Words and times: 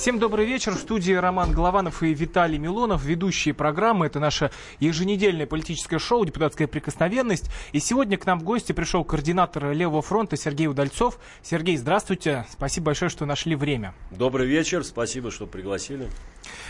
Всем 0.00 0.18
добрый 0.18 0.46
вечер. 0.46 0.72
В 0.72 0.78
студии 0.78 1.12
Роман 1.12 1.52
Голованов 1.52 2.02
и 2.02 2.14
Виталий 2.14 2.56
Милонов, 2.56 3.04
ведущие 3.04 3.52
программы. 3.52 4.06
Это 4.06 4.18
наше 4.18 4.50
еженедельное 4.78 5.44
политическое 5.44 5.98
шоу 5.98 6.24
«Депутатская 6.24 6.66
прикосновенность». 6.66 7.50
И 7.72 7.80
сегодня 7.80 8.16
к 8.16 8.24
нам 8.24 8.40
в 8.40 8.42
гости 8.42 8.72
пришел 8.72 9.04
координатор 9.04 9.72
Левого 9.72 10.00
фронта 10.00 10.38
Сергей 10.38 10.68
Удальцов. 10.68 11.18
Сергей, 11.42 11.76
здравствуйте. 11.76 12.46
Спасибо 12.50 12.86
большое, 12.86 13.10
что 13.10 13.26
нашли 13.26 13.54
время. 13.54 13.92
Добрый 14.10 14.46
вечер. 14.46 14.84
Спасибо, 14.84 15.30
что 15.30 15.46
пригласили. 15.46 16.08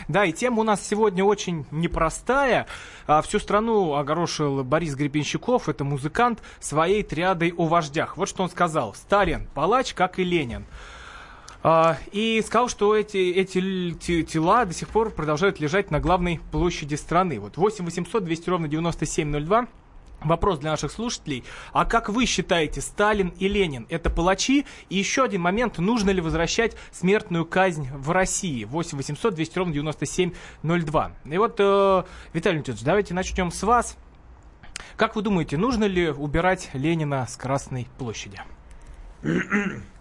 Да, 0.08 0.24
и 0.24 0.32
тема 0.32 0.62
у 0.62 0.64
нас 0.64 0.84
сегодня 0.84 1.22
очень 1.24 1.66
непростая. 1.70 2.66
А, 3.06 3.22
всю 3.22 3.38
страну 3.38 3.94
огорошил 3.94 4.64
Борис 4.64 4.96
Гребенщиков, 4.96 5.68
это 5.68 5.84
музыкант, 5.84 6.42
своей 6.58 7.04
триадой 7.04 7.54
о 7.56 7.66
вождях. 7.66 8.16
Вот 8.16 8.28
что 8.28 8.42
он 8.42 8.50
сказал. 8.50 8.92
Сталин, 8.94 9.46
палач, 9.54 9.94
как 9.94 10.18
и 10.18 10.24
Ленин. 10.24 10.66
А, 11.62 11.98
и 12.12 12.42
сказал, 12.46 12.68
что 12.68 12.96
эти, 12.96 13.18
эти 13.32 14.22
тела 14.22 14.64
до 14.64 14.72
сих 14.72 14.88
пор 14.88 15.10
продолжают 15.10 15.60
лежать 15.60 15.90
на 15.90 16.00
главной 16.00 16.40
площади 16.50 16.94
страны. 16.94 17.38
Вот 17.38 17.56
8 17.56 17.84
800 17.84 18.24
200 18.24 18.50
ровно 18.50 18.68
9702. 18.68 19.68
Вопрос 20.22 20.58
для 20.58 20.70
наших 20.70 20.92
слушателей. 20.92 21.44
А 21.72 21.86
как 21.86 22.10
вы 22.10 22.26
считаете, 22.26 22.82
Сталин 22.82 23.32
и 23.38 23.48
Ленин 23.48 23.86
это 23.88 24.10
палачи? 24.10 24.66
И 24.90 24.98
еще 24.98 25.24
один 25.24 25.40
момент. 25.40 25.78
Нужно 25.78 26.10
ли 26.10 26.20
возвращать 26.20 26.76
смертную 26.92 27.46
казнь 27.46 27.88
в 27.90 28.10
России? 28.10 28.64
8 28.64 28.98
800 28.98 29.34
200 29.34 29.58
ровно 29.58 29.72
9702. 29.72 31.12
И 31.24 31.38
вот, 31.38 31.56
э, 31.58 32.04
Виталий 32.34 32.56
Леонидович, 32.56 32.82
давайте 32.82 33.14
начнем 33.14 33.50
с 33.50 33.62
вас. 33.62 33.96
Как 34.96 35.16
вы 35.16 35.22
думаете, 35.22 35.56
нужно 35.56 35.84
ли 35.84 36.10
убирать 36.10 36.70
Ленина 36.74 37.26
с 37.26 37.36
Красной 37.36 37.88
площади? 37.98 38.40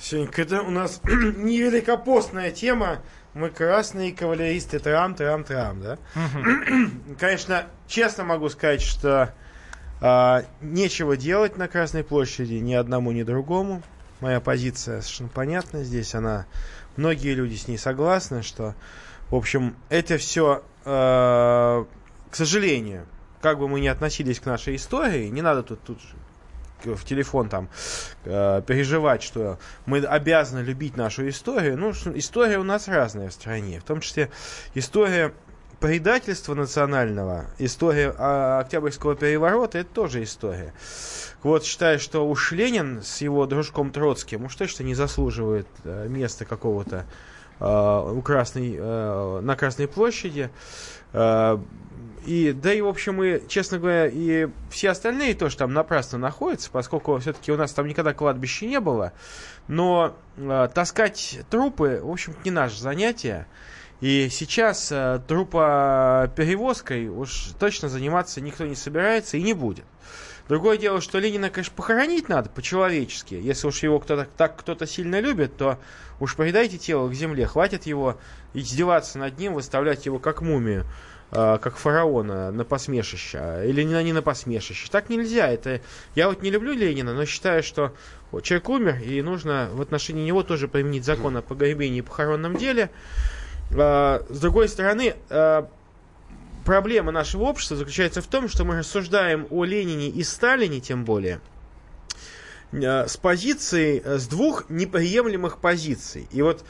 Сенька, 0.00 0.42
это 0.42 0.62
у 0.62 0.70
нас 0.70 1.00
невеликопостная 1.04 2.50
тема. 2.50 3.00
Мы 3.34 3.50
красные 3.50 4.12
кавалеристы, 4.12 4.78
трам, 4.78 5.14
трам, 5.14 5.44
трам, 5.44 5.80
да? 5.80 5.98
Конечно, 7.18 7.66
честно 7.86 8.24
могу 8.24 8.48
сказать, 8.48 8.80
что 8.80 9.34
а, 10.00 10.44
нечего 10.62 11.16
делать 11.16 11.58
на 11.58 11.68
Красной 11.68 12.02
площади 12.02 12.54
ни 12.54 12.72
одному, 12.72 13.12
ни 13.12 13.22
другому. 13.22 13.82
Моя 14.20 14.40
позиция 14.40 15.02
совершенно 15.02 15.28
понятна 15.28 15.84
здесь. 15.84 16.14
Она, 16.14 16.46
многие 16.96 17.34
люди 17.34 17.56
с 17.56 17.68
ней 17.68 17.76
согласны, 17.78 18.42
что, 18.42 18.74
в 19.28 19.34
общем, 19.34 19.76
это 19.90 20.16
все, 20.16 20.64
а, 20.86 21.86
к 22.30 22.36
сожалению, 22.36 23.06
как 23.42 23.58
бы 23.58 23.68
мы 23.68 23.80
ни 23.80 23.86
относились 23.86 24.40
к 24.40 24.46
нашей 24.46 24.76
истории, 24.76 25.28
не 25.28 25.42
надо 25.42 25.62
тут, 25.62 25.82
тут 25.82 25.98
в 26.84 27.04
телефон 27.04 27.48
там 27.48 27.68
э, 28.24 28.62
переживать, 28.66 29.22
что 29.22 29.58
мы 29.86 29.98
обязаны 29.98 30.60
любить 30.60 30.96
нашу 30.96 31.28
историю. 31.28 31.76
Ну, 31.76 31.92
история 32.14 32.58
у 32.58 32.64
нас 32.64 32.88
разная 32.88 33.28
в 33.28 33.32
стране, 33.32 33.80
в 33.80 33.84
том 33.84 34.00
числе 34.00 34.30
история 34.74 35.32
предательства 35.80 36.54
национального, 36.54 37.46
история 37.58 38.14
а, 38.16 38.60
Октябрьского 38.60 39.16
переворота, 39.16 39.78
это 39.78 39.92
тоже 39.92 40.22
история. 40.22 40.74
Вот 41.42 41.64
считаю, 41.64 41.98
что 41.98 42.28
уж 42.28 42.52
Ленин 42.52 43.02
с 43.02 43.22
его 43.22 43.46
дружком 43.46 43.90
Троцким 43.90 44.44
уж 44.44 44.54
точно 44.54 44.84
не 44.84 44.94
заслуживает 44.94 45.66
э, 45.84 46.06
места 46.06 46.44
какого-то 46.44 47.06
э, 47.58 48.12
у 48.12 48.20
Красной, 48.20 48.76
э, 48.78 49.40
на 49.40 49.56
Красной 49.56 49.88
площади. 49.88 50.50
Э, 51.14 51.58
и, 52.26 52.52
да 52.52 52.72
и, 52.72 52.80
в 52.80 52.88
общем, 52.88 53.22
и, 53.22 53.46
честно 53.48 53.78
говоря, 53.78 54.06
и 54.06 54.48
все 54.70 54.90
остальные 54.90 55.34
тоже 55.34 55.56
там 55.56 55.72
напрасно 55.72 56.18
находятся, 56.18 56.70
поскольку 56.70 57.16
все-таки 57.18 57.50
у 57.50 57.56
нас 57.56 57.72
там 57.72 57.86
никогда 57.86 58.12
кладбища 58.12 58.66
не 58.66 58.80
было. 58.80 59.12
Но 59.68 60.16
э, 60.36 60.68
таскать 60.74 61.40
трупы, 61.50 62.00
в 62.02 62.10
общем 62.10 62.34
не 62.44 62.50
наше 62.50 62.80
занятие. 62.80 63.46
И 64.00 64.28
сейчас 64.30 64.90
э, 64.92 65.20
трупоперевозкой 65.26 67.08
уж 67.08 67.52
точно 67.58 67.88
заниматься 67.88 68.40
никто 68.40 68.66
не 68.66 68.74
собирается 68.74 69.36
и 69.36 69.42
не 69.42 69.52
будет. 69.52 69.84
Другое 70.48 70.78
дело, 70.78 71.00
что 71.00 71.18
Ленина, 71.20 71.48
конечно, 71.48 71.74
похоронить 71.76 72.28
надо 72.28 72.50
по-человечески. 72.50 73.34
Если 73.34 73.68
уж 73.68 73.84
его 73.84 74.00
кто-то 74.00 74.26
так 74.36 74.56
кто-то 74.56 74.84
сильно 74.84 75.20
любит, 75.20 75.56
то 75.56 75.78
уж 76.18 76.34
передайте 76.34 76.76
тело 76.76 77.08
к 77.08 77.14
земле. 77.14 77.46
Хватит 77.46 77.86
его 77.86 78.18
издеваться 78.52 79.18
над 79.18 79.38
ним, 79.38 79.54
выставлять 79.54 80.06
его 80.06 80.18
как 80.18 80.42
мумию. 80.42 80.86
А, 81.32 81.58
как 81.58 81.76
фараона 81.76 82.50
на 82.50 82.64
посмешище, 82.64 83.62
или 83.64 83.84
не, 83.84 84.02
не 84.02 84.12
на 84.12 84.20
посмешище. 84.20 84.88
Так 84.90 85.08
нельзя. 85.08 85.48
Это 85.48 85.80
я 86.16 86.28
вот 86.28 86.42
не 86.42 86.50
люблю 86.50 86.72
Ленина, 86.72 87.14
но 87.14 87.24
считаю, 87.24 87.62
что 87.62 87.94
человек 88.42 88.68
умер, 88.68 88.98
и 89.00 89.22
нужно 89.22 89.68
в 89.72 89.80
отношении 89.80 90.24
него 90.24 90.42
тоже 90.42 90.66
применить 90.66 91.04
закон 91.04 91.36
о 91.36 91.42
погребении 91.42 91.98
и 91.98 92.02
похоронном 92.02 92.56
деле. 92.56 92.90
А, 93.76 94.24
с 94.28 94.40
другой 94.40 94.68
стороны, 94.68 95.14
а, 95.28 95.68
проблема 96.64 97.12
нашего 97.12 97.44
общества 97.44 97.76
заключается 97.76 98.22
в 98.22 98.26
том, 98.26 98.48
что 98.48 98.64
мы 98.64 98.78
рассуждаем 98.78 99.46
о 99.50 99.64
Ленине 99.64 100.08
и 100.08 100.24
Сталине, 100.24 100.80
тем 100.80 101.04
более, 101.04 101.40
с 102.72 103.16
позицией, 103.16 104.00
э, 104.04 104.18
с 104.18 104.26
двух 104.28 104.70
неприемлемых 104.70 105.58
позиций. 105.58 106.28
И 106.30 106.42
вот 106.42 106.64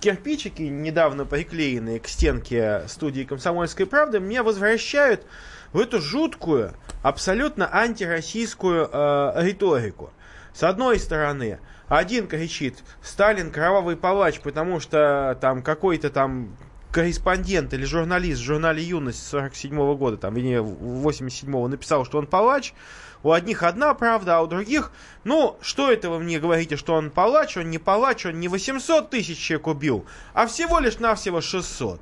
кирпичики, 0.00 0.62
недавно 0.62 1.24
приклеенные 1.24 2.00
к 2.00 2.08
стенке 2.08 2.82
студии 2.88 3.22
«Комсомольской 3.22 3.86
правды», 3.86 4.18
меня 4.18 4.42
возвращают 4.42 5.24
в 5.72 5.78
эту 5.78 6.00
жуткую, 6.00 6.74
абсолютно 7.02 7.72
антироссийскую 7.72 8.88
э, 8.90 9.32
риторику. 9.42 10.12
С 10.52 10.62
одной 10.62 10.98
стороны, 10.98 11.60
один 11.86 12.26
кричит 12.26 12.82
«Сталин 13.02 13.50
кровавый 13.50 13.96
палач», 13.96 14.40
потому 14.40 14.80
что 14.80 15.38
там 15.40 15.62
какой-то 15.62 16.10
там 16.10 16.56
корреспондент 16.90 17.74
или 17.74 17.84
журналист 17.84 18.40
в 18.40 18.44
журнале 18.44 18.82
«Юность» 18.82 19.24
47 19.28 19.74
-го 19.74 19.96
года, 19.96 20.16
там, 20.16 20.34
вернее, 20.34 20.62
87-го 20.62 21.68
написал, 21.68 22.06
что 22.06 22.18
он 22.18 22.26
палач, 22.26 22.72
у 23.26 23.32
одних 23.32 23.64
одна 23.64 23.92
правда, 23.94 24.36
а 24.36 24.42
у 24.42 24.46
других, 24.46 24.92
ну, 25.24 25.56
что 25.60 25.90
это 25.90 26.10
вы 26.10 26.20
мне 26.20 26.38
говорите, 26.38 26.76
что 26.76 26.94
он 26.94 27.10
палач, 27.10 27.56
он 27.56 27.70
не 27.70 27.78
палач, 27.78 28.24
он 28.24 28.38
не 28.38 28.46
800 28.46 29.10
тысяч 29.10 29.38
человек 29.38 29.66
убил, 29.66 30.06
а 30.32 30.46
всего 30.46 30.78
лишь 30.78 31.00
навсего 31.00 31.40
600. 31.40 32.00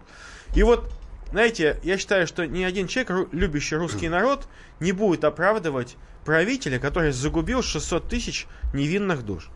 И 0.55 0.63
вот, 0.63 0.93
знаете, 1.31 1.81
я 1.83 1.97
считаю, 1.97 2.27
что 2.27 2.47
ни 2.47 2.63
один 2.63 2.89
человек, 2.89 3.29
любящий 3.33 3.77
русский 3.77 4.11
народ, 4.11 4.47
не 4.81 4.93
будет 4.93 5.25
оправдывать 5.25 5.97
правителя, 6.27 6.79
который 6.79 7.11
загубил 7.11 7.63
600 7.63 8.07
тысяч 8.07 8.47
невинных 8.75 9.25
душ. 9.25 9.49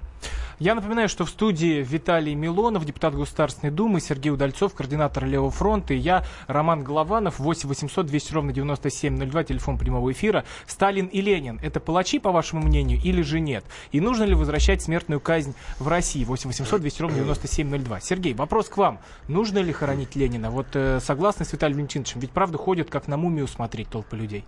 Я 0.61 0.75
напоминаю, 0.75 1.09
что 1.09 1.25
в 1.25 1.31
студии 1.31 1.85
Виталий 1.85 2.35
Милонов, 2.35 2.85
депутат 2.85 3.15
Государственной 3.15 3.71
Думы, 3.71 4.01
Сергей 4.01 4.31
Удальцов, 4.31 4.75
координатор 4.75 5.25
Левого 5.25 5.53
фронта, 5.53 5.95
и 5.95 5.99
я, 5.99 6.25
Роман 6.49 6.83
Голованов, 6.83 7.39
8 7.39 7.69
800 7.69 8.07
200 8.07 8.33
ровно 8.33 8.53
9702, 8.53 9.45
телефон 9.45 9.79
прямого 9.79 10.11
эфира. 10.11 10.45
Сталин 10.67 11.07
и 11.07 11.21
Ленин– 11.21 11.61
это 11.63 11.79
палачи, 11.79 12.19
по 12.19 12.33
вашему 12.33 12.63
мнению, 12.63 13.01
или 13.01 13.23
же 13.23 13.39
нет? 13.39 13.65
И 13.93 14.01
нужно 14.01 14.25
ли 14.25 14.35
возвращать 14.35 14.83
смертную 14.83 15.21
казнь 15.21 15.55
в 15.79 15.87
России? 15.87 16.25
8 16.25 16.49
800 16.49 16.81
200 16.81 17.03
ровно 17.03 17.19
9702. 17.19 18.01
Сергей, 18.01 18.35
вопрос 18.35 18.69
к 18.69 18.77
вам. 18.79 18.99
Нужно 19.29 19.61
ли 19.61 19.73
хоронить 19.73 20.17
Ленина? 20.17 20.51
Вот 20.51 20.67
э, 20.75 20.99
согласны 20.99 21.45
с 21.45 21.53
Виталием 21.53 21.77
Валентиновичем? 21.77 22.19
Ведь 22.19 22.33
правда 22.33 22.59
ходят 22.59 22.91
как 22.91 23.07
на 23.07 23.17
мумию 23.17 23.47
смотреть 23.47 23.91
толпы 23.91 24.17
людей. 24.17 24.45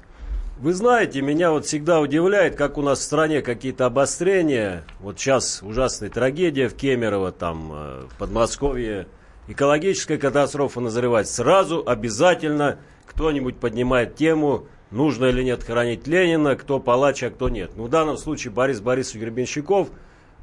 Вы 0.61 0.75
знаете, 0.75 1.23
меня 1.23 1.53
вот 1.53 1.65
всегда 1.65 2.01
удивляет, 2.01 2.55
как 2.55 2.77
у 2.77 2.83
нас 2.83 2.99
в 2.99 3.03
стране 3.03 3.41
какие-то 3.41 3.87
обострения. 3.87 4.85
Вот 5.01 5.19
сейчас 5.19 5.63
ужасная 5.63 6.11
трагедия 6.11 6.69
в 6.69 6.75
Кемерово, 6.75 7.33
там, 7.33 7.71
э, 7.73 8.03
в 8.11 8.19
Подмосковье. 8.19 9.07
Экологическая 9.49 10.19
катастрофа 10.19 10.81
назревает. 10.81 11.29
Сразу 11.29 11.83
обязательно 11.87 12.79
кто-нибудь 13.07 13.57
поднимает 13.57 14.17
тему, 14.17 14.67
нужно 14.91 15.25
или 15.27 15.43
нет 15.43 15.65
хоронить 15.65 16.07
Ленина, 16.07 16.57
кто 16.57 16.79
палач, 16.79 17.23
а 17.23 17.31
кто 17.31 17.49
нет. 17.49 17.71
Ну, 17.77 17.85
в 17.85 17.89
данном 17.89 18.19
случае 18.19 18.53
Борис 18.53 18.83
Борисович 18.83 19.23
Гребенщиков, 19.23 19.89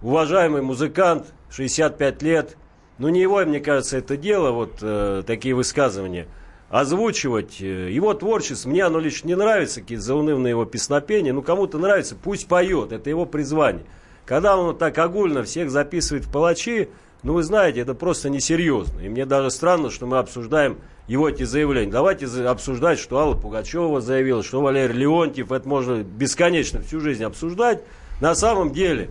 уважаемый 0.02 0.64
музыкант, 0.64 1.28
65 1.52 2.24
лет. 2.24 2.58
Ну, 2.98 3.10
не 3.10 3.22
его, 3.22 3.46
мне 3.46 3.60
кажется, 3.60 4.00
это 4.00 4.18
дело, 4.18 4.50
вот 4.50 4.80
э, 4.82 5.22
такие 5.28 5.54
высказывания– 5.54 6.26
озвучивать 6.70 7.62
э, 7.62 7.92
его 7.92 8.14
творчество. 8.14 8.70
Мне 8.70 8.84
оно 8.84 9.00
лично 9.00 9.28
не 9.28 9.36
нравится, 9.36 9.82
какие-то 9.82 10.04
заунывные 10.04 10.52
его 10.52 10.66
песнопения. 10.66 11.34
Ну, 11.34 11.42
кому-то 11.42 11.78
нравится, 11.78 12.16
пусть 12.22 12.48
поет, 12.48 12.92
это 12.92 13.10
его 13.10 13.26
призвание. 13.26 13.86
Когда 14.26 14.58
он 14.58 14.78
так 14.78 14.98
огульно 14.98 15.44
всех 15.44 15.72
записывает 15.72 16.26
в 16.26 16.32
палачи, 16.32 16.90
ну, 17.24 17.34
вы 17.34 17.44
знаете, 17.44 17.80
это 17.80 17.94
просто 17.94 18.30
несерьезно. 18.30 19.00
И 19.00 19.10
мне 19.10 19.26
даже 19.26 19.50
странно, 19.50 19.90
что 19.90 20.06
мы 20.06 20.18
обсуждаем 20.18 20.78
его 21.08 21.30
эти 21.30 21.44
заявления. 21.44 21.92
Давайте 21.92 22.26
обсуждать, 22.46 23.00
что 23.00 23.18
Алла 23.18 23.36
Пугачева 23.36 24.02
заявила, 24.02 24.44
что 24.44 24.62
Валерий 24.62 24.94
Леонтьев. 24.96 25.52
Это 25.52 25.68
можно 25.68 26.04
бесконечно 26.04 26.82
всю 26.82 27.00
жизнь 27.00 27.24
обсуждать. 27.24 27.82
На 28.20 28.36
самом 28.36 28.72
деле, 28.72 29.10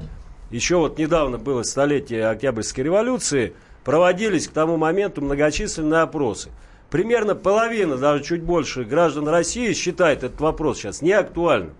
еще 0.51 0.77
вот 0.77 0.99
недавно 0.99 1.39
было 1.39 1.63
столетие 1.63 2.29
Октябрьской 2.29 2.85
революции, 2.85 3.55
проводились 3.83 4.47
к 4.47 4.53
тому 4.53 4.77
моменту 4.77 5.23
многочисленные 5.23 6.03
опросы– 6.03 6.51
примерно 6.97 7.35
половина, 7.35 7.99
даже 7.99 8.25
чуть 8.25 8.43
больше 8.43 8.83
граждан 8.85 9.29
России 9.29 9.75
считает 9.75 10.25
этот 10.25 10.41
вопрос 10.41 10.79
сейчас 10.79 11.03
неактуальным. 11.03 11.75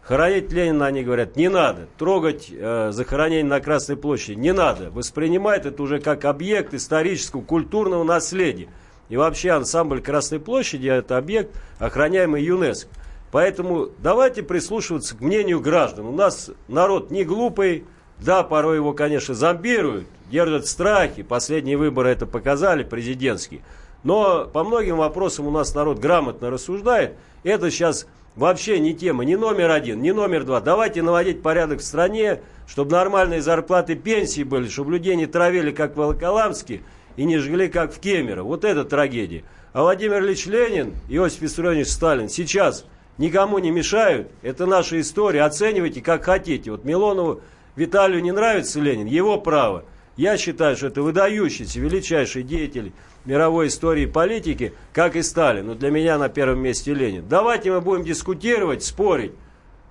Хоронить 0.00 0.52
Ленина, 0.52 0.86
они 0.86 1.02
говорят, 1.02 1.34
не 1.34 1.48
надо. 1.48 1.88
Трогать 1.98 2.52
э, 2.52 2.90
захоронение 2.92 3.42
на 3.42 3.58
Красной 3.58 3.96
площади 3.96 4.38
не 4.38 4.52
надо. 4.52 4.92
Воспринимает 4.92 5.66
это 5.66 5.82
уже 5.82 5.98
как 5.98 6.24
объект 6.24 6.72
исторического, 6.72 7.42
культурного 7.42 8.04
наследия. 8.04 8.68
И 9.08 9.16
вообще 9.16 9.50
ансамбль 9.50 10.00
Красной 10.00 10.38
площади– 10.38 10.86
это 10.88 11.18
объект, 11.18 11.50
охраняемый 11.80 12.44
ЮНЕСКО. 12.44 12.90
Поэтому 13.32 13.88
давайте 13.98 14.44
прислушиваться 14.44 15.16
к 15.16 15.20
мнению 15.20 15.58
граждан. 15.58 16.06
У 16.06 16.12
нас 16.12 16.52
народ 16.68 17.10
не 17.10 17.24
глупый, 17.24 17.82
да, 18.20 18.44
порой 18.44 18.76
его, 18.76 18.92
конечно, 18.92 19.34
зомбируют, 19.34 20.06
держат 20.30 20.66
в 20.66 20.68
страхе. 20.68 21.24
Последние 21.24 21.76
выборы 21.76 22.10
это 22.10 22.24
показали, 22.24 22.84
президентские. 22.84 23.62
Но 24.04 24.46
по 24.46 24.62
многим 24.62 24.98
вопросам 24.98 25.46
у 25.46 25.50
нас 25.50 25.74
народ 25.74 25.98
грамотно 25.98 26.50
рассуждает. 26.50 27.14
Это 27.42 27.70
сейчас 27.70 28.06
вообще 28.36 28.78
не 28.78 28.94
тема, 28.94 29.24
не 29.24 29.36
номер 29.36 29.70
один, 29.70 30.02
не 30.02 30.12
номер 30.12 30.44
два. 30.44 30.60
Давайте 30.60 31.02
наводить 31.02 31.42
порядок 31.42 31.80
в 31.80 31.84
стране, 31.84 32.40
чтобы 32.68 32.92
нормальные 32.92 33.40
зарплаты, 33.40 33.94
пенсии 33.94 34.42
были, 34.42 34.68
чтобы 34.68 34.92
людей 34.92 35.16
не 35.16 35.26
травили, 35.26 35.70
как 35.70 35.94
в 35.94 35.96
Волоколамске, 35.96 36.82
и 37.16 37.24
не 37.24 37.38
жгли, 37.38 37.68
как 37.68 37.92
в 37.92 37.98
Кемерово. 37.98 38.46
Вот 38.46 38.64
это 38.64 38.84
трагедия. 38.84 39.44
А 39.72 39.82
Владимир 39.82 40.22
Ильич 40.22 40.46
Ленин, 40.46 40.94
Иосиф 41.08 41.40
Виссарионович 41.40 41.88
Сталин 41.88 42.28
сейчас 42.28 42.84
никому 43.18 43.58
не 43.58 43.70
мешают. 43.70 44.28
Это 44.42 44.66
наша 44.66 45.00
история. 45.00 45.42
Оценивайте, 45.42 46.00
как 46.00 46.24
хотите. 46.24 46.70
Вот 46.70 46.84
Милонову 46.84 47.40
Виталию 47.76 48.22
не 48.22 48.32
нравится 48.32 48.80
Ленин, 48.80 49.06
его 49.06 49.40
право. 49.40 49.84
Я 50.16 50.36
считаю, 50.36 50.76
что 50.76 50.88
это 50.88 51.02
выдающийся, 51.02 51.80
величайший 51.80 52.44
деятель 52.44 52.92
мировой 53.24 53.68
истории 53.68 54.06
политики, 54.06 54.72
как 54.92 55.16
и 55.16 55.22
Сталин. 55.22 55.66
Но 55.66 55.74
для 55.74 55.90
меня 55.90 56.18
на 56.18 56.28
первом 56.28 56.60
месте 56.60 56.94
Ленин. 56.94 57.26
Давайте 57.28 57.70
мы 57.70 57.80
будем 57.80 58.04
дискутировать, 58.04 58.84
спорить. 58.84 59.32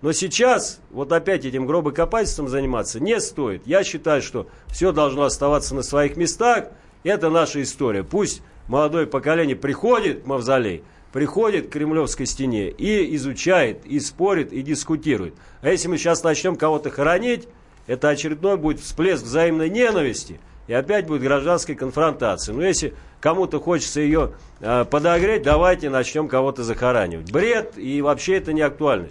Но 0.02 0.12
сейчас 0.12 0.82
вот 0.92 1.12
опять 1.14 1.46
этим 1.46 1.66
гробокопательством 1.66 2.50
заниматься 2.50 3.00
не 3.00 3.20
стоит. 3.22 3.66
Я 3.66 3.84
считаю, 3.84 4.22
что 4.22 4.48
все 4.68 4.92
должно 4.92 5.24
оставаться 5.24 5.76
на 5.76 5.82
своих 5.82 6.18
местах. 6.18 6.66
Это 7.04 7.30
наша 7.30 7.62
история. 7.62 8.04
Пусть 8.04 8.42
молодое 8.68 9.08
поколение 9.08 9.56
приходит 9.56 10.24
в 10.24 10.28
мавзолей, 10.28 10.84
приходит 11.14 11.68
к 11.68 11.72
Кремлевской 11.72 12.26
стене 12.26 12.70
и 12.70 13.16
изучает, 13.16 13.86
и 13.86 14.00
спорит, 14.00 14.52
и 14.52 14.62
дискутирует. 14.62 15.36
А 15.62 15.70
если 15.70 15.88
мы 15.88 15.98
сейчас 15.98 16.24
начнем 16.24 16.58
кого-то 16.58 16.90
хоронить, 16.90 17.48
это 17.88 18.10
очередной 18.10 18.58
будет 18.58 18.82
всплеск 18.82 19.24
взаимной 19.24 19.70
ненависти, 19.70 20.40
и 20.68 20.74
опять 20.74 21.08
будет 21.08 21.22
гражданская 21.22 21.76
конфронтация. 21.76 22.54
Но 22.56 22.64
если 22.64 22.94
кому-то 23.20 23.60
хочется 23.60 24.02
ее 24.02 24.34
э, 24.60 24.86
подогреть, 24.86 25.44
давайте 25.44 25.90
начнем 25.90 26.28
кого-то 26.28 26.64
захоранивать. 26.64 27.32
Бред, 27.32 27.78
и 27.78 28.02
вообще 28.02 28.38
это 28.38 28.54
не 28.54 28.62
актуально. 28.62 29.08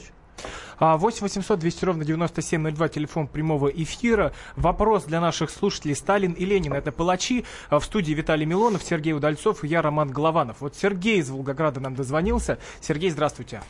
8 0.81 1.21
800 1.23 1.59
200 1.61 1.85
ровно 1.85 2.05
9702, 2.05 2.89
телефон 2.89 3.29
прямого 3.29 3.69
эфира. 3.69 4.33
Вопрос 4.57 5.05
для 5.05 5.21
наших 5.21 5.51
слушателей. 5.51 5.95
Сталин 5.95 6.33
и 6.33 6.45
Ленин– 6.45 6.73
это 6.75 6.91
палачи. 6.91 7.45
А 7.69 7.79
в 7.79 7.85
студии 7.85 8.13
Виталий 8.13 8.47
Милонов, 8.47 8.83
Сергей 8.83 9.13
Удальцов 9.13 9.63
и 9.63 9.69
я, 9.69 9.81
Роман 9.81 10.11
Голованов. 10.11 10.57
Вот 10.61 10.75
Сергей 10.75 11.19
из 11.19 11.31
Волгограда 11.31 11.79
нам 11.79 11.95
дозвонился. 11.95 12.59
Сергей, 12.81 13.11
здравствуйте. 13.11 13.63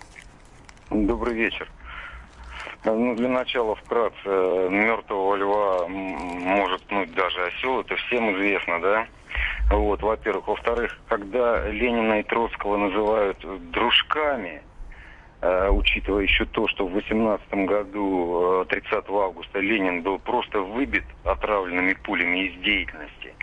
Добрый 0.90 1.34
вечер. 1.34 1.70
Ну, 2.84 3.14
для 3.14 3.29
начала 3.29 3.76
вкратце, 3.76 4.26
мертвого 4.26 5.37
льва 5.37 5.87
может 5.88 6.82
пнуть 6.82 7.14
даже 7.14 7.44
осел, 7.44 7.81
это 7.81 7.94
всем 7.94 8.34
известно, 8.34 8.81
да? 8.81 9.06
Вот, 9.70 10.02
во-первых. 10.02 10.49
Во-вторых, 10.49 10.99
когда 11.08 11.69
Ленина 11.69 12.20
и 12.20 12.23
Троцкого 12.25 12.76
называют 12.76 13.38
дружками, 13.70 14.62
э, 15.40 15.69
учитывая 15.70 16.25
еще 16.25 16.44
то, 16.46 16.67
что 16.69 16.87
в 16.87 16.93
18 16.93 17.67
году, 17.67 18.64
30 18.69 18.93
э, 18.93 18.99
августа, 19.08 19.61
Ленин 19.61 20.02
был 20.02 20.19
просто 20.19 20.61
выбит 20.61 21.05
отравленными 21.25 21.94
пулями 21.94 22.49
из 22.49 22.61
деятельности, 22.62 23.34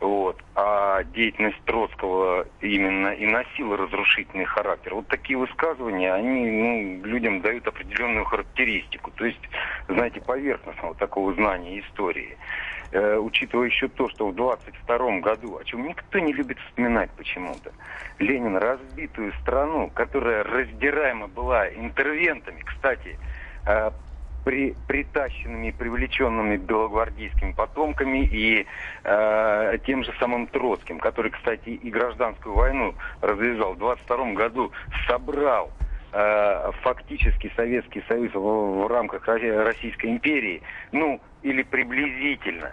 вот. 0.00 0.42
А 0.54 1.02
деятельность 1.04 1.60
Троцкого 1.64 2.46
именно 2.60 3.08
и 3.08 3.26
носила 3.26 3.76
разрушительный 3.76 4.44
характер. 4.44 4.94
Вот 4.94 5.08
такие 5.08 5.38
высказывания, 5.38 6.12
они 6.12 6.50
ну, 6.50 7.04
людям 7.04 7.40
дают 7.40 7.66
определенную 7.66 8.24
характеристику. 8.24 9.10
То 9.12 9.26
есть, 9.26 9.40
знаете, 9.88 10.20
поверхностного 10.20 10.94
такого 10.94 11.34
знания 11.34 11.80
истории. 11.80 12.36
Э, 12.92 13.16
учитывая 13.16 13.66
еще 13.66 13.88
то, 13.88 14.08
что 14.08 14.28
в 14.28 14.34
22 14.36 15.18
году, 15.18 15.58
о 15.58 15.64
чем 15.64 15.86
никто 15.88 16.18
не 16.20 16.32
любит 16.32 16.58
вспоминать 16.60 17.10
почему-то, 17.16 17.72
Ленин 18.20 18.56
разбитую 18.56 19.32
страну, 19.42 19.90
которая 19.92 20.44
раздираема 20.44 21.26
была 21.26 21.68
интервентами, 21.68 22.60
кстати, 22.60 23.18
э, 23.66 23.90
при, 24.44 24.74
притащенными 24.86 25.68
и 25.68 25.72
привлеченными 25.72 26.56
белогвардейскими 26.56 27.52
потомками 27.52 28.24
и 28.24 28.66
э, 29.02 29.78
тем 29.86 30.04
же 30.04 30.12
самым 30.20 30.46
Троцким, 30.46 30.98
который, 30.98 31.30
кстати, 31.30 31.70
и 31.70 31.90
гражданскую 31.90 32.54
войну 32.54 32.94
развязал. 33.20 33.74
В 33.74 33.78
22 33.78 34.32
году 34.34 34.72
собрал 35.08 35.70
э, 36.12 36.70
фактически 36.82 37.50
Советский 37.56 38.02
Союз 38.06 38.32
в, 38.34 38.38
в 38.38 38.86
рамках 38.86 39.26
Российской 39.26 40.06
империи, 40.06 40.62
ну, 40.92 41.20
или 41.42 41.62
приблизительно. 41.62 42.72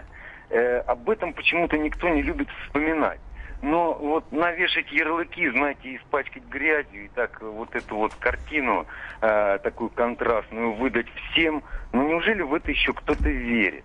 Э, 0.50 0.78
об 0.80 1.08
этом 1.08 1.32
почему-то 1.32 1.78
никто 1.78 2.08
не 2.08 2.22
любит 2.22 2.48
вспоминать. 2.64 3.20
Но 3.62 3.94
вот 3.94 4.32
навешать 4.32 4.90
ярлыки, 4.90 5.48
знаете, 5.50 5.96
испачкать 5.96 6.42
грязью 6.50 7.04
и 7.04 7.08
так 7.08 7.40
вот 7.40 7.74
эту 7.76 7.96
вот 7.96 8.12
картину 8.14 8.86
э, 9.20 9.58
такую 9.62 9.90
контрастную 9.90 10.74
выдать 10.74 11.06
всем, 11.30 11.62
ну 11.92 12.08
неужели 12.08 12.42
в 12.42 12.52
это 12.54 12.72
еще 12.72 12.92
кто-то 12.92 13.28
верит? 13.28 13.84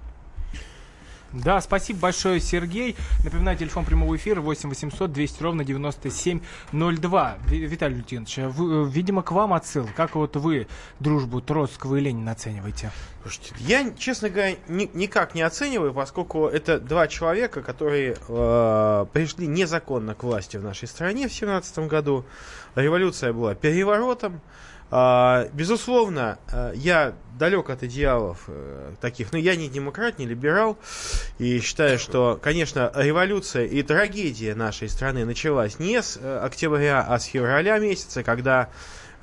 Да, 1.33 1.59
спасибо 1.61 1.99
большое, 1.99 2.39
Сергей. 2.39 2.95
Напоминаю, 3.23 3.57
телефон 3.57 3.83
прямого 3.85 4.15
эфира 4.15 4.39
8 4.39 4.69
800 4.69 5.11
200 5.11 5.43
ровно 5.43 5.63
9702. 5.65 7.37
Виталий 7.49 7.97
Лютинович, 7.97 8.37
вы, 8.55 8.89
видимо, 8.89 9.23
к 9.23 9.31
вам 9.31 9.53
отсыл. 9.53 9.89
Как 9.95 10.15
вот 10.15 10.35
вы 10.37 10.67
дружбу 10.99 11.41
Троцкого 11.41 11.97
и 11.97 12.01
Ленина 12.01 12.31
оцениваете? 12.31 12.91
Слушайте, 13.23 13.53
я, 13.59 13.91
честно 13.97 14.29
говоря, 14.29 14.55
ни, 14.69 14.89
никак 14.93 15.35
не 15.35 15.41
оцениваю, 15.41 15.93
поскольку 15.93 16.47
это 16.47 16.79
два 16.79 17.07
человека, 17.07 17.61
которые 17.61 18.15
э, 18.27 19.05
пришли 19.11 19.47
незаконно 19.47 20.15
к 20.15 20.23
власти 20.23 20.55
в 20.55 20.63
нашей 20.63 20.87
стране 20.87 21.27
в 21.27 21.33
17 21.33 21.79
году. 21.79 22.25
Революция 22.75 23.33
была 23.33 23.53
переворотом. 23.53 24.39
А, 24.89 25.47
безусловно, 25.53 26.39
э, 26.51 26.71
я 26.75 27.13
далек 27.37 27.69
от 27.69 27.83
идеалов 27.83 28.45
э, 28.47 28.93
таких, 29.01 29.33
но 29.33 29.37
я 29.37 29.55
не 29.55 29.67
демократ, 29.67 30.17
не 30.17 30.25
либерал, 30.25 30.77
и 31.39 31.59
считаю, 31.59 31.99
что, 31.99 32.39
конечно, 32.41 32.91
революция 32.95 33.65
и 33.65 33.83
трагедия 33.83 34.55
нашей 34.55 34.87
страны 34.87 35.25
началась 35.25 35.77
не 35.79 36.01
с 36.01 36.17
э, 36.17 36.39
октября, 36.39 37.01
а 37.01 37.19
с 37.19 37.25
февраля 37.25 37.79
месяца, 37.79 38.23
когда 38.23 38.69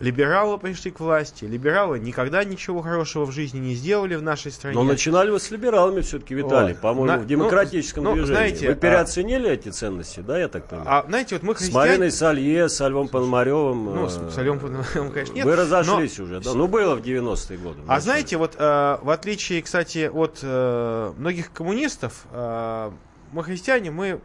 либералы 0.00 0.58
пришли 0.58 0.90
к 0.90 1.00
власти. 1.00 1.44
Либералы 1.44 1.98
никогда 1.98 2.44
ничего 2.44 2.82
хорошего 2.82 3.24
в 3.24 3.32
жизни 3.32 3.58
не 3.58 3.74
сделали 3.74 4.16
в 4.16 4.22
нашей 4.22 4.52
стране. 4.52 4.76
Но 4.76 4.82
начинали 4.82 5.30
вы 5.30 5.38
с 5.38 5.50
либералами 5.50 6.00
все-таки, 6.00 6.34
Виталий, 6.34 6.74
по-моему, 6.74 7.04
На, 7.04 7.18
в 7.18 7.26
демократическом 7.26 8.04
ну, 8.04 8.14
движении. 8.14 8.34
Знаете, 8.34 8.68
вы 8.68 8.74
переоценили 8.74 9.48
а, 9.48 9.52
эти 9.52 9.68
ценности, 9.68 10.20
да, 10.20 10.38
я 10.38 10.48
так 10.48 10.66
понимаю? 10.66 10.88
А, 10.90 11.04
знаете, 11.08 11.36
вот 11.36 11.42
мы 11.44 11.54
христиане... 11.54 11.72
С 11.72 11.88
Мариной 11.88 12.10
Салье, 12.10 12.68
с 12.68 12.88
Львом 12.88 13.08
Пономаревым... 13.08 13.84
Ну, 13.84 14.08
с, 14.08 14.34
с 14.34 14.36
Львом 14.38 14.58
Пономаревым, 14.58 15.12
конечно, 15.12 15.34
нет. 15.34 15.44
Вы 15.44 15.56
разошлись 15.56 16.18
но... 16.18 16.24
уже, 16.24 16.40
да? 16.40 16.54
Ну, 16.54 16.66
было 16.66 16.96
в 16.96 17.00
90-е 17.00 17.58
годы. 17.58 17.80
А 17.86 18.00
знаете, 18.00 18.36
вот 18.36 18.56
э, 18.58 18.98
в 19.00 19.10
отличие, 19.10 19.62
кстати, 19.62 20.10
от 20.12 20.40
э, 20.42 21.12
многих 21.16 21.52
коммунистов, 21.52 22.24
э, 22.32 22.90
мы 23.32 23.42
христиане, 23.42 23.90
мы 23.90 24.20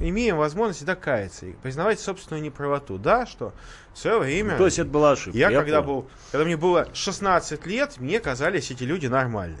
имеем 0.00 0.36
возможность 0.36 0.78
всегда 0.78 0.94
каяться 0.94 1.46
и 1.46 1.52
признавать 1.52 2.00
собственную 2.00 2.42
неправоту. 2.42 2.98
Да, 2.98 3.26
что 3.26 3.52
в 3.92 3.98
свое 3.98 4.18
время... 4.18 4.52
Ну, 4.52 4.58
то 4.58 4.64
есть 4.66 4.78
это 4.78 4.88
была 4.88 5.12
ошибка. 5.12 5.38
Я, 5.38 5.50
я 5.50 5.60
когда 5.60 5.82
был, 5.82 6.08
когда 6.30 6.44
мне 6.44 6.56
было 6.56 6.88
16 6.92 7.66
лет, 7.66 7.98
мне 7.98 8.20
казались 8.20 8.70
эти 8.70 8.84
люди 8.84 9.06
нормальными. 9.06 9.60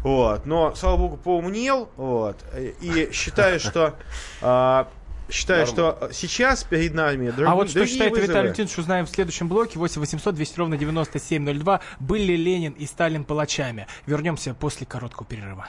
Вот. 0.00 0.46
Но, 0.46 0.74
слава 0.74 0.96
богу, 0.96 1.16
поумнел. 1.16 1.90
Вот. 1.96 2.36
И 2.80 3.10
считаю, 3.12 3.60
что 3.60 3.94
а, 4.40 4.88
Считаю, 5.30 5.66
что 5.66 6.10
сейчас 6.12 6.62
перед 6.62 6.92
нами 6.92 7.30
друг, 7.30 7.48
А 7.48 7.54
вот 7.54 7.70
что 7.70 7.86
считает 7.86 8.10
вызовы. 8.10 8.28
Виталий 8.28 8.48
Леонидович, 8.48 8.78
узнаем 8.78 9.06
в 9.06 9.10
следующем 9.10 9.48
блоке. 9.48 9.78
8 9.78 10.00
800 10.00 10.34
200 10.34 10.58
ровно 10.58 10.76
9702. 10.76 11.80
Были 12.00 12.34
Ленин 12.34 12.72
и 12.72 12.86
Сталин 12.86 13.24
палачами. 13.24 13.86
Вернемся 14.06 14.52
после 14.52 14.86
короткого 14.86 15.26
перерыва. 15.26 15.68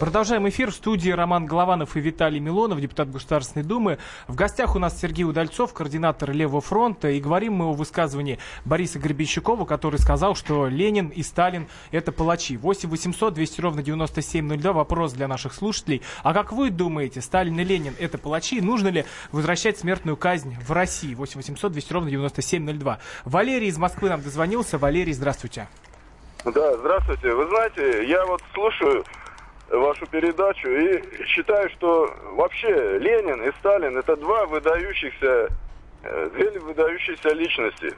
Продолжаем 0.00 0.48
эфир 0.48 0.72
в 0.72 0.74
студии 0.74 1.10
Роман 1.10 1.46
Голованов 1.46 1.96
и 1.96 2.00
Виталий 2.00 2.40
Милонов, 2.40 2.80
депутат 2.80 3.10
Государственной 3.10 3.64
Думы. 3.64 3.98
В 4.26 4.34
гостях 4.34 4.74
у 4.74 4.80
нас 4.80 5.00
Сергей 5.00 5.24
Удальцов, 5.24 5.72
координатор 5.72 6.32
Левого 6.32 6.60
фронта. 6.60 7.10
И 7.10 7.20
говорим 7.20 7.54
мы 7.54 7.66
о 7.66 7.72
высказывании 7.74 8.40
Бориса 8.64 8.98
Гребенщикова, 8.98 9.64
который 9.64 10.00
сказал, 10.00 10.34
что 10.34 10.66
Ленин 10.66 11.08
и 11.08 11.22
Сталин– 11.22 11.68
это 11.92 12.10
палачи. 12.10 12.56
8 12.56 12.88
800 12.88 13.34
200 13.34 13.60
ровно 13.60 13.82
9702. 13.84 14.72
Вопрос 14.72 15.12
для 15.12 15.28
наших 15.28 15.54
слушателей. 15.54 16.02
А 16.24 16.34
как 16.34 16.52
вы 16.52 16.70
думаете, 16.70 17.20
Сталин 17.20 17.58
и 17.60 17.64
Ленин– 17.64 17.94
это 18.00 18.18
палачи? 18.18 18.60
Нужно 18.60 18.88
ли 18.88 19.04
возвращать 19.30 19.78
смертную 19.78 20.16
казнь 20.16 20.56
в 20.66 20.72
России? 20.72 21.14
8 21.14 21.36
800 21.36 21.70
200 21.70 21.92
ровно 21.92 22.10
9702. 22.10 22.98
Валерий 23.24 23.68
из 23.68 23.78
Москвы 23.78 24.08
нам 24.08 24.20
дозвонился. 24.20 24.76
Валерий, 24.76 25.12
здравствуйте. 25.12 25.68
Да, 26.44 26.76
здравствуйте. 26.78 27.32
Вы 27.32 27.46
знаете, 27.46 28.06
я 28.08 28.26
вот 28.26 28.42
слушаю 28.52 29.04
вашу 29.70 30.06
передачу 30.06 30.68
и 30.68 31.24
считаю, 31.26 31.68
что 31.70 32.12
вообще 32.32 32.98
Ленин 32.98 33.42
и 33.42 33.52
Сталин 33.58 33.96
это 33.96 34.16
два 34.16 34.46
выдающихся, 34.46 35.48
э, 36.02 36.30
две 36.34 36.50
выдающиеся 36.60 37.30
личности. 37.30 37.94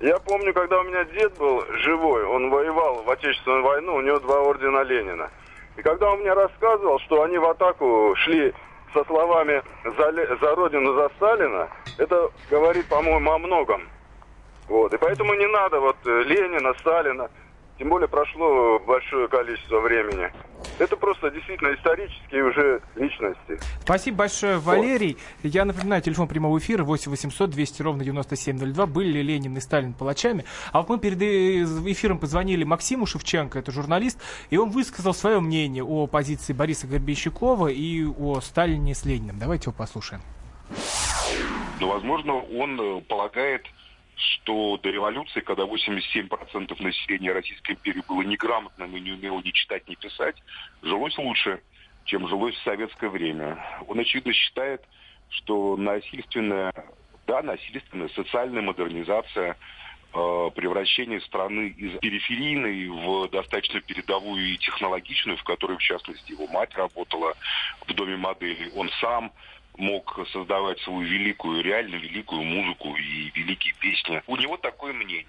Я 0.00 0.18
помню, 0.18 0.54
когда 0.54 0.78
у 0.78 0.84
меня 0.84 1.04
дед 1.04 1.36
был 1.38 1.64
живой, 1.78 2.24
он 2.24 2.50
воевал 2.50 3.02
в 3.02 3.10
Отечественную 3.10 3.64
войну, 3.64 3.96
у 3.96 4.00
него 4.00 4.20
два 4.20 4.40
ордена 4.42 4.82
Ленина. 4.82 5.28
И 5.76 5.82
когда 5.82 6.10
он 6.10 6.20
мне 6.20 6.32
рассказывал, 6.32 6.98
что 7.00 7.22
они 7.22 7.38
в 7.38 7.44
атаку 7.44 8.14
шли 8.16 8.54
со 8.94 9.04
словами 9.04 9.62
«за, 9.84 10.36
за 10.40 10.54
Родину, 10.54 10.94
за 10.94 11.08
Сталина», 11.16 11.68
это 11.98 12.30
говорит, 12.48 12.86
по-моему, 12.88 13.30
о 13.30 13.38
многом. 13.38 13.88
Вот. 14.68 14.92
И 14.94 14.98
поэтому 14.98 15.34
не 15.34 15.46
надо 15.46 15.80
вот 15.80 15.96
э, 16.04 16.22
Ленина, 16.24 16.74
Сталина 16.80 17.28
тем 17.78 17.90
более 17.90 18.08
прошло 18.08 18.80
большое 18.80 19.28
количество 19.28 19.80
времени. 19.80 20.30
Это 20.78 20.96
просто 20.96 21.30
действительно 21.30 21.74
исторические 21.74 22.44
уже 22.44 22.82
личности. 22.96 23.58
Спасибо 23.82 24.18
большое, 24.18 24.58
Валерий. 24.58 25.16
Вот. 25.42 25.54
Я 25.54 25.64
напоминаю, 25.64 26.02
телефон 26.02 26.26
прямого 26.26 26.58
эфира 26.58 26.82
8 26.82 27.10
800 27.10 27.50
200 27.50 27.82
ровно 27.82 28.04
9702. 28.04 28.86
Были 28.86 29.18
ли 29.18 29.22
Ленин 29.22 29.56
и 29.56 29.60
Сталин 29.60 29.92
палачами? 29.92 30.44
А 30.72 30.80
вот 30.80 30.88
мы 30.88 30.98
перед 30.98 31.22
э, 31.22 31.62
эфиром 31.92 32.18
позвонили 32.18 32.64
Максиму 32.64 33.06
Шевченко, 33.06 33.60
это 33.60 33.70
журналист, 33.70 34.20
и 34.50 34.56
он 34.56 34.70
высказал 34.70 35.14
свое 35.14 35.38
мнение 35.38 35.84
о 35.84 36.08
позиции 36.08 36.52
Бориса 36.52 36.88
Горбищукова 36.88 37.68
и 37.68 38.04
о 38.04 38.40
Сталине 38.40 38.94
с 38.94 39.04
Лениным. 39.04 39.38
Давайте 39.38 39.70
его 39.70 39.74
послушаем. 39.76 40.22
Ну, 41.80 41.88
возможно, 41.88 42.34
он 42.34 42.80
э, 42.80 43.00
полагает 43.02 43.62
что 44.18 44.76
до 44.78 44.90
революции, 44.90 45.40
когда 45.40 45.62
87% 45.64 46.82
населения 46.82 47.32
Российской 47.32 47.72
империи 47.72 48.02
было 48.06 48.22
неграмотным 48.22 48.96
и 48.96 49.00
не 49.00 49.12
умело 49.12 49.40
ни 49.40 49.50
читать, 49.50 49.88
ни 49.88 49.94
писать, 49.94 50.36
жилось 50.82 51.16
лучше, 51.18 51.62
чем 52.04 52.26
жилось 52.26 52.56
в 52.56 52.62
советское 52.64 53.10
время. 53.10 53.64
Он, 53.86 53.98
очевидно, 53.98 54.32
считает, 54.32 54.82
что 55.30 55.76
насильственная, 55.76 56.72
да, 57.26 57.42
насильственная 57.42 58.08
социальная 58.08 58.62
модернизация, 58.62 59.56
э, 60.14 60.50
превращение 60.54 61.20
страны 61.20 61.68
из 61.68 61.96
периферийной 62.00 62.88
в 62.88 63.28
достаточно 63.28 63.80
передовую 63.80 64.44
и 64.44 64.56
технологичную, 64.56 65.36
в 65.36 65.44
которой, 65.44 65.76
в 65.76 65.82
частности, 65.82 66.32
его 66.32 66.48
мать 66.48 66.74
работала 66.74 67.34
в 67.86 67.94
доме 67.94 68.16
модели, 68.16 68.72
он 68.74 68.90
сам 69.00 69.30
мог 69.78 70.18
создавать 70.32 70.78
свою 70.80 71.00
великую, 71.00 71.62
реально 71.62 71.96
великую 71.96 72.42
музыку 72.42 72.94
и 72.96 73.30
великие 73.34 73.74
песни. 73.74 74.22
У 74.26 74.36
него 74.36 74.56
такое 74.56 74.92
мнение. 74.92 75.24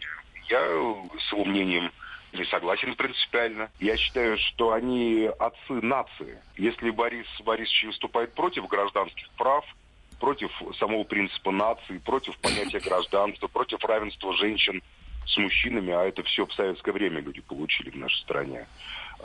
Я 0.49 0.59
с 0.59 1.31
его 1.31 1.45
мнением 1.45 1.91
не 2.33 2.45
согласен 2.45 2.95
принципиально. 2.95 3.69
Я 3.79 3.95
считаю, 3.97 4.37
что 4.37 4.73
они 4.73 5.29
отцы 5.39 5.73
нации. 5.73 6.39
Если 6.57 6.89
Борис 6.89 7.27
Борисович 7.43 7.85
выступает 7.85 8.33
против 8.33 8.67
гражданских 8.67 9.29
прав, 9.31 9.65
против 10.19 10.51
самого 10.77 11.03
принципа 11.03 11.51
нации, 11.51 11.97
против 11.99 12.37
понятия 12.39 12.79
гражданства, 12.79 13.47
против 13.47 13.83
равенства 13.85 14.33
женщин 14.33 14.81
с 15.25 15.37
мужчинами, 15.37 15.93
а 15.93 16.03
это 16.03 16.23
все 16.23 16.45
в 16.45 16.53
советское 16.53 16.91
время 16.91 17.21
люди 17.21 17.41
получили 17.41 17.89
в 17.91 17.95
нашей 17.95 18.19
стране, 18.21 18.67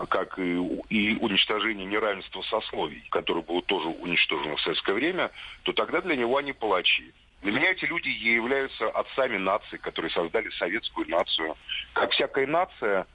как 0.09 0.39
и, 0.39 0.57
и 0.89 1.17
уничтожение 1.17 1.87
неравенства 1.87 2.43
сословий, 2.43 3.05
которое 3.11 3.43
было 3.43 3.63
тоже 3.63 3.89
уничтожено 3.89 4.57
в 4.57 4.61
советское 4.61 4.95
время, 4.95 5.31
то 5.63 5.73
тогда 5.73 6.01
для 6.01 6.17
него 6.17 6.37
они 6.37 6.53
палачи. 6.53 7.13
Для 7.43 7.53
меня 7.53 7.73
эти 7.73 7.85
люди 7.85 8.09
являются 8.09 8.89
отцами 8.89 9.37
нации, 9.37 9.77
которые 9.77 10.11
создали 10.11 10.49
советскую 10.51 11.09
нацию. 11.09 11.57
Как 11.93 12.11
всякая 12.13 12.47
нация, 12.47 13.07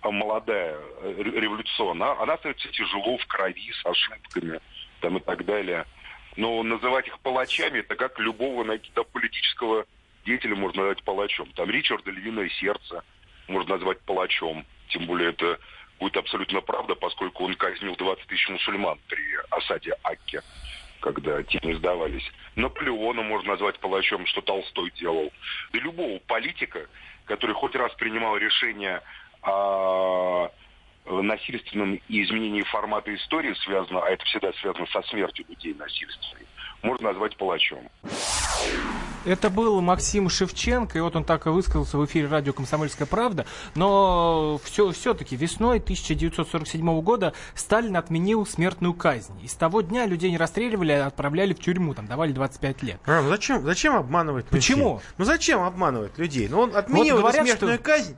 а, 0.00 0.10
молодая, 0.10 0.76
э, 1.02 1.14
революционная, 1.18 2.18
она 2.20 2.34
остается 2.34 2.68
тяжело 2.68 3.18
в 3.18 3.26
крови, 3.26 3.72
с 3.72 3.86
ошибками 3.86 4.60
там, 5.00 5.18
и 5.18 5.20
так 5.20 5.44
далее. 5.44 5.86
Но 6.36 6.62
называть 6.62 7.06
их 7.08 7.18
палачами, 7.20 7.80
это 7.80 7.94
как 7.94 8.18
любого 8.18 8.64
да, 8.64 9.02
политического 9.04 9.86
деятеля 10.24 10.56
можно 10.56 10.82
назвать 10.82 11.02
палачом. 11.04 11.52
Там 11.52 11.70
Ричарда 11.70 12.10
Львиное 12.10 12.48
Сердце 12.48 13.04
можно 13.48 13.74
назвать 13.74 14.00
палачом. 14.00 14.64
Тем 14.88 15.06
более 15.06 15.30
это 15.30 15.58
будет 15.98 16.16
абсолютно 16.16 16.60
правда, 16.60 16.94
поскольку 16.94 17.44
он 17.44 17.54
казнил 17.54 17.96
20 17.96 18.26
тысяч 18.26 18.48
мусульман 18.48 18.98
при 19.08 19.22
осаде 19.50 19.94
Акки, 20.02 20.40
когда 21.00 21.42
те 21.42 21.60
не 21.62 21.74
сдавались. 21.74 22.30
Наполеона 22.56 23.22
можно 23.22 23.52
назвать 23.52 23.78
палачом, 23.78 24.26
что 24.26 24.40
Толстой 24.40 24.90
делал. 24.92 25.32
И 25.72 25.78
любого 25.78 26.18
политика, 26.20 26.86
который 27.26 27.54
хоть 27.54 27.74
раз 27.74 27.92
принимал 27.94 28.36
решение 28.36 29.02
о 29.42 30.50
насильственном 31.06 32.00
изменении 32.08 32.62
формата 32.62 33.14
истории 33.14 33.54
связано, 33.64 34.00
а 34.00 34.08
это 34.08 34.24
всегда 34.24 34.52
связано 34.54 34.86
со 34.86 35.02
смертью 35.02 35.44
людей 35.48 35.74
насильственной, 35.74 36.46
можно 36.82 37.08
назвать 37.08 37.36
палачом. 37.36 37.90
Это 39.24 39.48
был 39.48 39.80
Максим 39.80 40.28
Шевченко, 40.28 40.98
и 40.98 41.00
вот 41.00 41.16
он 41.16 41.24
так 41.24 41.46
и 41.46 41.48
высказался 41.48 41.96
в 41.96 42.04
эфире 42.04 42.28
радио 42.28 42.52
«Комсомольская 42.52 43.06
правда». 43.06 43.46
Но 43.74 44.60
все, 44.64 44.90
все-таки 44.92 45.34
весной 45.34 45.78
1947 45.78 47.00
года 47.00 47.32
Сталин 47.54 47.96
отменил 47.96 48.44
смертную 48.44 48.92
казнь. 48.92 49.32
И 49.42 49.48
с 49.48 49.54
того 49.54 49.80
дня 49.80 50.04
людей 50.04 50.30
не 50.30 50.36
расстреливали, 50.36 50.92
а 50.92 51.06
отправляли 51.06 51.54
в 51.54 51.58
тюрьму, 51.60 51.94
там 51.94 52.06
давали 52.06 52.32
25 52.32 52.82
лет. 52.82 53.00
Рам, 53.06 53.28
зачем, 53.28 53.64
зачем 53.64 53.96
обманывать 53.96 54.44
людей? 54.46 54.58
Почему? 54.58 55.00
Ну 55.16 55.24
зачем 55.24 55.62
обманывать 55.62 56.18
людей? 56.18 56.46
Ну 56.48 56.60
он 56.60 56.76
отменил 56.76 57.16
вот 57.16 57.22
говорят, 57.22 57.46
смертную 57.46 57.74
что... 57.76 57.82
казнь 57.82 58.16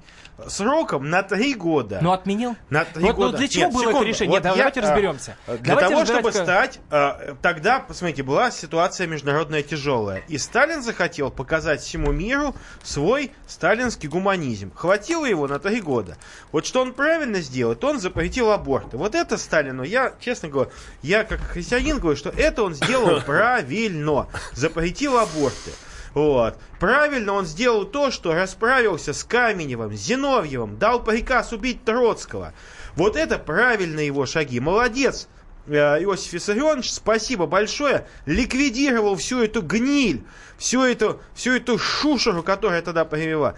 сроком 0.49 1.09
на 1.09 1.23
три 1.23 1.55
года. 1.55 2.01
Ну 2.03 2.13
отменил? 2.13 2.57
На 2.69 2.85
три 2.85 3.05
вот, 3.05 3.17
года. 3.17 3.33
Ну, 3.33 3.39
для 3.39 3.49
чего 3.49 3.65
Нет, 3.65 3.73
было 3.73 3.83
секунду. 3.83 3.99
это 4.01 4.09
решение? 4.09 4.31
Вот 4.31 4.45
Нет, 4.45 4.53
я, 4.53 4.57
давайте 4.57 4.81
разберемся. 4.81 5.37
Для 5.47 5.75
давайте 5.75 5.89
того, 5.89 6.05
чтобы 6.05 6.33
стать... 6.33 6.81
А, 6.91 7.37
тогда, 7.41 7.81
посмотрите, 7.81 8.23
была 8.23 8.51
ситуация 8.51 9.07
международная 9.07 9.63
тяжелая. 9.63 10.23
И 10.29 10.37
Сталин 10.37 10.83
захотел 10.83 10.96
показать 11.31 11.81
всему 11.81 12.13
миру 12.13 12.55
свой 12.83 13.33
сталинский 13.47 14.09
гуманизм. 14.09 14.73
Хватило 14.75 15.25
его 15.25 15.47
на 15.47 15.59
три 15.59 15.81
года. 15.81 16.17
Вот 16.53 16.67
что 16.67 16.83
он 16.83 16.93
правильно 16.93 17.41
сделал, 17.41 17.75
то 17.75 17.89
он 17.89 18.01
запретил 18.01 18.51
аборты. 18.51 18.97
Вот 18.97 19.15
это 19.15 19.39
Сталину, 19.39 19.83
я, 19.83 20.15
честно 20.21 20.49
говорю, 20.49 20.71
я 21.03 21.25
как 21.25 21.41
христианин 21.41 21.99
говорю, 21.99 22.17
что 22.17 22.31
это 22.31 22.63
он 22.63 22.75
сделал 22.75 23.21
правильно. 23.27 24.29
Запретил 24.53 25.19
аборты. 25.19 25.71
Вот. 26.15 26.57
Правильно 26.81 27.35
он 27.35 27.45
сделал 27.45 27.85
то, 27.85 28.11
что 28.11 28.33
расправился 28.33 29.13
с 29.13 29.23
Каменевым, 29.23 29.93
Зиновьевым, 29.93 30.79
дал 30.79 31.05
приказ 31.05 31.53
убить 31.53 31.85
Троцкого. 31.85 32.55
Вот 32.95 33.17
это 33.17 33.39
правильные 33.39 34.07
его 34.07 34.25
шаги. 34.25 34.59
Молодец, 34.59 35.29
Иосиф 35.69 36.33
Виссарионович, 36.33 36.93
спасибо 36.93 37.47
большое, 37.47 38.07
ликвидировал 38.25 39.17
всю 39.17 39.43
эту 39.43 39.63
гниль, 39.63 40.25
всю 40.59 40.83
эту, 40.83 41.21
всю 41.35 41.53
эту 41.53 41.79
шушеру, 41.79 42.43
которая 42.43 42.83
тогда 42.83 43.05
привела. 43.05 43.55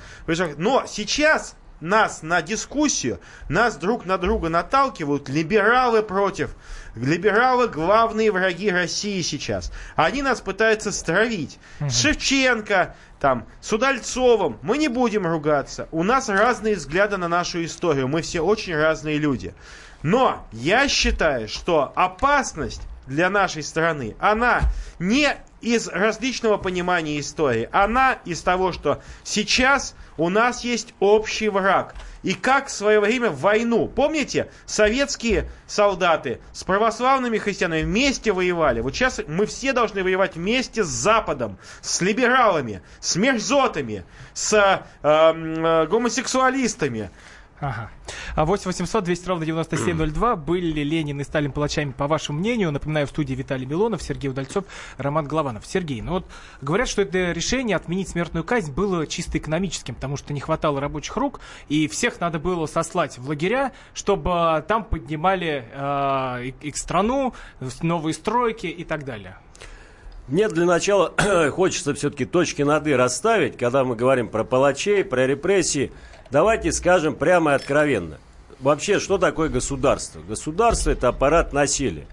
Но 0.56 0.84
сейчас 0.86 1.56
нас 1.80 2.22
на 2.22 2.42
дискуссию, 2.42 3.20
нас 3.48 3.76
друг 3.76 4.04
на 4.04 4.18
друга 4.18 4.48
наталкивают 4.48 5.28
либералы 5.28 6.02
против. 6.02 6.50
Либералы 6.96 7.68
главные 7.68 8.32
враги 8.32 8.70
России 8.70 9.20
сейчас. 9.22 9.72
Они 9.94 10.22
нас 10.22 10.40
пытаются 10.40 10.90
стравить. 10.90 11.58
С 11.78 12.00
Шевченко, 12.00 12.96
там, 13.20 13.46
с 13.60 13.72
Удальцовым. 13.72 14.58
Мы 14.62 14.78
не 14.78 14.88
будем 14.88 15.26
ругаться. 15.26 15.88
У 15.92 16.02
нас 16.02 16.28
разные 16.28 16.74
взгляды 16.74 17.16
на 17.16 17.28
нашу 17.28 17.64
историю. 17.64 18.08
Мы 18.08 18.22
все 18.22 18.40
очень 18.40 18.74
разные 18.74 19.18
люди. 19.18 19.54
Но 20.02 20.46
я 20.52 20.88
считаю, 20.88 21.48
что 21.48 21.92
опасность 21.94 22.82
для 23.06 23.30
нашей 23.30 23.62
страны, 23.62 24.14
она 24.20 24.62
не 24.98 25.36
из 25.60 25.88
различного 25.88 26.56
понимания 26.56 27.18
истории, 27.18 27.68
она 27.72 28.18
из 28.24 28.42
того, 28.42 28.72
что 28.72 29.02
сейчас 29.24 29.96
у 30.16 30.28
нас 30.28 30.62
есть 30.62 30.94
общий 31.00 31.48
враг. 31.48 31.94
И 32.22 32.34
как 32.34 32.66
в 32.66 32.70
свое 32.70 33.00
время 33.00 33.30
в 33.30 33.40
войну, 33.40 33.86
помните, 33.88 34.50
советские 34.66 35.50
солдаты 35.66 36.40
с 36.52 36.64
православными 36.64 37.38
христианами 37.38 37.82
вместе 37.82 38.32
воевали. 38.32 38.80
Вот 38.80 38.94
сейчас 38.94 39.20
мы 39.26 39.46
все 39.46 39.72
должны 39.72 40.02
воевать 40.02 40.34
вместе 40.34 40.84
с 40.84 40.88
Западом, 40.88 41.58
с 41.80 42.00
либералами, 42.00 42.82
с 43.00 43.16
мерзотами, 43.16 44.04
с 44.34 44.52
э, 44.52 44.82
э, 45.02 45.86
гомосексуалистами. 45.86 47.10
Ага. 47.60 47.90
А 48.36 48.44
8 48.44 48.66
800 48.66 49.04
200 49.04 49.28
ровно 49.28 49.46
9702. 49.46 50.36
Были 50.36 50.66
ли 50.66 50.84
Ленин 50.84 51.20
и 51.20 51.24
Сталин 51.24 51.50
палачами, 51.50 51.90
по 51.90 52.06
вашему 52.06 52.38
мнению? 52.38 52.70
Напоминаю, 52.70 53.06
в 53.06 53.10
студии 53.10 53.34
Виталий 53.34 53.66
Милонов, 53.66 54.02
Сергей 54.02 54.30
Удальцов, 54.30 54.64
Роман 54.96 55.26
Голованов. 55.26 55.66
Сергей, 55.66 56.00
ну 56.00 56.12
вот 56.12 56.26
говорят, 56.62 56.88
что 56.88 57.02
это 57.02 57.32
решение 57.32 57.76
отменить 57.76 58.10
смертную 58.10 58.44
казнь 58.44 58.72
было 58.72 59.06
чисто 59.06 59.38
экономическим, 59.38 59.96
потому 59.96 60.16
что 60.16 60.32
не 60.32 60.40
хватало 60.40 60.80
рабочих 60.80 61.16
рук, 61.16 61.40
и 61.68 61.88
всех 61.88 62.20
надо 62.20 62.38
было 62.38 62.66
сослать 62.66 63.18
в 63.18 63.28
лагеря, 63.28 63.72
чтобы 63.92 64.64
там 64.68 64.84
поднимали 64.84 65.64
э, 65.72 66.52
их 66.60 66.76
страну, 66.76 67.34
новые 67.82 68.14
стройки 68.14 68.66
и 68.66 68.84
так 68.84 69.04
далее. 69.04 69.36
Нет, 70.28 70.52
для 70.52 70.66
начала 70.66 71.14
хочется 71.52 71.94
все-таки 71.94 72.26
точки 72.26 72.60
над 72.60 72.86
«и» 72.86 72.92
расставить, 72.92 73.56
когда 73.56 73.82
мы 73.84 73.96
говорим 73.96 74.28
про 74.28 74.44
палачей, 74.44 75.02
про 75.02 75.26
репрессии. 75.26 75.90
Давайте 76.30 76.72
скажем 76.72 77.14
прямо 77.14 77.52
и 77.52 77.54
откровенно. 77.54 78.18
Вообще, 78.60 78.98
что 78.98 79.16
такое 79.16 79.48
государство? 79.48 80.20
Государство– 80.20 80.90
это 80.92 81.08
аппарат 81.08 81.54
насилия. 81.54 82.06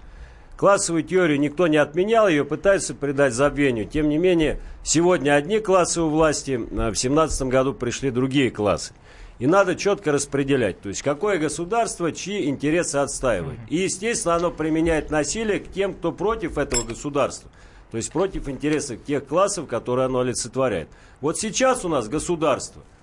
Классовую 0.56 1.04
теорию 1.04 1.38
никто 1.38 1.68
не 1.68 1.76
отменял, 1.76 2.30
ее 2.30 2.46
пытаются 2.46 2.94
придать 2.94 3.34
забвению. 3.34 3.86
Тем 3.86 4.08
не 4.08 4.18
менее, 4.18 4.60
сегодня 4.84 5.36
одни 5.36 5.60
классы 5.60 6.02
у 6.02 6.08
власти, 6.08 6.62
а 6.78 6.92
в 6.92 6.96
17 6.96 7.48
году 7.48 7.74
пришли 7.74 8.10
другие 8.10 8.52
классы. 8.52 8.94
И 9.38 9.48
надо 9.48 9.76
четко 9.76 10.14
распределять, 10.14 10.80
то 10.80 10.88
есть 10.88 11.02
какое 11.02 11.38
государство, 11.38 12.14
чьи 12.14 12.48
интересы 12.48 12.98
отстаивает. 12.98 13.60
И, 13.68 13.76
естественно, 13.76 14.36
оно 14.36 14.50
применяет 14.50 15.12
насилие 15.12 15.60
к 15.60 15.70
тем, 15.74 15.94
кто 15.94 16.14
против 16.14 16.58
этого 16.58 16.84
государства. 16.84 17.52
То 17.92 17.98
есть 17.98 18.14
против 18.14 18.48
интересов 18.48 19.04
тех 19.04 19.28
классов, 19.28 19.68
которые 19.68 20.06
оно 20.06 20.20
олицетворяет. 20.20 20.88
Вот 21.20 21.38
сейчас 21.38 21.84
у 21.84 21.90
нас 21.90 22.08
государство– 22.08 22.82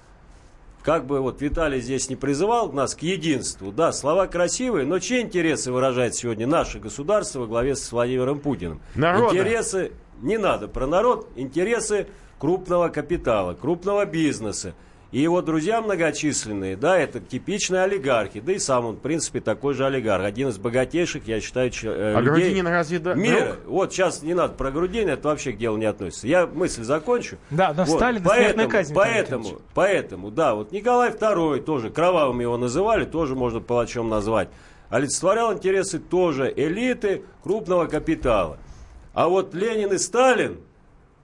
как 0.82 1.06
бы 1.06 1.20
вот 1.20 1.40
Виталий 1.40 1.80
здесь 1.80 2.08
не 2.08 2.16
призывал 2.16 2.72
нас 2.72 2.94
к 2.94 3.02
единству, 3.02 3.72
да, 3.72 3.92
слова 3.92 4.26
красивые, 4.26 4.84
но 4.84 4.98
чьи 4.98 5.20
интересы 5.20 5.72
выражает 5.72 6.14
сегодня 6.14 6.46
наше 6.46 6.78
государство 6.78 7.40
во 7.40 7.46
главе 7.46 7.76
с 7.76 7.90
Владимиром 7.92 8.40
Путиным? 8.40 8.80
Народа. 8.94 9.36
Интересы, 9.36 9.92
не 10.20 10.38
надо 10.38 10.68
про 10.68 10.86
народ, 10.86 11.28
интересы 11.36 12.08
крупного 12.38 12.88
капитала, 12.88 13.54
крупного 13.54 14.04
бизнеса. 14.04 14.74
И 15.12 15.20
его 15.20 15.42
друзья 15.42 15.82
многочисленные, 15.82 16.74
да, 16.74 16.98
это 16.98 17.20
типичные 17.20 17.82
олигархи, 17.82 18.40
да 18.40 18.54
и 18.54 18.58
сам 18.58 18.86
он, 18.86 18.96
в 18.96 19.00
принципе, 19.00 19.40
такой 19.42 19.74
же 19.74 19.84
олигарх, 19.84 20.24
один 20.24 20.48
из 20.48 20.56
богатейших, 20.56 21.28
я 21.28 21.38
считаю, 21.42 21.70
э, 21.82 22.14
А 22.16 22.20
людей 22.20 22.44
Грудинин 22.44 22.66
разве 22.66 22.98
да, 22.98 23.12
мира. 23.12 23.44
друг? 23.44 23.58
Вот 23.66 23.92
сейчас 23.92 24.22
не 24.22 24.32
надо 24.32 24.54
про 24.54 24.70
Грудинина, 24.70 25.10
это 25.10 25.28
вообще 25.28 25.52
к 25.52 25.58
делу 25.58 25.76
не 25.76 25.84
относится. 25.84 26.26
Я 26.26 26.46
мысль 26.46 26.82
закончу. 26.82 27.36
Да, 27.50 27.74
но 27.76 27.84
Вот, 27.84 27.96
Сталин 27.98 28.22
поэтому, 28.22 28.70
казнь, 28.70 28.94
поэтому, 28.94 29.42
Витальевич. 29.44 29.64
поэтому, 29.74 30.30
да, 30.30 30.54
вот 30.54 30.72
Николай 30.72 31.10
II 31.10 31.60
тоже, 31.60 31.90
кровавым 31.90 32.40
его 32.40 32.56
называли, 32.56 33.04
тоже 33.04 33.34
можно 33.34 33.60
палачом 33.60 34.08
назвать. 34.08 34.48
Олицетворял 34.88 35.52
интересы 35.52 35.98
тоже 35.98 36.50
элиты 36.56 37.22
крупного 37.42 37.84
капитала. 37.84 38.56
А 39.12 39.28
вот 39.28 39.54
Ленин 39.54 39.92
и 39.92 39.98
Сталин 39.98 40.56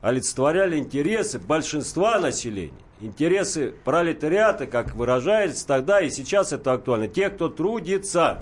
олицетворяли 0.03 0.77
интересы 0.77 1.39
большинства 1.39 2.19
населения. 2.19 2.73
Интересы 3.01 3.75
пролетариата, 3.85 4.67
как 4.67 4.97
выражается 4.97 5.65
тогда 5.65 6.01
и 6.01 6.11
сейчас 6.11 6.53
это 6.53 6.73
актуально. 6.73 7.07
Те, 7.07 7.31
кто 7.31 7.49
трудится. 7.49 8.41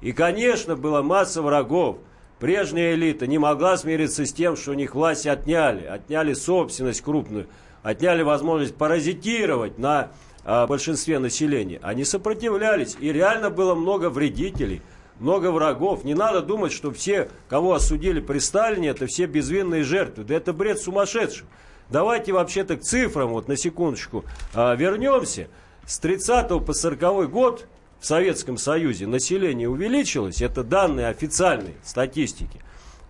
И, 0.00 0.12
конечно, 0.12 0.74
была 0.74 1.02
масса 1.02 1.42
врагов. 1.42 1.98
Прежняя 2.38 2.94
элита 2.94 3.26
не 3.26 3.36
могла 3.36 3.76
смириться 3.76 4.24
с 4.24 4.32
тем, 4.32 4.56
что 4.56 4.70
у 4.70 4.74
них 4.74 4.94
власть 4.94 5.26
отняли. 5.26 5.84
Отняли 5.84 6.32
собственность 6.32 7.02
крупную. 7.02 7.46
Отняли 7.82 8.22
возможность 8.22 8.74
паразитировать 8.74 9.78
на 9.78 10.12
а, 10.44 10.66
большинстве 10.66 11.18
населения. 11.18 11.78
Они 11.82 12.04
сопротивлялись. 12.04 12.96
И 12.98 13.12
реально 13.12 13.50
было 13.50 13.74
много 13.74 14.08
вредителей, 14.08 14.80
много 15.18 15.50
врагов. 15.50 16.04
Не 16.04 16.14
надо 16.14 16.40
думать, 16.40 16.72
что 16.72 16.90
все, 16.90 17.28
кого 17.50 17.74
осудили 17.74 18.20
при 18.20 18.38
Сталине, 18.38 18.88
это 18.88 19.06
все 19.06 19.26
безвинные 19.26 19.84
жертвы. 19.84 20.24
Да 20.24 20.34
это 20.34 20.54
бред 20.54 20.80
сумасшедший. 20.80 21.46
Давайте 21.90 22.32
вообще-то 22.32 22.76
к 22.76 22.82
цифрам, 22.82 23.30
вот 23.30 23.48
на 23.48 23.56
секундочку, 23.56 24.24
а, 24.54 24.74
вернемся. 24.76 25.48
С 25.86 25.98
30 25.98 26.64
по 26.64 26.72
40 26.72 27.28
год 27.28 27.66
в 27.98 28.06
Советском 28.06 28.58
Союзе 28.58 29.08
население 29.08 29.68
увеличилось, 29.68 30.40
это 30.40 30.62
данные 30.62 31.08
официальной 31.08 31.74
статистики, 31.82 32.60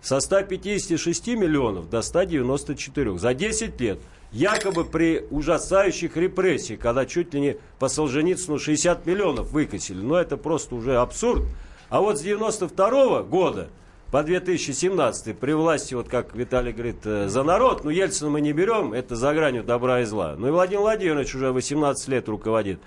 со 0.01 0.19
156 0.19 1.27
миллионов 1.35 1.91
до 1.91 2.01
194 2.01 3.19
за 3.19 3.33
10 3.35 3.79
лет. 3.79 3.99
Якобы 4.31 4.85
при 4.85 5.27
ужасающих 5.29 6.15
репрессиях, 6.17 6.79
когда 6.79 7.05
чуть 7.05 7.33
ли 7.33 7.41
не 7.41 7.57
по 7.79 7.89
Солженицыну 7.89 8.59
60 8.59 9.05
миллионов 9.05 9.51
выкосили. 9.51 10.01
Но 10.01 10.17
это 10.17 10.37
просто 10.37 10.73
уже 10.73 10.95
абсурд. 10.97 11.43
А 11.89 11.99
вот 11.99 12.17
с 12.17 12.21
92 12.21 13.23
года 13.23 13.69
по 14.11 14.23
2017 14.23 15.37
при 15.39 15.53
власти, 15.53 15.93
вот 15.93 16.09
как 16.09 16.35
Виталий 16.35 16.73
говорит, 16.73 17.05
э, 17.05 17.29
за 17.29 17.43
народ, 17.43 17.85
ну 17.85 17.89
Ельцина 17.89 18.29
мы 18.29 18.41
не 18.41 18.51
берем, 18.51 18.91
это 18.91 19.15
за 19.15 19.33
гранью 19.33 19.63
добра 19.63 20.01
и 20.01 20.03
зла. 20.03 20.35
Ну 20.37 20.49
и 20.49 20.51
Владимир 20.51 20.81
Владимирович 20.81 21.33
уже 21.33 21.53
18 21.53 22.09
лет 22.09 22.27
руководит. 22.27 22.81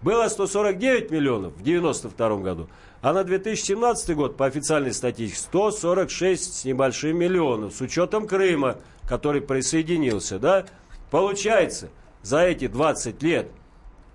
Было 0.00 0.28
149 0.28 1.10
миллионов 1.10 1.52
в 1.54 1.62
92 1.62 2.36
году, 2.38 2.68
а 3.02 3.12
на 3.12 3.22
2017 3.22 4.16
год 4.16 4.36
по 4.38 4.46
официальной 4.46 4.94
статистике 4.94 5.38
146 5.42 6.60
с 6.60 6.64
небольшим 6.64 7.18
миллионов, 7.18 7.74
с 7.74 7.80
учетом 7.82 8.26
Крыма, 8.26 8.78
который 9.06 9.42
присоединился, 9.42 10.38
да. 10.38 10.64
Получается, 11.10 11.90
за 12.22 12.40
эти 12.40 12.66
20 12.66 13.22
лет 13.22 13.48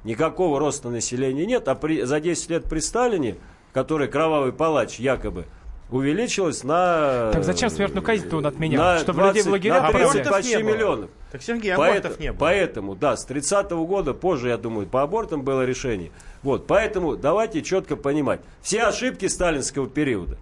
никакого 0.04 0.60
роста 0.60 0.90
населения 0.90 1.46
нет, 1.46 1.68
а 1.68 1.76
при, 1.76 2.02
за 2.02 2.20
10 2.20 2.50
лет 2.50 2.64
при 2.64 2.80
Сталине, 2.80 3.36
который 3.74 4.08
кровавый 4.08 4.54
палач 4.54 5.00
якобы, 5.00 5.46
увеличилось 5.90 6.64
на... 6.64 7.32
Так 7.32 7.44
зачем 7.44 7.70
смертную 7.70 8.04
казнь-то 8.04 8.38
он 8.38 8.46
отменял? 8.46 8.84
на 8.84 9.00
Чтобы 9.00 9.22
людей 9.28 9.42
в 9.42 9.46
20, 9.46 9.52
лагеря 9.52 9.82
на 9.82 9.92
30 9.92 10.02
отправлять? 10.04 10.30
почти 10.30 10.56
не 10.56 10.64
было. 10.64 10.74
миллионов. 10.74 11.10
Так, 11.32 11.42
Сергей, 11.42 11.74
абортов 11.74 12.20
не 12.20 12.32
было. 12.32 12.40
Поэтому, 12.40 12.96
да, 12.96 13.16
с 13.16 13.26
30 13.26 13.72
года, 13.72 14.14
позже, 14.14 14.50
я 14.50 14.58
думаю, 14.58 14.88
по 14.88 15.02
абортам 15.02 15.44
было 15.44 15.64
решение. 15.66 16.12
Вот, 16.44 16.68
поэтому 16.68 17.16
давайте 17.16 17.62
четко 17.62 17.96
понимать. 17.96 18.42
Все 18.62 18.84
ошибки 18.84 19.28
сталинского 19.28 19.88
периода, 19.88 20.38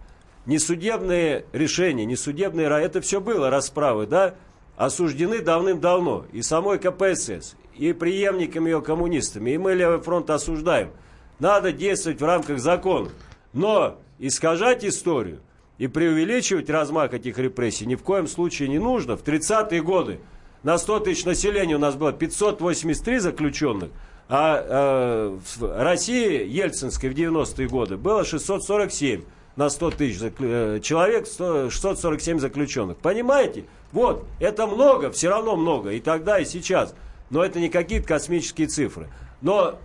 несудебные 0.45 1.45
решения, 1.53 2.05
несудебные, 2.05 2.67
это 2.67 3.01
все 3.01 3.21
было 3.21 3.49
расправы, 3.49 4.07
да, 4.07 4.35
осуждены 4.77 5.39
давным-давно 5.39 6.25
и 6.33 6.41
самой 6.41 6.79
КПСС, 6.79 7.55
и 7.75 7.93
преемниками 7.93 8.69
ее 8.69 8.81
коммунистами, 8.81 9.51
и 9.51 9.57
мы 9.57 9.73
Левый 9.73 9.99
фронт 9.99 10.29
осуждаем. 10.29 10.91
Надо 11.39 11.71
действовать 11.71 12.21
в 12.21 12.25
рамках 12.25 12.59
закона. 12.59 13.09
Но 13.53 13.97
искажать 14.19 14.85
историю 14.85 15.41
и 15.77 15.87
преувеличивать 15.87 16.69
размах 16.69 17.13
этих 17.13 17.37
репрессий 17.37 17.85
ни 17.85 17.95
в 17.95 18.03
коем 18.03 18.27
случае 18.27 18.69
не 18.69 18.79
нужно. 18.79 19.17
В 19.17 19.23
30-е 19.23 19.81
годы 19.81 20.19
на 20.63 20.77
100 20.77 21.01
тысяч 21.01 21.25
населения 21.25 21.75
у 21.75 21.79
нас 21.79 21.95
было 21.95 22.13
583 22.13 23.19
заключенных, 23.19 23.89
а 24.27 24.57
э, 24.57 25.37
в 25.57 25.83
России, 25.83 26.47
Ельцинской, 26.47 27.09
в 27.09 27.13
90-е 27.13 27.67
годы 27.67 27.97
было 27.97 28.23
647 28.25 29.23
на 29.55 29.69
100 29.69 29.91
тысяч 29.91 30.17
заклю- 30.17 30.77
э, 30.77 30.79
человек, 30.79 31.27
100 31.27 31.69
647 31.69 32.39
заключенных. 32.39 32.97
Понимаете? 32.97 33.65
Вот, 33.91 34.25
это 34.39 34.65
много, 34.67 35.11
все 35.11 35.29
равно 35.29 35.55
много, 35.55 35.91
и 35.91 35.99
тогда, 35.99 36.39
и 36.39 36.45
сейчас. 36.45 36.95
Но 37.29 37.43
это 37.43 37.59
не 37.59 37.69
какие-то 37.69 38.07
космические 38.07 38.67
цифры. 38.67 39.09
Но 39.41 39.79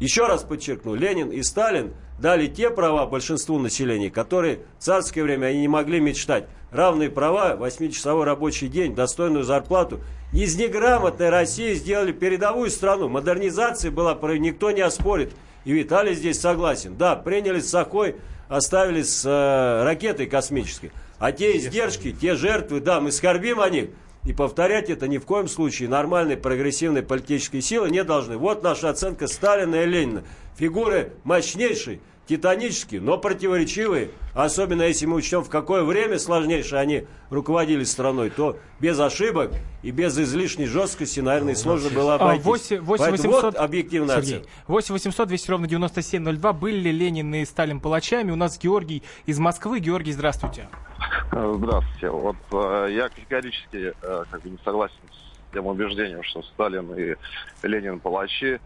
еще 0.00 0.26
раз 0.26 0.42
подчеркну, 0.42 0.94
Ленин 0.94 1.30
и 1.30 1.42
Сталин 1.42 1.94
дали 2.18 2.46
те 2.46 2.70
права 2.70 3.06
большинству 3.06 3.58
населения, 3.58 4.10
которые 4.10 4.60
в 4.78 4.82
царское 4.82 5.22
время 5.22 5.46
они 5.46 5.60
не 5.60 5.68
могли 5.68 6.00
мечтать. 6.00 6.46
Равные 6.70 7.10
права, 7.10 7.56
8-часовой 7.58 8.24
рабочий 8.24 8.68
день, 8.68 8.94
достойную 8.94 9.44
зарплату 9.44 10.00
Из 10.32 10.56
неграмотной 10.56 11.30
России 11.30 11.74
сделали 11.74 12.12
передовую 12.12 12.70
страну. 12.70 13.08
Модернизация 13.08 13.90
была, 13.90 14.14
никто 14.36 14.70
не 14.70 14.80
оспорит. 14.80 15.32
И 15.64 15.72
Виталий 15.72 16.14
здесь 16.14 16.40
согласен. 16.40 16.96
Да, 16.96 17.16
приняли 17.16 17.60
с 17.60 17.70
Сахой, 17.70 18.16
оставили 18.48 19.02
с 19.02 19.24
э, 19.24 19.84
ракетой 19.84 20.26
космической. 20.26 20.92
А 21.18 21.32
те 21.32 21.56
издержки, 21.56 22.12
те 22.12 22.34
жертвы, 22.34 22.80
да, 22.80 23.00
мы 23.00 23.10
скорбим 23.10 23.60
о 23.60 23.70
них. 23.70 23.90
И 24.26 24.32
повторять 24.32 24.90
это 24.90 25.06
ни 25.06 25.18
в 25.18 25.24
коем 25.24 25.46
случае 25.46 25.88
нормальной 25.88 26.36
прогрессивной 26.36 27.02
политической 27.02 27.60
силы 27.60 27.90
не 27.90 28.02
должны. 28.02 28.36
Вот 28.36 28.62
наша 28.62 28.90
оценка 28.90 29.28
Сталина 29.28 29.76
и 29.76 29.86
Ленина. 29.86 30.24
Фигуры 30.56 31.12
мощнейшие, 31.22 32.00
титанические, 32.26 33.00
но 33.00 33.18
противоречивые. 33.18 34.10
Особенно 34.34 34.82
если 34.82 35.06
мы 35.06 35.16
учтем, 35.16 35.44
в 35.44 35.48
какое 35.48 35.84
время 35.84 36.18
сложнейшее 36.18 36.80
они 36.80 37.04
руководили 37.30 37.84
страной, 37.84 38.30
то 38.30 38.58
без 38.80 38.98
ошибок 38.98 39.52
и 39.84 39.92
без 39.92 40.18
излишней 40.18 40.66
жесткости, 40.66 41.20
наверное, 41.20 41.54
ну, 41.54 41.60
сложно 41.60 41.90
было 41.90 42.14
а, 42.14 42.16
обойтись. 42.16 42.70
8, 42.70 42.80
8 42.80 43.10
800... 43.12 43.42
вот 43.42 43.56
объективная 43.56 44.16
Сергей, 44.16 44.44
8 44.66 44.92
800 44.92 45.28
200 45.28 45.50
ровно 45.52 45.68
9702. 45.68 46.52
Были 46.52 46.76
ли 46.76 46.90
Ленин 46.90 47.32
и 47.32 47.44
Сталин 47.44 47.78
палачами? 47.78 48.32
У 48.32 48.36
нас 48.36 48.58
Георгий 48.58 49.04
из 49.26 49.38
Москвы. 49.38 49.78
Георгий, 49.78 50.12
здравствуйте. 50.12 50.68
Здравствуйте. 50.96 51.15
Вот 51.36 52.36
э, 52.52 52.88
я 52.92 53.10
категорически 53.10 53.92
э, 54.00 54.24
как 54.30 54.40
бы 54.40 54.48
не 54.48 54.58
согласен 54.64 54.96
с 55.10 55.52
тем 55.52 55.66
убеждением, 55.66 56.22
что 56.22 56.42
Сталин 56.42 56.94
и 56.94 57.14
Ленин 57.62 58.00
палачи. 58.00 58.58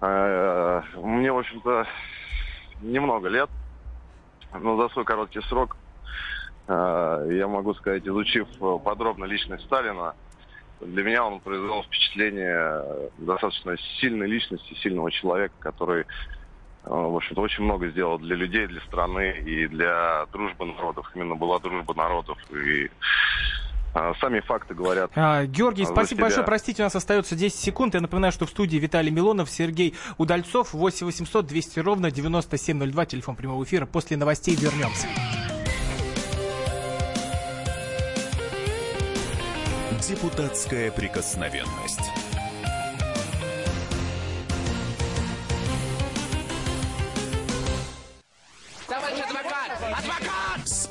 Э, 0.00 0.82
мне, 0.96 1.30
в 1.30 1.38
общем-то, 1.38 1.86
немного 2.80 3.28
лет, 3.28 3.50
но 4.58 4.76
за 4.76 4.88
свой 4.94 5.04
короткий 5.04 5.42
срок 5.42 5.76
э, 6.66 7.28
я 7.32 7.46
могу 7.46 7.74
сказать, 7.74 8.06
изучив 8.06 8.48
подробно 8.82 9.26
личность 9.26 9.64
Сталина, 9.64 10.14
для 10.80 11.02
меня 11.04 11.24
он 11.24 11.40
произвел 11.40 11.82
впечатление 11.82 13.10
достаточно 13.18 13.76
сильной 14.00 14.26
личности, 14.28 14.74
сильного 14.82 15.10
человека, 15.10 15.54
который, 15.58 16.02
э, 16.02 16.06
в 16.84 17.16
общем-то, 17.16 17.40
очень 17.40 17.64
много 17.64 17.88
сделал 17.88 18.18
для 18.18 18.34
людей, 18.36 18.66
для 18.66 18.80
страны 18.82 19.40
и 19.44 19.66
для 19.68 20.26
дружбы 20.32 20.66
народов. 20.66 21.10
Именно 21.14 21.36
была 21.36 21.58
дружба 21.58 21.94
народов. 21.94 22.38
И 22.50 22.90
а, 23.94 24.14
Сами 24.20 24.40
факты 24.40 24.74
говорят. 24.74 25.10
А, 25.14 25.44
Георгий, 25.44 25.84
спасибо 25.84 26.06
себя. 26.06 26.20
большое. 26.22 26.46
Простите, 26.46 26.82
у 26.82 26.86
нас 26.86 26.96
остается 26.96 27.36
10 27.36 27.58
секунд. 27.58 27.94
Я 27.94 28.00
напоминаю, 28.00 28.32
что 28.32 28.46
в 28.46 28.50
студии 28.50 28.78
Виталий 28.78 29.10
Милонов, 29.10 29.50
Сергей 29.50 29.94
Удальцов, 30.18 30.72
8 30.72 31.06
800 31.06 31.46
200 31.46 31.80
ровно 31.80 32.10
9702, 32.10 33.06
телефон 33.06 33.36
прямого 33.36 33.62
эфира. 33.64 33.86
После 33.86 34.16
новостей 34.16 34.56
вернемся. 34.56 35.06
Депутатская 40.08 40.90
прикосновенность. 40.90 42.21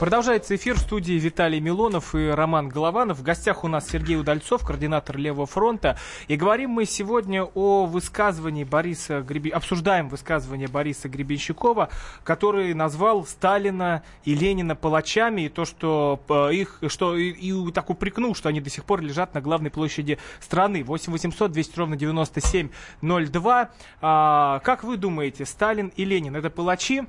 Продолжается 0.00 0.56
эфир 0.56 0.76
в 0.76 0.78
студии 0.78 1.12
Виталий 1.12 1.60
Милонов 1.60 2.14
и 2.14 2.28
Роман 2.28 2.70
Голованов. 2.70 3.18
В 3.18 3.22
гостях 3.22 3.64
у 3.64 3.68
нас 3.68 3.86
Сергей 3.86 4.16
Удальцов, 4.18 4.64
координатор 4.64 5.18
Левого 5.18 5.44
фронта. 5.44 5.98
И 6.26 6.36
говорим 6.36 6.70
мы 6.70 6.86
сегодня 6.86 7.44
о 7.44 7.84
высказывании 7.84 8.64
Бориса 8.64 9.20
Гребен... 9.20 9.54
Обсуждаем 9.54 10.08
высказывание 10.08 10.68
Бориса 10.68 11.10
Гребенщикова, 11.10 11.90
который 12.24 12.72
назвал 12.72 13.26
Сталина 13.26 14.02
и 14.24 14.34
Ленина 14.34 14.74
палачами, 14.74 15.42
и 15.42 15.48
то, 15.50 15.66
что 15.66 16.18
э, 16.30 16.54
их, 16.54 16.78
что 16.88 17.14
и, 17.14 17.28
и 17.32 17.70
так 17.70 17.90
упрекнул, 17.90 18.34
что 18.34 18.48
они 18.48 18.62
до 18.62 18.70
сих 18.70 18.86
пор 18.86 19.02
лежат 19.02 19.34
на 19.34 19.42
главной 19.42 19.70
площади 19.70 20.16
страны. 20.40 20.82
8 20.82 21.12
800 21.12 21.52
200 21.52 21.78
ровно 21.78 21.96
9702. 21.96 23.70
А, 24.00 24.60
как 24.60 24.82
вы 24.82 24.96
думаете, 24.96 25.44
Сталин 25.44 25.92
и 25.94 26.06
Ленин 26.06 26.36
это 26.36 26.48
палачи? 26.48 27.02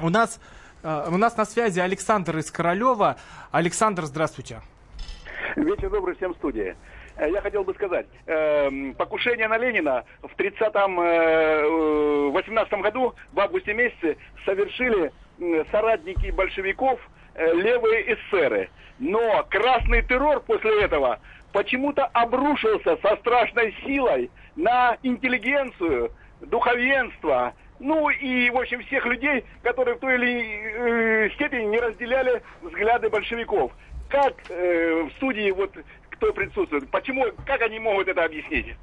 У 0.00 0.08
нас 0.08 0.40
у 0.84 1.16
нас 1.16 1.36
на 1.36 1.46
связи 1.46 1.80
Александр 1.80 2.36
из 2.36 2.50
Королева. 2.50 3.16
Александр, 3.50 4.04
здравствуйте. 4.04 4.60
Вечер 5.56 5.88
добрый 5.88 6.14
всем 6.16 6.34
студии. 6.34 6.76
Э, 7.16 7.30
я 7.30 7.40
хотел 7.40 7.64
бы 7.64 7.72
сказать, 7.74 8.06
э, 8.26 8.92
покушение 8.98 9.48
на 9.48 9.56
Ленина 9.56 10.04
в 10.22 10.34
30-м, 10.36 11.00
э, 11.00 12.30
18 12.32 12.82
году, 12.82 13.14
в 13.32 13.40
августе 13.40 13.72
месяце, 13.72 14.18
совершили 14.44 15.10
соратники 15.70 16.30
большевиков, 16.32 17.00
э, 17.34 17.52
левые 17.54 18.14
эсеры. 18.14 18.68
Но 18.98 19.44
красный 19.48 20.02
террор 20.02 20.40
после 20.40 20.82
этого 20.82 21.18
почему-то 21.52 22.04
обрушился 22.06 22.98
со 23.00 23.16
страшной 23.16 23.74
силой 23.84 24.30
на 24.56 24.98
интеллигенцию, 25.02 26.10
духовенство, 26.40 27.54
ну 27.84 28.08
и, 28.08 28.48
в 28.48 28.56
общем, 28.56 28.82
всех 28.84 29.04
людей, 29.04 29.44
которые 29.62 29.96
в 29.96 30.00
той 30.00 30.14
или 30.14 30.32
иной 30.32 31.26
э, 31.26 31.30
степени 31.34 31.66
не 31.66 31.78
разделяли 31.78 32.42
взгляды 32.62 33.10
большевиков. 33.10 33.72
Как 34.08 34.32
э, 34.48 35.02
в 35.02 35.12
студии 35.16 35.50
вот 35.50 35.70
кто 36.08 36.32
присутствует, 36.32 36.88
почему, 36.90 37.26
как 37.44 37.60
они 37.60 37.78
могут 37.78 38.08
это 38.08 38.24
объяснить? 38.24 38.74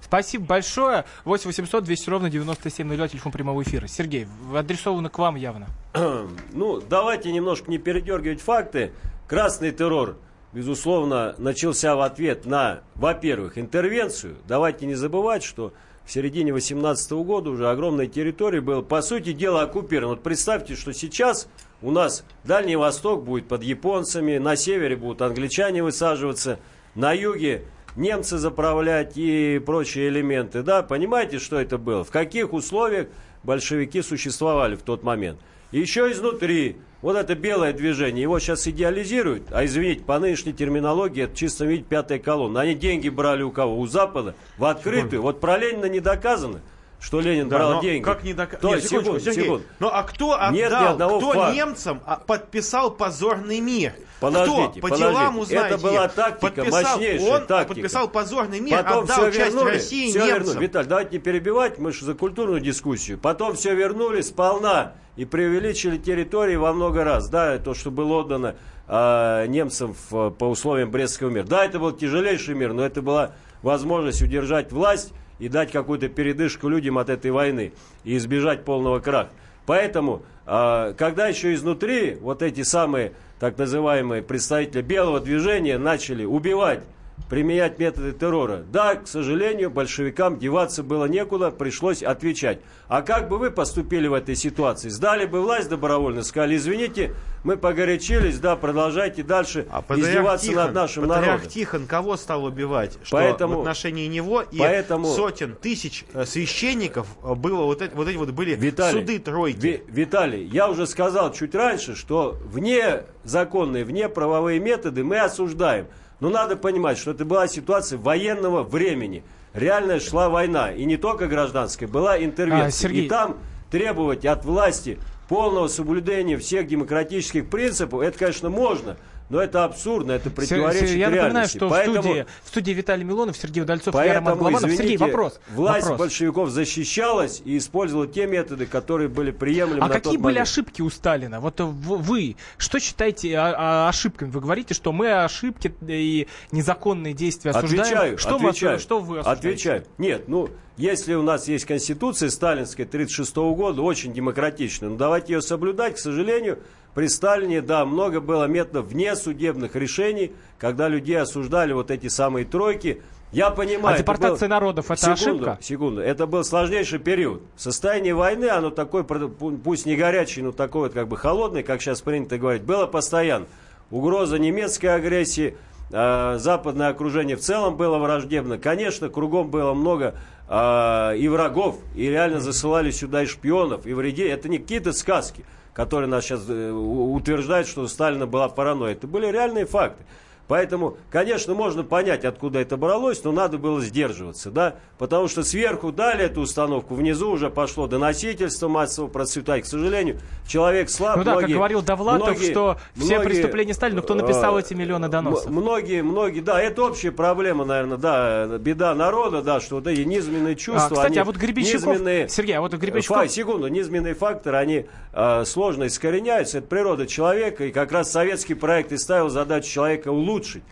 Спасибо 0.00 0.46
большое. 0.46 1.04
8 1.24 1.46
800 1.46 1.84
200 1.84 2.10
ровно 2.10 2.28
9702, 2.28 3.08
телефон 3.08 3.30
прямого 3.30 3.62
эфира. 3.62 3.86
Сергей, 3.86 4.26
адресовано 4.52 5.10
к 5.10 5.18
вам 5.18 5.36
явно. 5.36 5.68
ну, 6.52 6.80
давайте 6.80 7.30
немножко 7.30 7.70
не 7.70 7.78
передергивать 7.78 8.40
факты. 8.40 8.90
Красный 9.28 9.70
террор, 9.70 10.16
безусловно, 10.52 11.36
начался 11.38 11.94
в 11.94 12.00
ответ 12.00 12.46
на, 12.46 12.80
во-первых, 12.96 13.58
интервенцию. 13.58 14.38
Давайте 14.48 14.86
не 14.86 14.96
забывать, 14.96 15.44
что 15.44 15.72
в 16.10 16.12
середине 16.12 16.52
18 16.52 17.12
года 17.12 17.50
уже 17.50 17.70
огромная 17.70 18.08
территория 18.08 18.60
была, 18.60 18.82
по 18.82 19.00
сути 19.00 19.32
дела, 19.32 19.62
оккупирована. 19.62 20.16
Вот 20.16 20.24
представьте, 20.24 20.74
что 20.74 20.92
сейчас 20.92 21.46
у 21.82 21.92
нас 21.92 22.24
Дальний 22.42 22.74
Восток 22.74 23.22
будет 23.22 23.46
под 23.46 23.62
японцами, 23.62 24.38
на 24.38 24.56
севере 24.56 24.96
будут 24.96 25.22
англичане 25.22 25.84
высаживаться, 25.84 26.58
на 26.96 27.12
юге 27.12 27.62
немцы 27.94 28.38
заправлять 28.38 29.12
и 29.14 29.62
прочие 29.64 30.08
элементы. 30.08 30.64
Да, 30.64 30.82
понимаете, 30.82 31.38
что 31.38 31.60
это 31.60 31.78
было? 31.78 32.02
В 32.02 32.10
каких 32.10 32.54
условиях 32.54 33.06
большевики 33.44 34.02
существовали 34.02 34.74
в 34.74 34.82
тот 34.82 35.04
момент? 35.04 35.38
Еще 35.72 36.10
изнутри 36.10 36.76
вот 37.02 37.16
это 37.16 37.34
белое 37.34 37.72
движение, 37.72 38.22
его 38.22 38.38
сейчас 38.38 38.66
идеализируют, 38.68 39.44
а 39.52 39.64
извините, 39.64 40.02
по 40.02 40.18
нынешней 40.18 40.52
терминологии 40.52 41.24
это 41.24 41.36
чисто 41.36 41.64
видеть 41.64 41.86
пятая 41.86 42.18
колонна. 42.18 42.60
Они 42.60 42.74
деньги 42.74 43.08
брали 43.08 43.42
у 43.42 43.50
кого? 43.50 43.78
У 43.78 43.86
Запада 43.86 44.34
в 44.58 44.64
открытую. 44.64 45.22
Вот 45.22 45.40
про 45.40 45.56
Ленина 45.56 45.86
не 45.86 46.00
доказано 46.00 46.60
что 47.00 47.20
Ленин 47.20 47.48
да, 47.48 47.56
брал 47.56 47.80
деньги. 47.80 48.04
Как 48.04 48.22
не 48.22 48.34
док... 48.34 48.62
Нет, 48.62 48.84
секунд, 48.84 49.22
секунд. 49.22 49.62
Ну 49.78 49.88
а 49.88 50.02
кто 50.02 50.34
отдал, 50.34 50.52
Нет 50.52 50.70
кто 50.70 51.32
факта. 51.32 51.54
немцам 51.54 52.02
а, 52.04 52.16
подписал 52.16 52.90
позорный 52.90 53.60
мир? 53.60 53.94
Подождите, 54.20 54.68
кто? 54.72 54.80
По 54.80 54.80
подождите. 54.80 55.10
делам 55.10 55.38
узнаете. 55.38 55.74
Это 55.74 55.78
была 55.78 56.08
тактика, 56.08 56.52
подписал, 56.54 56.82
мощнейшая 56.82 57.30
он 57.30 57.46
тактика. 57.46 57.74
подписал 57.74 58.08
позорный 58.08 58.60
мир, 58.60 58.84
Потом 58.84 59.04
отдал 59.04 59.16
все 59.16 59.32
часть 59.32 59.54
вернули, 59.54 59.72
России 59.72 60.10
все 60.10 60.18
немцам. 60.18 60.38
Вернули. 60.38 60.62
Виталь, 60.62 60.86
давайте 60.86 61.12
не 61.12 61.18
перебивать, 61.18 61.78
мы 61.78 61.92
же 61.92 62.04
за 62.04 62.14
культурную 62.14 62.60
дискуссию. 62.60 63.18
Потом 63.18 63.54
все 63.54 63.74
вернули 63.74 64.20
сполна 64.20 64.92
и 65.20 65.26
преувеличили 65.26 65.98
территории 65.98 66.56
во 66.56 66.72
много 66.72 67.04
раз. 67.04 67.28
Да, 67.28 67.58
то, 67.58 67.74
что 67.74 67.90
было 67.90 68.20
отдано 68.20 68.56
э, 68.88 69.44
немцам 69.48 69.94
в, 70.08 70.30
по 70.30 70.44
условиям 70.46 70.90
Брестского 70.90 71.28
мира. 71.28 71.44
Да, 71.44 71.62
это 71.62 71.78
был 71.78 71.92
тяжелейший 71.92 72.54
мир, 72.54 72.72
но 72.72 72.86
это 72.86 73.02
была 73.02 73.32
возможность 73.60 74.22
удержать 74.22 74.72
власть 74.72 75.12
и 75.38 75.50
дать 75.50 75.72
какую-то 75.72 76.08
передышку 76.08 76.68
людям 76.68 76.96
от 76.96 77.10
этой 77.10 77.32
войны 77.32 77.74
и 78.02 78.16
избежать 78.16 78.64
полного 78.64 79.00
краха. 79.00 79.28
Поэтому, 79.66 80.22
э, 80.46 80.94
когда 80.96 81.26
еще 81.26 81.52
изнутри 81.52 82.16
вот 82.22 82.40
эти 82.40 82.62
самые 82.62 83.12
так 83.40 83.58
называемые 83.58 84.22
представители 84.22 84.80
белого 84.80 85.20
движения 85.20 85.76
начали 85.76 86.24
убивать 86.24 86.82
применять 87.28 87.78
методы 87.78 88.12
террора. 88.12 88.64
Да, 88.72 88.96
к 88.96 89.06
сожалению, 89.06 89.70
большевикам 89.70 90.38
деваться 90.38 90.82
было 90.82 91.04
некуда, 91.04 91.50
пришлось 91.50 92.02
отвечать. 92.02 92.60
А 92.88 93.02
как 93.02 93.28
бы 93.28 93.38
вы 93.38 93.50
поступили 93.50 94.08
в 94.08 94.14
этой 94.14 94.34
ситуации? 94.34 94.88
Сдали 94.88 95.26
бы 95.26 95.40
власть 95.40 95.68
добровольно, 95.68 96.22
сказали, 96.22 96.56
извините, 96.56 97.14
мы 97.44 97.56
погорячились, 97.56 98.38
да, 98.40 98.56
продолжайте 98.56 99.22
дальше 99.22 99.66
А 99.70 99.82
издеваться 99.96 100.46
Тихон, 100.46 100.64
над 100.64 100.74
нашим 100.74 101.02
Патриарх 101.08 101.26
народом. 101.26 101.48
Тихон 101.50 101.86
кого 101.86 102.16
стал 102.16 102.44
убивать? 102.44 102.98
Что 103.02 103.16
Поэтому- 103.16 103.56
в 103.56 103.60
отношении 103.60 104.06
него 104.08 104.42
и 104.42 104.58
поэтому- 104.58 105.06
сотен 105.14 105.54
тысяч 105.54 106.04
э, 106.12 106.24
священников 106.24 107.06
э, 107.22 107.34
было 107.34 107.62
вот 107.64 107.80
эти 107.82 107.94
вот, 107.94 108.08
эти 108.08 108.16
вот 108.16 108.30
были 108.30 108.54
Виталий, 108.56 109.00
суды 109.00 109.18
тройки. 109.18 109.58
Ви- 109.58 109.82
Виталий, 109.88 110.44
я 110.46 110.68
уже 110.68 110.86
сказал 110.86 111.32
чуть 111.32 111.54
раньше, 111.54 111.94
что 111.94 112.36
вне 112.44 113.04
законные, 113.24 113.84
вне 113.84 114.08
правовые 114.08 114.58
методы 114.60 115.04
мы 115.04 115.18
осуждаем. 115.20 115.86
Но 116.20 116.28
надо 116.30 116.56
понимать, 116.56 116.98
что 116.98 117.10
это 117.12 117.24
была 117.24 117.48
ситуация 117.48 117.98
военного 117.98 118.62
времени. 118.62 119.24
Реально 119.54 119.98
шла 120.00 120.28
война. 120.28 120.70
И 120.70 120.84
не 120.84 120.96
только 120.96 121.26
гражданская, 121.26 121.88
была 121.88 122.22
интервенция. 122.22 122.66
А, 122.66 122.70
Сергей- 122.70 123.06
И 123.06 123.08
там 123.08 123.38
требовать 123.70 124.24
от 124.26 124.44
власти 124.44 124.98
полного 125.28 125.68
соблюдения 125.68 126.36
всех 126.36 126.66
демократических 126.66 127.48
принципов, 127.48 128.02
это, 128.02 128.18
конечно, 128.18 128.50
можно. 128.50 128.96
Но 129.30 129.40
это 129.40 129.64
абсурдно, 129.64 130.12
это 130.12 130.28
противоречит 130.28 130.88
Сер- 130.88 130.98
Я 130.98 131.08
напоминаю, 131.10 131.48
что 131.48 131.68
Поэтому- 131.68 131.98
в 131.98 132.02
студии, 132.02 132.26
в 132.44 132.48
студии 132.48 132.72
Виталий 132.72 133.04
Милонов, 133.04 133.36
Сергей 133.36 133.62
Удальцов, 133.62 133.94
я 133.94 134.00
Роман 134.00 134.24
Поэтому, 134.24 134.36
Голованов. 134.40 134.60
Сергей, 134.62 134.76
извините, 134.96 135.04
вопрос. 135.04 135.40
власть 135.54 135.82
вопрос. 135.86 135.98
большевиков 136.00 136.50
защищалась 136.50 137.40
и 137.44 137.56
использовала 137.56 138.06
те 138.08 138.26
методы, 138.26 138.66
которые 138.66 139.08
были 139.08 139.30
приемлемы 139.30 139.86
А 139.86 139.88
какие 139.88 140.16
были 140.16 140.34
момент. 140.34 140.48
ошибки 140.48 140.82
у 140.82 140.90
Сталина? 140.90 141.40
Вот 141.40 141.60
вы 141.60 142.36
что 142.58 142.80
считаете 142.80 143.38
ошибками? 143.38 144.30
Вы 144.30 144.40
говорите, 144.40 144.74
что 144.74 144.92
мы 144.92 145.12
ошибки 145.22 145.72
и 145.86 146.26
незаконные 146.52 147.14
действия 147.14 147.52
осуждаем. 147.52 147.82
Отвечаю, 147.82 148.18
что, 148.18 148.34
отвечаю. 148.36 148.76
осу- 148.76 148.82
что 148.82 148.98
вы 149.00 149.18
осуждаете? 149.20 149.48
Отвечаю. 149.48 149.84
Нет, 149.98 150.24
ну, 150.28 150.50
если 150.76 151.14
у 151.14 151.22
нас 151.22 151.46
есть 151.46 151.66
конституция 151.66 152.30
сталинская 152.30 152.84
1936 152.86 153.54
года, 153.54 153.82
очень 153.82 154.12
демократичная, 154.12 154.88
но 154.88 154.96
давайте 154.96 155.34
ее 155.34 155.42
соблюдать, 155.42 155.94
к 155.94 155.98
сожалению, 155.98 156.58
при 156.94 157.06
Сталине, 157.08 157.62
да, 157.62 157.84
много 157.84 158.20
было 158.20 158.44
методов 158.44 158.86
вне 158.86 159.14
судебных 159.16 159.76
решений, 159.76 160.32
когда 160.58 160.88
людей 160.88 161.18
осуждали 161.18 161.72
вот 161.72 161.90
эти 161.90 162.08
самые 162.08 162.44
тройки. 162.44 163.00
Я 163.32 163.50
понимаю... 163.50 163.94
А 163.94 163.98
депортация 163.98 164.48
был- 164.48 164.54
народов 164.54 164.90
это 164.90 165.16
секунду, 165.16 165.44
ошибка? 165.44 165.58
Секунду, 165.62 166.00
это 166.00 166.26
был 166.26 166.42
сложнейший 166.42 166.98
период. 166.98 167.42
Состояние 167.56 168.14
войны, 168.14 168.46
оно 168.46 168.70
такое, 168.70 169.04
пусть 169.04 169.86
не 169.86 169.94
горячее, 169.94 170.44
но 170.44 170.52
такое 170.52 170.84
вот 170.84 170.94
как 170.94 171.06
бы 171.06 171.16
холодное, 171.16 171.62
как 171.62 171.80
сейчас 171.80 172.00
принято 172.00 172.38
говорить, 172.38 172.62
было 172.62 172.86
постоянно. 172.86 173.46
Угроза 173.92 174.38
немецкой 174.38 174.86
агрессии, 174.88 175.56
э, 175.92 176.38
западное 176.38 176.88
окружение 176.88 177.36
в 177.36 177.40
целом 177.40 177.76
было 177.76 177.98
враждебно. 177.98 178.58
Конечно, 178.58 179.08
кругом 179.08 179.48
было 179.48 179.74
много 179.74 180.16
э, 180.48 181.16
и 181.16 181.28
врагов, 181.28 181.78
и 181.94 182.08
реально 182.08 182.40
засылали 182.40 182.90
сюда 182.90 183.22
и 183.22 183.26
шпионов, 183.26 183.86
и 183.86 183.92
вредей. 183.94 184.28
Это 184.28 184.48
не 184.48 184.58
какие-то 184.58 184.92
сказки, 184.92 185.44
которые 185.74 186.08
нас 186.08 186.24
сейчас 186.24 186.42
э, 186.48 186.70
утверждают, 186.72 187.68
что 187.68 187.82
у 187.82 187.88
Сталина 187.88 188.26
была 188.26 188.48
паранойя. 188.48 188.92
Это 188.92 189.06
были 189.06 189.26
реальные 189.26 189.66
факты. 189.66 190.04
Поэтому, 190.48 190.96
конечно, 191.12 191.54
можно 191.54 191.84
понять, 191.84 192.24
откуда 192.24 192.58
это 192.58 192.76
бралось, 192.76 193.22
но 193.22 193.30
надо 193.30 193.56
было 193.56 193.80
сдерживаться, 193.80 194.50
да, 194.50 194.74
потому 194.98 195.28
что 195.28 195.44
сверху 195.44 195.92
дали 195.92 196.24
эту 196.24 196.40
установку, 196.40 196.96
внизу 196.96 197.30
уже 197.30 197.50
пошло 197.50 197.86
доносительство 197.86 198.66
массово 198.66 199.06
процветать. 199.06 199.62
К 199.62 199.66
сожалению, 199.66 200.18
человек 200.48 200.90
слаб. 200.90 201.18
Ну 201.18 201.22
да, 201.22 201.34
как 201.34 201.40
многие- 201.42 201.54
говорил 201.54 201.82
Довлатов, 201.82 202.30
многие- 202.30 202.50
что 202.50 202.78
все 202.96 203.04
многие, 203.14 203.24
преступления 203.28 203.74
Сталина, 203.74 204.02
кто 204.02 204.14
написал 204.16 204.58
э, 204.58 204.62
эти 204.62 204.74
миллионы 204.74 205.06
доносов? 205.06 205.48
Многие, 205.52 206.02
многие, 206.02 206.40
да, 206.40 206.60
это 206.60 206.82
общая 206.82 207.12
проблема, 207.12 207.64
наверное, 207.64 207.96
да, 207.98 208.58
беда 208.58 208.92
народа, 208.96 209.42
да, 209.42 209.60
что 209.60 209.76
вот 209.76 209.86
эти 209.86 210.00
низменные 210.00 210.56
чувства, 210.56 210.86
А, 210.86 210.90
кстати, 210.90 211.06
они 211.12 211.18
а 211.18 211.24
вот 211.26 211.36
Гребенщиков- 211.36 211.86
низменные- 211.94 212.28
Сергей, 212.28 212.56
а 212.56 212.60
вот 212.60 212.74
Гребенщиков- 212.74 213.16
Фа- 213.18 213.28
секунду, 213.28 213.68
низменные 213.68 214.14
факторы, 214.14 214.56
они 214.56 214.86
э, 215.12 215.44
сложно 215.44 215.86
искореняются, 215.86 216.58
это 216.58 216.66
природа 216.66 217.06
человека, 217.06 217.64
и 217.64 217.70
как 217.70 217.92
раз 217.92 218.10
советский 218.10 218.54
проект 218.54 218.92
и 218.92 218.96
ставил 218.96 219.28
задачу 219.28 219.68
человека 219.68 220.08
улучшить 220.08 220.62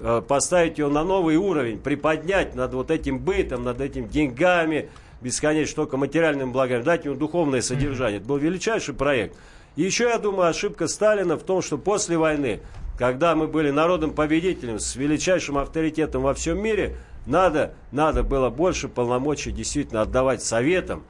э, 0.00 0.22
поставить 0.26 0.78
его 0.78 0.90
на 0.90 1.04
новый 1.04 1.36
уровень, 1.36 1.78
приподнять 1.78 2.54
над 2.54 2.74
вот 2.74 2.90
этим 2.90 3.18
бытом, 3.18 3.64
над 3.64 3.80
этим 3.80 4.08
деньгами, 4.08 4.90
бесконечно 5.20 5.76
только 5.76 5.96
материальным 5.96 6.52
благами, 6.52 6.82
дать 6.82 7.04
ему 7.04 7.16
духовное 7.16 7.62
содержание. 7.62 8.18
Это 8.18 8.28
был 8.28 8.36
величайший 8.36 8.94
проект. 8.94 9.36
И 9.76 9.82
еще, 9.82 10.04
я 10.04 10.18
думаю, 10.18 10.48
ошибка 10.48 10.86
Сталина 10.86 11.36
в 11.36 11.42
том, 11.42 11.62
что 11.62 11.78
после 11.78 12.16
войны, 12.16 12.60
когда 12.98 13.34
мы 13.34 13.48
были 13.48 13.70
народом-победителем 13.70 14.78
с 14.78 14.94
величайшим 14.94 15.58
авторитетом 15.58 16.22
во 16.22 16.34
всем 16.34 16.62
мире, 16.62 16.96
надо, 17.26 17.74
надо 17.90 18.22
было 18.22 18.50
больше 18.50 18.88
полномочий 18.88 19.50
действительно 19.50 20.02
отдавать 20.02 20.42
советам, 20.42 21.04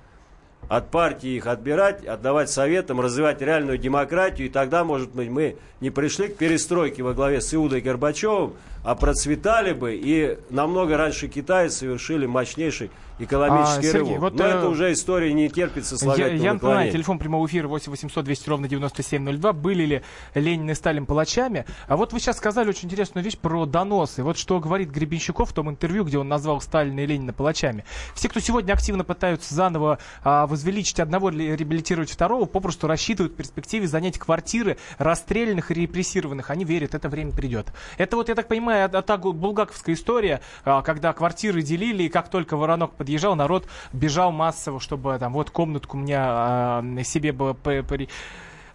от 0.68 0.90
партии 0.90 1.36
их 1.36 1.46
отбирать, 1.46 2.04
отдавать 2.04 2.50
советам, 2.50 3.00
развивать 3.00 3.40
реальную 3.40 3.78
демократию, 3.78 4.48
и 4.48 4.50
тогда, 4.50 4.84
может 4.84 5.10
быть, 5.10 5.28
мы 5.28 5.56
не 5.80 5.90
пришли 5.90 6.28
к 6.28 6.36
перестройке 6.36 7.02
во 7.02 7.14
главе 7.14 7.40
с 7.40 7.52
Иудой 7.54 7.80
Горбачевым, 7.80 8.54
а 8.84 8.94
процветали 8.94 9.72
бы 9.72 9.94
и 9.94 10.38
намного 10.50 10.96
раньше 10.96 11.28
Китая 11.28 11.70
совершили 11.70 12.26
мощнейший 12.26 12.90
экономический 13.18 13.78
А, 13.78 13.92
Сергей, 13.92 13.98
рывок. 14.16 14.20
вот, 14.20 14.34
Но 14.34 14.44
э, 14.44 14.48
это 14.48 14.68
уже 14.68 14.92
история 14.92 15.32
не 15.32 15.48
терпит 15.48 15.84
Я, 15.84 15.88
сослагательного 15.88 16.32
я 16.32 16.52
напоминаю, 16.54 16.54
наклонения. 16.54 16.92
телефон 16.92 17.18
прямого 17.20 17.46
эфира 17.46 17.68
8 17.68 17.90
800 17.92 18.24
200 18.24 18.48
ровно 18.48 18.68
9702. 18.68 19.52
Были 19.52 19.84
ли 19.84 20.02
Ленин 20.34 20.68
и 20.70 20.74
Сталин 20.74 21.06
палачами? 21.06 21.64
А 21.86 21.96
вот 21.96 22.12
вы 22.12 22.18
сейчас 22.18 22.38
сказали 22.38 22.68
очень 22.68 22.86
интересную 22.86 23.24
вещь 23.24 23.38
про 23.38 23.66
доносы. 23.66 24.24
Вот 24.24 24.36
что 24.36 24.58
говорит 24.58 24.90
Гребенщиков 24.90 25.50
в 25.50 25.52
том 25.52 25.70
интервью, 25.70 26.02
где 26.04 26.18
он 26.18 26.26
назвал 26.28 26.60
Сталина 26.60 26.98
и 27.00 27.06
Ленина 27.06 27.32
палачами. 27.32 27.84
Все, 28.16 28.28
кто 28.28 28.40
сегодня 28.40 28.72
активно 28.72 29.04
пытаются 29.04 29.54
заново 29.54 30.00
а, 30.24 30.48
возвеличить 30.48 30.98
одного 30.98 31.30
или 31.30 31.52
реабилитировать 31.56 32.10
второго, 32.10 32.46
попросту 32.46 32.88
рассчитывают 32.88 33.34
в 33.34 33.36
перспективе 33.36 33.86
занять 33.86 34.18
квартиры 34.18 34.76
расстрелянных 34.98 35.70
и 35.70 35.74
репрессированных. 35.74 36.50
Они 36.50 36.64
верят, 36.64 36.96
это 36.96 37.08
время 37.08 37.30
придет. 37.30 37.68
Это 37.96 38.16
вот, 38.16 38.28
я 38.28 38.34
так 38.34 38.48
понимаю, 38.48 38.73
от- 38.82 38.94
от 39.10 39.20
булгаковская 39.20 39.94
история, 39.94 40.40
а, 40.64 40.82
когда 40.82 41.12
квартиры 41.12 41.62
делили, 41.62 42.04
и 42.04 42.08
как 42.08 42.28
только 42.28 42.56
воронок 42.56 42.92
подъезжал, 42.94 43.36
народ 43.36 43.66
бежал 43.92 44.32
массово, 44.32 44.80
чтобы 44.80 45.16
там 45.18 45.32
вот 45.32 45.50
комнатку 45.50 45.96
мне 45.96 46.16
а, 46.18 46.82
себе 47.04 47.32
бы 47.32 47.56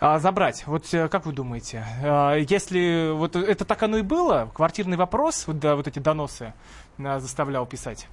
а, 0.02 0.20
забрать. 0.20 0.64
Вот 0.66 0.86
э, 0.94 1.10
как 1.10 1.26
вы 1.26 1.34
думаете, 1.34 1.86
а, 2.04 2.36
если 2.38 3.12
вот 3.14 3.36
это 3.36 3.66
так 3.66 3.84
оно 3.84 3.98
и 3.98 4.02
было, 4.02 4.50
квартирный 4.54 4.96
вопрос, 4.98 5.46
вот, 5.46 5.60
да, 5.60 5.76
вот 5.76 5.88
эти 5.88 6.00
доносы 6.00 6.54
а, 6.98 7.20
заставлял 7.20 7.66
писать? 7.66 8.08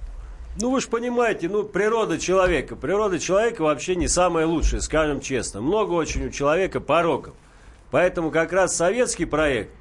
Ну, 0.59 0.71
вы 0.71 0.81
же 0.81 0.87
понимаете, 0.87 1.47
ну, 1.49 1.63
природа 1.63 2.17
человека. 2.17 2.75
Природа 2.75 3.19
человека 3.19 3.61
вообще 3.61 3.95
не 3.95 4.07
самая 4.07 4.47
лучшая, 4.47 4.81
скажем 4.81 5.21
честно. 5.21 5.61
Много 5.61 5.93
очень 5.93 6.25
у 6.25 6.29
человека 6.31 6.79
пороков. 6.79 7.35
Поэтому 7.91 8.31
как 8.31 8.51
раз 8.51 8.75
советский 8.75 9.25
проект 9.25 9.71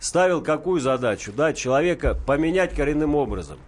ставил 0.00 0.42
какую 0.42 0.80
задачу? 0.80 1.32
Да, 1.32 1.52
человека 1.52 2.18
поменять 2.26 2.74
коренным 2.74 3.14
образом. 3.14 3.58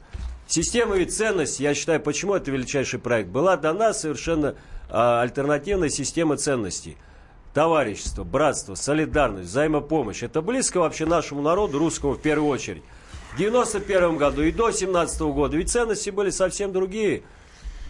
Система 0.46 0.96
ведь 0.96 1.16
ценностей, 1.16 1.62
я 1.62 1.74
считаю, 1.74 2.00
почему 2.00 2.34
это 2.34 2.50
величайший 2.50 2.98
проект, 2.98 3.28
была 3.28 3.56
дана 3.56 3.94
совершенно 3.94 4.56
а, 4.88 5.22
альтернативная 5.22 5.90
система 5.90 6.36
ценностей. 6.36 6.96
Товарищество, 7.54 8.24
братство, 8.24 8.74
солидарность, 8.74 9.48
взаимопомощь. 9.48 10.22
Это 10.22 10.42
близко 10.42 10.78
вообще 10.78 11.06
нашему 11.06 11.40
народу, 11.42 11.78
русскому 11.78 12.14
в 12.14 12.22
первую 12.22 12.48
очередь. 12.48 12.82
В 13.32 13.38
91 13.38 14.16
году 14.16 14.42
и 14.42 14.50
до 14.50 14.72
17 14.72 15.20
года 15.20 15.56
ведь 15.56 15.70
ценности 15.70 16.10
были 16.10 16.30
совсем 16.30 16.72
другие. 16.72 17.22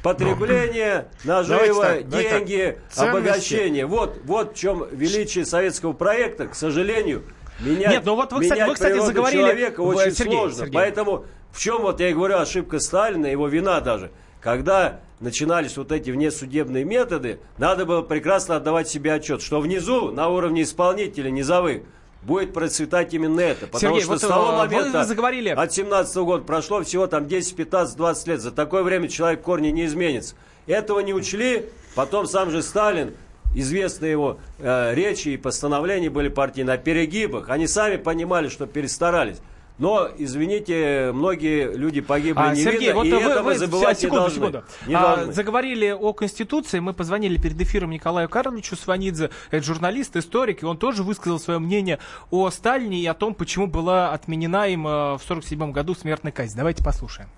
Потребление, 0.03 1.09
наживо, 1.25 1.59
Давайте 1.59 2.05
так, 2.05 2.09
деньги, 2.09 2.79
обогащение. 2.97 3.85
Вот, 3.85 4.19
вот 4.25 4.53
в 4.53 4.59
чем 4.59 4.87
величие 4.91 5.45
советского 5.45 5.93
проекта, 5.93 6.47
к 6.49 6.55
сожалению, 6.55 7.23
менять, 7.63 7.91
Нет, 7.91 8.03
ну 8.05 8.15
вот 8.17 8.33
вы, 8.33 8.43
кстати, 8.43 8.67
вы, 8.67 8.75
кстати, 8.75 8.99
заговорили- 8.99 9.39
человека 9.41 9.83
Вы- 9.83 9.95
очень 9.97 10.13
Сергей, 10.15 10.33
сложно. 10.37 10.59
Сергей. 10.59 10.75
Поэтому 10.75 11.25
в 11.53 11.59
чем 11.61 11.83
вот 11.83 12.01
я 12.01 12.11
и 12.11 12.15
говорю 12.15 12.39
ошибка 12.39 12.79
Сталина, 12.81 13.27
его 13.27 13.49
вина 13.49 13.81
даже. 13.81 14.11
Когда 14.41 15.01
начинались 15.21 15.77
вот 15.77 15.93
эти 15.93 16.11
внесудебные 16.11 16.85
методы, 16.85 17.41
надо 17.59 17.85
было 17.85 18.03
прекрасно 18.03 18.57
отдавать 18.57 18.89
себе 18.89 19.13
отчет, 19.15 19.43
что 19.43 19.61
внизу, 19.61 20.11
на 20.11 20.29
уровне 20.29 20.63
исполнителей 20.63 21.31
низовых, 21.31 21.83
будет 22.23 22.53
процветать 22.53 23.13
именно 23.15 23.41
это. 23.41 23.67
Потому 23.67 23.81
Сергей, 23.81 24.01
что 24.03 24.11
вот, 24.13 24.19
с 24.23 24.27
того 24.27 24.49
э, 24.49 24.51
вы 24.53 24.57
момента, 24.59 25.05
заговорили- 25.05 25.51
от 25.51 25.73
17 25.73 26.25
года 26.25 26.45
прошло 26.45 26.83
всего 26.83 27.07
там 27.07 27.27
10, 27.27 27.57
15, 27.57 27.97
20 27.97 28.27
лет. 28.29 28.41
За 28.41 28.51
такое 28.51 28.83
время 28.83 29.09
человек 29.09 29.41
в 29.41 29.43
корне 29.43 29.73
не 29.73 29.87
изменится. 29.87 30.35
Этого 30.67 31.01
не 31.01 31.15
учли, 31.15 31.67
потом 31.95 32.27
сам 32.27 32.51
же 32.51 32.63
Сталин, 32.63 33.15
известные 33.55 34.13
его 34.13 34.39
э, 34.59 34.95
речи 34.95 35.29
и 35.31 35.37
постановления 35.37 36.11
были 36.11 36.29
партии 36.29 36.63
на 36.63 36.77
перегибах. 36.77 37.49
Они 37.51 37.67
сами 37.67 37.97
понимали, 37.97 38.49
что 38.49 38.67
перестарались. 38.67 39.41
Но, 39.79 40.09
извините, 40.19 41.11
многие 41.15 41.75
люди 41.75 42.03
погибли 42.03 42.39
А, 42.39 42.53
невинно, 42.55 42.71
Сергей, 42.71 42.93
вот 42.93 43.07
и 43.07 43.13
вы, 43.13 43.19
этого 43.21 43.43
вы 43.45 43.55
забывать 43.55 43.99
секунду, 43.99 44.17
не 44.17 44.21
должны. 44.21 44.47
секунду. 44.47 44.65
Не 44.87 44.95
А, 44.95 45.17
должны. 45.17 45.33
заговорили 45.33 45.89
о 45.91 46.13
Конституции, 46.13 46.81
мы 46.81 46.93
позвонили 46.93 47.41
перед 47.41 47.59
эфиром 47.59 47.89
Николаю 47.91 48.29
Карловичу 48.29 48.77
Сванидзе, 48.77 49.31
это 49.51 49.65
журналист, 49.65 50.17
историк, 50.17 50.63
и 50.63 50.67
он 50.67 50.77
тоже 50.77 51.03
высказал 51.03 51.39
свое 51.39 51.59
мнение 51.61 51.99
о 52.31 52.51
Сталине 52.51 52.99
и 52.99 53.07
о 53.07 53.15
том, 53.15 53.33
почему 53.33 53.69
была 53.69 54.13
отменена 54.13 54.67
им 54.67 54.87
э, 54.87 55.15
в 55.15 55.23
47 55.27 55.73
году 55.73 55.95
смертная 55.95 56.31
казнь. 56.33 56.59
Давайте 56.59 56.85
послушаем. 56.85 57.31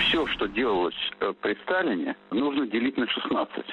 Все, 0.00 0.26
что 0.26 0.46
делалось 0.48 0.94
э, 1.20 1.32
при 1.40 1.54
Сталине, 1.62 2.16
нужно 2.32 2.66
делить 2.66 2.96
на 2.96 3.06
16. 3.06 3.64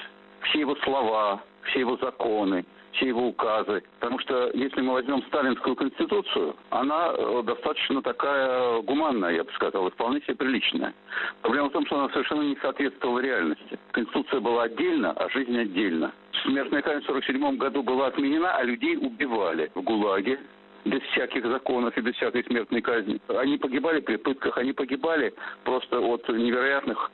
Все 0.42 0.60
его 0.60 0.76
слова, 0.76 1.42
все 1.64 1.80
его 1.80 1.96
законы, 1.96 2.64
все 2.92 3.08
его 3.08 3.28
указы. 3.28 3.82
Потому 3.98 4.18
что 4.20 4.50
если 4.54 4.80
мы 4.80 4.94
возьмем 4.94 5.22
сталинскую 5.24 5.76
конституцию, 5.76 6.56
она 6.70 7.12
э, 7.16 7.42
достаточно 7.44 8.02
такая 8.02 8.80
гуманная, 8.82 9.34
я 9.34 9.44
бы 9.44 9.52
сказал, 9.52 9.86
и 9.86 9.90
вполне 9.90 10.20
себе 10.22 10.36
приличная. 10.36 10.94
Проблема 11.42 11.68
в 11.68 11.72
том, 11.72 11.86
что 11.86 11.98
она 11.98 12.08
совершенно 12.10 12.42
не 12.42 12.56
соответствовала 12.56 13.20
реальности. 13.20 13.78
Конституция 13.92 14.40
была 14.40 14.64
отдельно, 14.64 15.12
а 15.12 15.28
жизнь 15.30 15.58
отдельно. 15.58 16.12
Смертная 16.42 16.82
казнь 16.82 17.04
в 17.04 17.10
1947 17.10 17.56
году 17.58 17.82
была 17.82 18.06
отменена, 18.06 18.56
а 18.56 18.62
людей 18.62 18.96
убивали 18.96 19.70
в 19.74 19.82
ГУЛАГе, 19.82 20.38
без 20.84 21.02
всяких 21.12 21.44
законов 21.44 21.96
и 21.96 22.00
без 22.00 22.14
всякой 22.14 22.44
смертной 22.44 22.80
казни. 22.80 23.20
Они 23.28 23.58
погибали 23.58 24.00
при 24.00 24.16
пытках, 24.16 24.56
они 24.56 24.72
погибали 24.72 25.34
просто 25.64 26.00
от 26.00 26.28
невероятных 26.28 27.10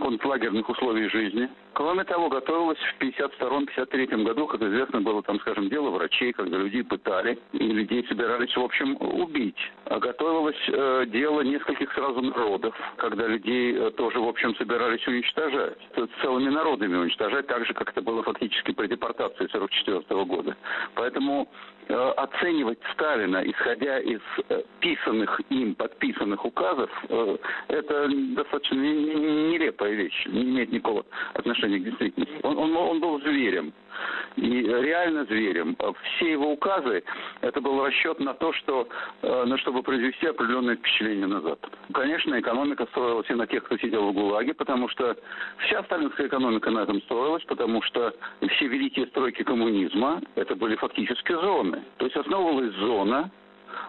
концлагерных 0.00 0.68
условий 0.68 1.08
жизни. 1.08 1.48
Кроме 1.74 2.04
того, 2.04 2.28
готовилось 2.28 2.78
в 2.78 3.02
52-53 3.02 4.22
году, 4.24 4.46
как 4.46 4.60
известно, 4.62 5.00
было 5.00 5.22
там, 5.22 5.40
скажем, 5.40 5.70
дело 5.70 5.90
врачей, 5.90 6.32
когда 6.32 6.58
людей 6.58 6.84
пытали, 6.84 7.38
и 7.52 7.58
людей 7.58 8.04
собирались, 8.08 8.54
в 8.54 8.60
общем, 8.60 8.96
убить. 9.00 9.56
А 9.86 9.98
готовилось 9.98 10.56
э, 10.68 11.04
дело 11.08 11.40
нескольких 11.40 11.92
сразу 11.94 12.20
народов, 12.20 12.74
когда 12.96 13.26
людей 13.26 13.74
э, 13.74 13.90
тоже, 13.92 14.20
в 14.20 14.28
общем, 14.28 14.54
собирались 14.56 15.06
уничтожать. 15.06 15.78
Целыми 16.20 16.50
народами 16.50 16.96
уничтожать, 16.96 17.46
так 17.46 17.64
же, 17.64 17.72
как 17.72 17.90
это 17.90 18.02
было 18.02 18.22
фактически 18.22 18.72
при 18.72 18.88
депортации 18.88 19.48
44 19.50 20.24
года. 20.24 20.54
Поэтому 20.94 21.48
э, 21.88 21.94
оценивать 21.94 22.78
Сталина, 22.92 23.42
исходя 23.44 23.98
из 23.98 24.20
э, 24.50 24.62
писанных 24.80 25.40
им, 25.48 25.74
подписанных 25.74 26.44
указов, 26.44 26.90
э, 27.08 27.36
это 27.68 28.08
достаточно 28.36 28.74
не- 28.74 29.14
не- 29.14 29.52
нелепая 29.52 29.92
вещь, 29.92 30.26
не 30.26 30.42
имеет 30.42 30.70
никакого 30.70 31.06
отношения 31.32 31.61
к 31.66 31.84
действительности. 31.84 32.34
Он, 32.42 32.58
он, 32.58 32.76
он 32.76 33.00
был 33.00 33.20
зверем, 33.20 33.72
и 34.36 34.62
реально 34.62 35.24
зверем. 35.24 35.76
Все 36.16 36.32
его 36.32 36.52
указы, 36.52 37.04
это 37.40 37.60
был 37.60 37.84
расчет 37.84 38.20
на 38.20 38.34
то, 38.34 38.52
что, 38.52 38.88
на 39.22 39.58
чтобы 39.58 39.82
произвести 39.82 40.26
определенное 40.26 40.76
впечатление 40.76 41.26
назад. 41.26 41.58
Конечно, 41.92 42.38
экономика 42.38 42.86
строилась 42.86 43.28
и 43.30 43.34
на 43.34 43.46
тех, 43.46 43.64
кто 43.64 43.76
сидел 43.78 44.08
в 44.08 44.14
ГУЛАГе, 44.14 44.54
потому 44.54 44.88
что 44.88 45.16
вся 45.58 45.82
сталинская 45.84 46.26
экономика 46.26 46.70
на 46.70 46.80
этом 46.80 47.00
строилась, 47.02 47.44
потому 47.44 47.82
что 47.82 48.14
все 48.48 48.66
великие 48.66 49.06
стройки 49.06 49.42
коммунизма, 49.42 50.20
это 50.34 50.54
были 50.56 50.76
фактически 50.76 51.32
зоны. 51.32 51.82
То 51.98 52.06
есть 52.06 52.16
основывалась 52.16 52.74
зона, 52.76 53.30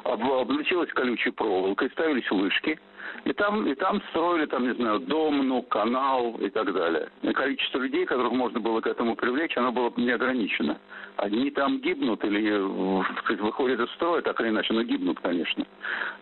об- 0.03 0.31
облучилась 0.31 0.89
колючей 0.91 1.31
проволокой, 1.31 1.89
ставились 1.91 2.29
вышки, 2.29 2.79
и 3.25 3.33
там, 3.33 3.65
и 3.67 3.75
там 3.75 4.01
строили, 4.09 4.45
там, 4.45 4.67
не 4.67 4.73
знаю, 4.73 4.99
дом, 4.99 5.47
ну, 5.47 5.61
канал 5.61 6.35
и 6.39 6.49
так 6.49 6.73
далее. 6.73 7.09
И 7.21 7.31
количество 7.31 7.79
людей, 7.79 8.05
которых 8.05 8.33
можно 8.33 8.59
было 8.59 8.81
к 8.81 8.87
этому 8.87 9.15
привлечь, 9.15 9.57
оно 9.57 9.71
было 9.71 9.93
не 9.97 10.11
ограничено. 10.11 10.77
Одни 11.17 11.51
там 11.51 11.79
гибнут 11.79 12.23
или 12.23 12.51
э, 12.51 13.03
сказать, 13.19 13.41
выходят 13.41 13.79
из 13.79 13.93
строя, 13.93 14.21
так 14.21 14.39
или 14.41 14.49
иначе, 14.49 14.73
но 14.73 14.83
гибнут, 14.83 15.19
конечно. 15.19 15.65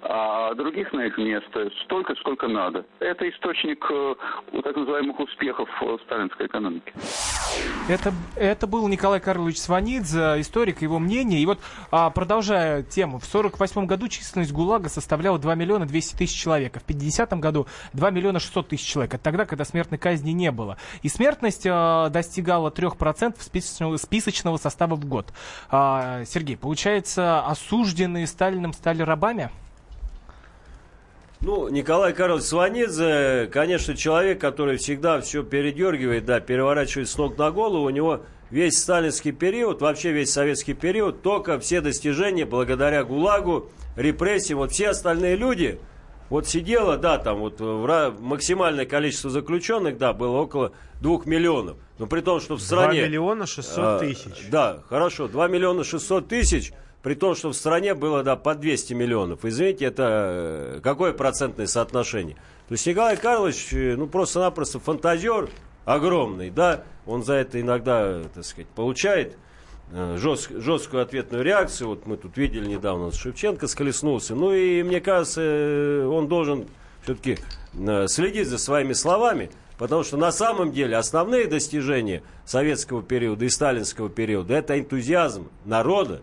А 0.01 0.53
других 0.55 0.91
на 0.93 1.05
их 1.05 1.17
место 1.17 1.71
столько, 1.83 2.15
сколько 2.15 2.47
надо. 2.47 2.85
Это 2.99 3.29
источник 3.29 3.85
э, 3.89 4.15
так 4.63 4.75
называемых 4.75 5.19
успехов 5.19 5.69
э, 5.81 5.97
сталинской 6.05 6.47
экономики. 6.47 6.93
Это, 7.87 8.13
это 8.35 8.67
был 8.67 8.87
Николай 8.87 9.19
Карлович 9.19 9.59
Сванидзе, 9.59 10.39
историк, 10.39 10.81
его 10.81 10.99
мнение. 10.99 11.41
И 11.41 11.45
вот, 11.45 11.59
а, 11.89 12.09
продолжая 12.09 12.83
тему, 12.83 13.19
в 13.19 13.25
48 13.25 13.85
году 13.85 14.07
численность 14.07 14.51
ГУЛАГа 14.51 14.87
составляла 14.87 15.39
2 15.39 15.55
миллиона 15.55 15.85
200 15.85 16.15
тысяч 16.15 16.39
человек, 16.39 16.77
а 16.77 16.79
в 16.79 16.83
50 16.83 17.33
году 17.39 17.67
2 17.93 18.09
миллиона 18.11 18.39
600 18.39 18.69
тысяч 18.69 18.85
человек. 18.85 19.15
Это 19.15 19.23
тогда, 19.23 19.45
когда 19.45 19.65
смертной 19.65 19.97
казни 19.97 20.31
не 20.31 20.51
было. 20.51 20.77
И 21.01 21.09
смертность 21.09 21.65
а, 21.65 22.09
достигала 22.09 22.69
3% 22.69 23.35
списочного, 23.39 23.97
списочного 23.97 24.57
состава 24.57 24.95
в 24.95 25.05
год. 25.05 25.33
А, 25.69 26.23
Сергей, 26.25 26.57
получается, 26.57 27.45
осужденные 27.45 28.27
Сталиным 28.27 28.73
стали 28.73 29.01
рабами? 29.01 29.49
Ну, 31.43 31.69
Николай 31.69 32.13
Карлович 32.13 32.43
Сванидзе, 32.43 33.49
конечно, 33.51 33.97
человек, 33.97 34.39
который 34.39 34.77
всегда 34.77 35.19
все 35.21 35.41
передергивает, 35.41 36.23
да, 36.23 36.39
переворачивает 36.39 37.09
с 37.09 37.17
ног 37.17 37.35
на 37.39 37.49
голову. 37.49 37.85
У 37.85 37.89
него 37.89 38.21
весь 38.51 38.77
сталинский 38.77 39.31
период, 39.31 39.81
вообще 39.81 40.11
весь 40.11 40.31
советский 40.31 40.75
период, 40.75 41.23
только 41.23 41.59
все 41.59 41.81
достижения 41.81 42.45
благодаря 42.45 43.03
ГУЛАГу, 43.03 43.71
репрессиям. 43.95 44.59
Вот 44.59 44.71
все 44.71 44.89
остальные 44.89 45.35
люди, 45.35 45.79
вот 46.29 46.47
сидело, 46.47 46.97
да, 46.97 47.17
там 47.17 47.39
вот 47.39 47.59
в 47.59 48.13
максимальное 48.19 48.85
количество 48.85 49.31
заключенных, 49.31 49.97
да, 49.97 50.13
было 50.13 50.37
около 50.37 50.73
двух 51.01 51.25
миллионов. 51.25 51.77
Но 51.97 52.05
при 52.05 52.21
том, 52.21 52.39
что 52.39 52.55
в 52.55 52.59
2 52.59 52.65
стране... 52.67 53.01
миллиона 53.01 53.47
600 53.47 53.77
а, 53.79 53.99
тысяч. 53.99 54.47
Да, 54.51 54.83
хорошо, 54.87 55.27
2 55.27 55.47
миллиона 55.47 55.83
600 55.83 56.27
тысяч, 56.27 56.71
при 57.01 57.15
том, 57.15 57.35
что 57.35 57.49
в 57.49 57.55
стране 57.55 57.93
было, 57.93 58.23
да, 58.23 58.35
по 58.35 58.53
200 58.53 58.93
миллионов. 58.93 59.43
Извините, 59.43 59.85
это 59.85 60.03
э, 60.07 60.79
какое 60.83 61.13
процентное 61.13 61.67
соотношение? 61.67 62.35
То 62.67 62.73
есть 62.73 62.85
Николай 62.85 63.17
Карлович, 63.17 63.73
э, 63.73 63.95
ну, 63.97 64.07
просто-напросто 64.07 64.79
фантазер 64.79 65.49
огромный, 65.85 66.51
да, 66.51 66.83
он 67.07 67.23
за 67.23 67.33
это 67.35 67.59
иногда, 67.59 68.21
так 68.33 68.45
сказать, 68.45 68.67
получает 68.67 69.35
э, 69.91 70.17
жест- 70.19 70.61
жесткую 70.61 71.01
ответную 71.01 71.43
реакцию. 71.43 71.89
Вот 71.89 72.05
мы 72.05 72.17
тут 72.17 72.37
видели 72.37 72.67
недавно, 72.67 73.11
Шевченко 73.11 73.67
схлестнулся. 73.67 74.35
Ну 74.35 74.53
и 74.53 74.83
мне 74.83 75.01
кажется, 75.01 76.07
он 76.07 76.27
должен 76.27 76.67
все-таки 77.03 77.39
следить 78.07 78.47
за 78.47 78.59
своими 78.59 78.93
словами, 78.93 79.49
потому 79.79 80.03
что 80.03 80.17
на 80.17 80.31
самом 80.31 80.71
деле 80.71 80.97
основные 80.97 81.47
достижения 81.47 82.21
советского 82.45 83.01
периода 83.01 83.43
и 83.45 83.49
сталинского 83.49 84.07
периода 84.07 84.53
это 84.53 84.77
энтузиазм 84.77 85.49
народа. 85.65 86.21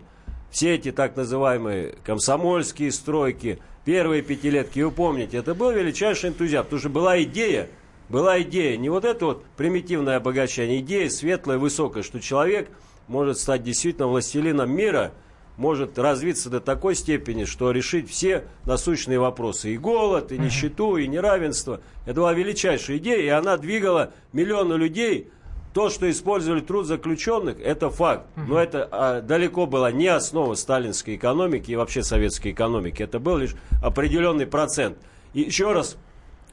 Все 0.51 0.75
эти 0.75 0.91
так 0.91 1.15
называемые 1.15 1.95
комсомольские 2.03 2.91
стройки, 2.91 3.59
первые 3.85 4.21
пятилетки, 4.21 4.79
вы 4.79 4.91
помните, 4.91 5.37
это 5.37 5.53
был 5.53 5.71
величайший 5.71 6.29
энтузиазм, 6.29 6.65
потому 6.65 6.79
что 6.79 6.89
была 6.89 7.21
идея, 7.23 7.69
была 8.09 8.41
идея, 8.41 8.77
не 8.77 8.89
вот 8.89 9.05
это 9.05 9.25
вот 9.25 9.45
примитивное 9.57 10.17
обогащение, 10.17 10.79
идея 10.79 11.09
светлая, 11.09 11.59
высокая, 11.59 12.01
что 12.01 12.19
человек 12.19 12.69
может 13.07 13.37
стать 13.37 13.63
действительно 13.63 14.07
властелином 14.07 14.71
мира, 14.71 15.11
может 15.59 15.99
развиться 15.99 16.49
до 16.49 16.61
такой 16.61 16.95
степени, 16.95 17.43
что 17.43 17.71
решить 17.71 18.09
все 18.09 18.45
насущные 18.65 19.19
вопросы. 19.19 19.73
И 19.73 19.77
голод, 19.77 20.31
и 20.31 20.37
нищету, 20.37 20.95
и 20.95 21.05
неравенство. 21.05 21.81
Это 22.05 22.15
была 22.15 22.33
величайшая 22.33 22.97
идея, 22.97 23.21
и 23.21 23.27
она 23.27 23.57
двигала 23.57 24.13
миллионы 24.31 24.75
людей. 24.75 25.29
То, 25.73 25.89
что 25.89 26.09
использовали 26.09 26.61
труд 26.61 26.87
заключенных, 26.87 27.59
это 27.61 27.89
факт. 27.89 28.25
Но 28.35 28.57
это 28.59 28.87
а, 28.91 29.21
далеко 29.21 29.65
была 29.65 29.91
не 29.91 30.07
основа 30.07 30.55
сталинской 30.55 31.15
экономики 31.15 31.71
и 31.71 31.75
вообще 31.75 32.03
советской 32.03 32.51
экономики. 32.51 33.03
Это 33.03 33.19
был 33.19 33.37
лишь 33.37 33.55
определенный 33.81 34.47
процент. 34.47 34.97
И 35.33 35.41
еще 35.41 35.71
раз 35.71 35.97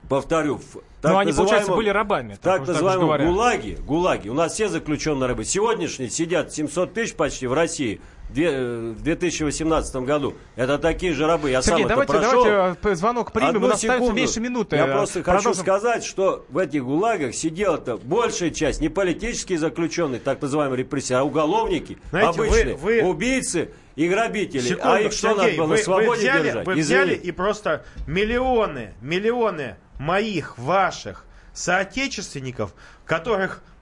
повторю, 0.09 0.59
в 0.59 0.81
так 1.00 1.12
Ну, 1.12 1.18
они, 1.18 1.33
получается, 1.33 1.72
были 1.72 1.88
рабами. 1.88 2.35
в 2.35 2.38
так 2.38 2.59
так 2.59 2.59
так 2.61 2.68
называемом 2.68 3.07
говоря. 3.07 3.26
ГУЛАГе, 3.26 3.76
ГУЛАГе, 3.87 4.31
у 4.31 4.35
нас 4.35 4.52
все 4.55 4.68
заключенные 4.68 5.29
рабы. 5.29 5.44
Сегодняшние 5.44 6.11
сидят 6.11 6.52
700 6.52 6.92
тысяч 6.92 7.14
почти 7.14 7.46
в 7.46 7.52
России 7.52 8.00
в 8.29 9.03
2018 9.03 9.97
году. 9.97 10.35
Это 10.57 10.79
такие 10.79 11.12
же 11.15 11.27
рабы. 11.27 11.51
Я 11.51 11.62
Сергей, 11.62 11.83
сам 11.85 11.89
давайте, 11.89 12.12
это 12.12 12.21
прошел. 12.23 12.45
давайте 12.45 12.79
э, 12.83 12.95
звонок 12.95 13.33
примем. 13.33 13.49
Одну 13.51 13.67
У 13.67 13.69
нас 13.71 13.81
секунду. 13.81 14.12
меньше 14.12 14.41
минуты. 14.41 14.77
Я 14.77 14.87
Э, 14.87 14.93
просто 14.93 15.23
продолжим. 15.23 15.51
хочу 15.53 15.61
сказать, 15.62 16.05
что 16.05 16.45
в 16.49 16.59
этих 16.59 16.85
ГУЛАГах 16.85 17.35
сидела-то 17.35 17.97
большая 17.99 18.51
часть 18.51 18.81
не 18.81 18.89
политические 18.89 19.59
заключенные, 19.59 20.21
так 20.21 20.43
называемые 20.43 20.79
репрессии, 20.79 21.15
а 21.15 21.23
уголовники, 21.23 21.99
Знаете, 22.11 22.39
вы- 22.39 22.47
обычные, 22.49 22.77
вы- 22.77 23.03
убийцы 23.03 23.71
и 23.95 24.09
грабители. 24.09 24.61
Секунду, 24.61 24.89
а 24.93 25.01
их 25.01 25.12
что 25.12 25.29
Сергей, 25.29 25.37
надо 25.45 25.57
было 25.57 25.67
вы, 25.67 25.77
на 25.77 25.83
свободе 25.83 26.09
вы 26.09 26.17
взяли, 26.17 26.43
держать? 26.45 26.67
Вы 26.67 26.73
Извини. 26.73 26.83
взяли 26.83 27.15
и 27.15 27.31
просто 27.33 27.85
миллионы, 28.07 28.95
миллионы 29.01 29.77
моих, 29.99 30.59
ваших 30.59 31.25
соотечественников, 31.55 32.75
которых 33.05 33.62
э, 33.62 33.76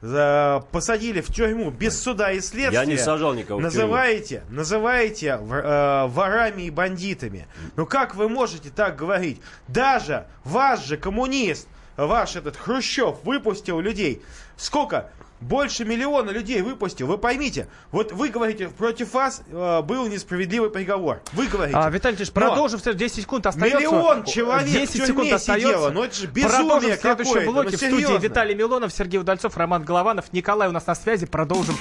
посадили 0.71 1.21
в 1.21 1.33
тюрьму 1.33 1.71
без 1.71 2.01
суда 2.01 2.33
и 2.33 2.41
следствия. 2.41 2.81
Я 2.81 2.85
не 2.85 2.97
сажал 2.99 3.33
никого 3.35 3.59
в 3.59 3.63
тюрьму. 3.63 3.81
Называете, 3.87 4.43
называете 4.51 5.37
в- 5.37 5.55
э, 5.55 6.07
ворами 6.09 6.63
и 6.63 6.71
бандитами. 6.71 7.47
Ну 7.77 7.87
как 7.87 8.15
вы 8.15 8.29
можете 8.29 8.71
так 8.71 8.97
говорить? 8.97 9.41
Даже 9.69 10.27
ваш 10.45 10.85
же 10.85 10.97
коммунист, 10.97 11.67
ваш 11.97 12.37
этот 12.37 12.57
Хрущев 12.57 13.17
выпустил 13.25 13.81
людей. 13.81 14.23
Сколько? 14.57 15.11
Больше 15.45 15.85
миллиона 15.85 16.31
людей 16.31 16.63
выпустил. 16.63 17.07
Вы 17.07 17.19
поймите, 17.19 17.69
вот 17.93 18.13
вы 18.13 18.31
говорите, 18.31 18.69
против 18.69 19.13
вас 19.13 19.43
э, 19.51 19.83
был 19.83 20.07
несправедливый 20.09 20.71
приговор. 20.71 21.21
Вы 21.33 21.47
говорите. 21.47 21.77
А, 21.79 21.91
Виталий 21.91 22.17
Ильич, 22.17 22.31
продолжим, 22.31 22.81
10 22.81 23.15
секунд 23.15 23.47
остается. 23.47 23.79
Миллион 23.79 24.25
человек 24.25 24.73
10 24.73 25.07
секунд 25.07 25.33
остается. 25.33 25.69
Сидело. 25.69 25.91
Ну 25.91 26.05
это 26.05 26.15
же 26.15 26.27
безумие 26.27 26.51
Продолжим 26.51 26.91
в 26.97 27.01
следующем 27.01 27.53
блоке 27.53 27.71
ну, 27.71 27.77
в 27.77 27.77
студии 27.77 28.21
Виталий 28.21 28.55
Милонов, 28.55 28.93
Сергей 28.93 29.21
Удальцов, 29.21 29.57
Роман 29.57 29.85
Голованов. 29.85 30.33
Николай 30.33 30.69
у 30.69 30.73
нас 30.73 30.87
на 30.87 30.95
связи. 30.95 31.27
Продолжим 31.27 31.77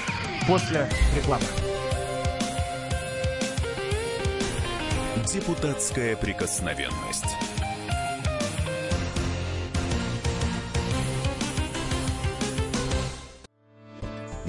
после 0.46 0.88
рекламы. 1.16 1.44
Депутатская 5.32 6.16
прикосновенность. 6.16 7.43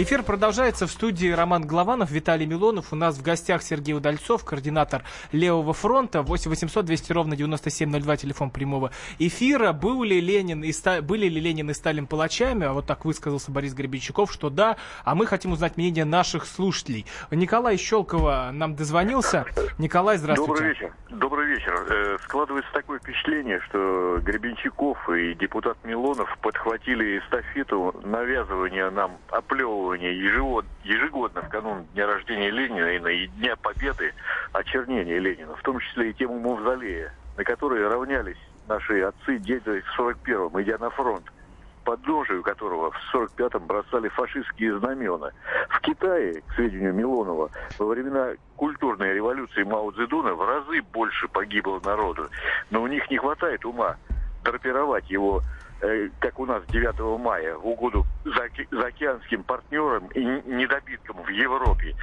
Эфир 0.00 0.22
продолжается 0.22 0.86
в 0.86 0.92
студии 0.92 1.28
Роман 1.28 1.66
Главанов, 1.66 2.12
Виталий 2.12 2.46
Милонов. 2.46 2.92
У 2.92 2.96
нас 2.96 3.18
в 3.18 3.22
гостях 3.22 3.64
Сергей 3.64 3.94
Удальцов, 3.94 4.44
координатор 4.44 5.02
Левого 5.32 5.72
фронта. 5.72 6.22
8 6.22 6.50
800 6.50 6.84
200 6.84 7.12
ровно 7.12 7.34
9702, 7.34 8.16
телефон 8.16 8.50
прямого 8.50 8.92
эфира. 9.18 9.72
Был 9.72 10.04
ли 10.04 10.20
Ленин 10.20 10.62
и 10.62 10.70
Ста... 10.70 11.02
Были 11.02 11.26
ли 11.26 11.40
Ленин 11.40 11.68
и 11.70 11.74
Сталин 11.74 12.06
палачами? 12.06 12.64
А 12.66 12.74
вот 12.74 12.86
так 12.86 13.04
высказался 13.04 13.50
Борис 13.50 13.74
Гребенщиков, 13.74 14.30
что 14.30 14.50
да. 14.50 14.76
А 15.02 15.16
мы 15.16 15.26
хотим 15.26 15.50
узнать 15.50 15.76
мнение 15.76 16.04
наших 16.04 16.46
слушателей. 16.46 17.04
Николай 17.32 17.76
Щелкова 17.76 18.50
нам 18.52 18.76
дозвонился. 18.76 19.46
Николай, 19.78 20.18
здравствуйте. 20.18 20.52
Добрый 20.52 20.68
вечер. 20.68 20.92
Добрый 21.10 21.46
вечер. 21.48 21.86
Э, 21.90 22.18
складывается 22.22 22.70
такое 22.72 23.00
впечатление, 23.00 23.60
что 23.68 24.20
Гребенщиков 24.22 25.10
и 25.10 25.34
депутат 25.34 25.76
Милонов 25.82 26.38
подхватили 26.40 27.18
эстафету 27.18 28.00
навязывания 28.04 28.90
нам 28.92 29.18
оплевывания 29.30 29.87
ежегодно, 29.94 30.70
ежегодно 30.84 31.42
в 31.42 31.48
канун 31.48 31.84
дня 31.94 32.06
рождения 32.06 32.50
Ленина 32.50 33.06
и 33.06 33.26
Дня 33.28 33.56
Победы 33.56 34.12
очернения 34.52 35.18
Ленина, 35.18 35.56
в 35.56 35.62
том 35.62 35.78
числе 35.80 36.10
и 36.10 36.14
тему 36.14 36.38
Мавзолея, 36.38 37.12
на 37.36 37.44
которые 37.44 37.88
равнялись 37.88 38.38
наши 38.68 39.00
отцы, 39.00 39.38
деды 39.38 39.82
в 39.82 40.00
41-м, 40.00 40.60
идя 40.62 40.78
на 40.78 40.90
фронт 40.90 41.24
подножию 41.88 42.42
которого 42.42 42.90
в 42.90 43.14
45-м 43.14 43.66
бросали 43.66 44.08
фашистские 44.08 44.78
знамена. 44.78 45.30
В 45.70 45.80
Китае, 45.80 46.42
к 46.46 46.52
сведению 46.52 46.92
Милонова, 46.92 47.50
во 47.78 47.86
времена 47.86 48.32
культурной 48.56 49.14
революции 49.14 49.62
Мао 49.62 49.90
Цзэдуна 49.92 50.34
в 50.34 50.46
разы 50.46 50.82
больше 50.92 51.28
погибло 51.28 51.80
народу. 51.82 52.28
Но 52.70 52.82
у 52.82 52.86
них 52.88 53.10
не 53.10 53.16
хватает 53.16 53.64
ума 53.64 53.96
драпировать 54.44 55.10
его 55.10 55.42
как 56.18 56.38
у 56.38 56.46
нас 56.46 56.62
9 56.68 57.20
мая, 57.20 57.56
в 57.56 57.66
угоду 57.66 58.04
заокеанским 58.24 59.42
партнерам 59.44 60.08
и 60.08 60.20
недобиткам 60.20 61.22
в 61.22 61.28
Европе. 61.28 61.94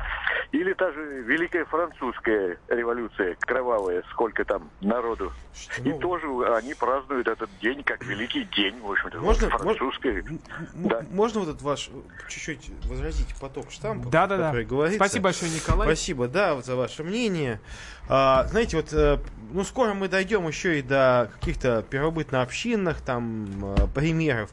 Или 0.52 0.74
та 0.74 0.92
же 0.92 1.22
Великая 1.24 1.66
Французская 1.66 2.58
революция, 2.70 3.36
кровавая, 3.42 4.04
сколько 4.12 4.46
там 4.46 4.70
народу. 4.82 5.32
Что? 5.54 5.84
И 5.84 5.94
тоже 6.00 6.28
они 6.56 6.74
празднуют 6.74 7.28
этот 7.28 7.50
день 7.62 7.84
как 7.84 8.04
великий 8.06 8.46
день, 8.56 8.80
в 8.80 8.92
общем-то, 8.92 9.20
можно, 9.20 9.50
французская. 9.50 10.24
Можно, 10.24 10.40
да. 10.76 11.02
можно 11.12 11.40
вот 11.42 11.50
этот 11.50 11.62
ваш 11.62 11.90
чуть-чуть 12.30 12.72
возразить 12.86 13.36
поток 13.40 13.72
штампа? 13.72 14.10
Да, 14.10 14.28
да, 14.28 14.52
да. 14.52 14.92
Спасибо 14.92 15.26
большое, 15.26 15.52
Николай. 15.52 15.88
Спасибо, 15.88 16.28
да, 16.28 16.56
вот 16.56 16.66
за 16.66 16.76
ваше 16.76 17.04
мнение. 17.04 17.60
А, 18.08 18.44
знаете, 18.48 18.78
вот, 18.78 18.94
э, 18.94 19.18
ну, 19.52 19.64
скоро 19.64 19.94
мы 19.94 20.08
дойдем 20.08 20.48
еще 20.48 20.80
и 20.80 20.82
до 20.84 21.32
каких-то 21.40 21.84
первобытно-общинных 21.90 23.02
там 23.02 23.48
э, 23.64 23.65
примеров. 23.94 24.52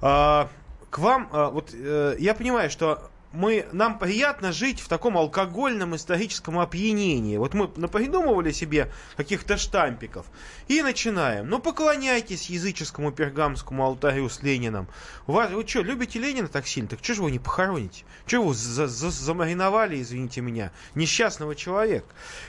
А, 0.00 0.48
к 0.90 0.98
вам, 0.98 1.28
а, 1.32 1.50
вот 1.50 1.70
э, 1.72 2.16
я 2.18 2.34
понимаю, 2.34 2.70
что 2.70 3.10
мы, 3.32 3.66
нам 3.72 3.98
приятно 3.98 4.52
жить 4.52 4.80
в 4.80 4.88
таком 4.88 5.16
алкогольном 5.16 5.94
историческом 5.94 6.58
опьянении. 6.58 7.36
Вот 7.36 7.54
мы 7.54 7.70
напридумывали 7.76 8.50
себе 8.50 8.92
каких-то 9.16 9.56
штампиков 9.56 10.26
и 10.66 10.82
начинаем. 10.82 11.48
Ну, 11.48 11.60
поклоняйтесь 11.60 12.50
языческому 12.50 13.12
пергамскому 13.12 13.84
алтарю 13.84 14.28
с 14.28 14.42
Лениным. 14.42 14.88
У 15.28 15.32
вас, 15.32 15.52
вы 15.52 15.66
что, 15.66 15.82
любите 15.82 16.18
Ленина 16.18 16.48
так 16.48 16.66
сильно? 16.66 16.88
Так 16.88 17.04
что 17.04 17.14
же 17.14 17.22
вы 17.22 17.30
не 17.30 17.38
похороните? 17.38 18.04
Чего 18.26 18.48
вы 18.48 18.54
за, 18.54 18.88
за, 18.88 19.10
замариновали, 19.10 20.02
извините 20.02 20.40
меня, 20.40 20.72
несчастного 20.96 21.54
человека? 21.54 22.06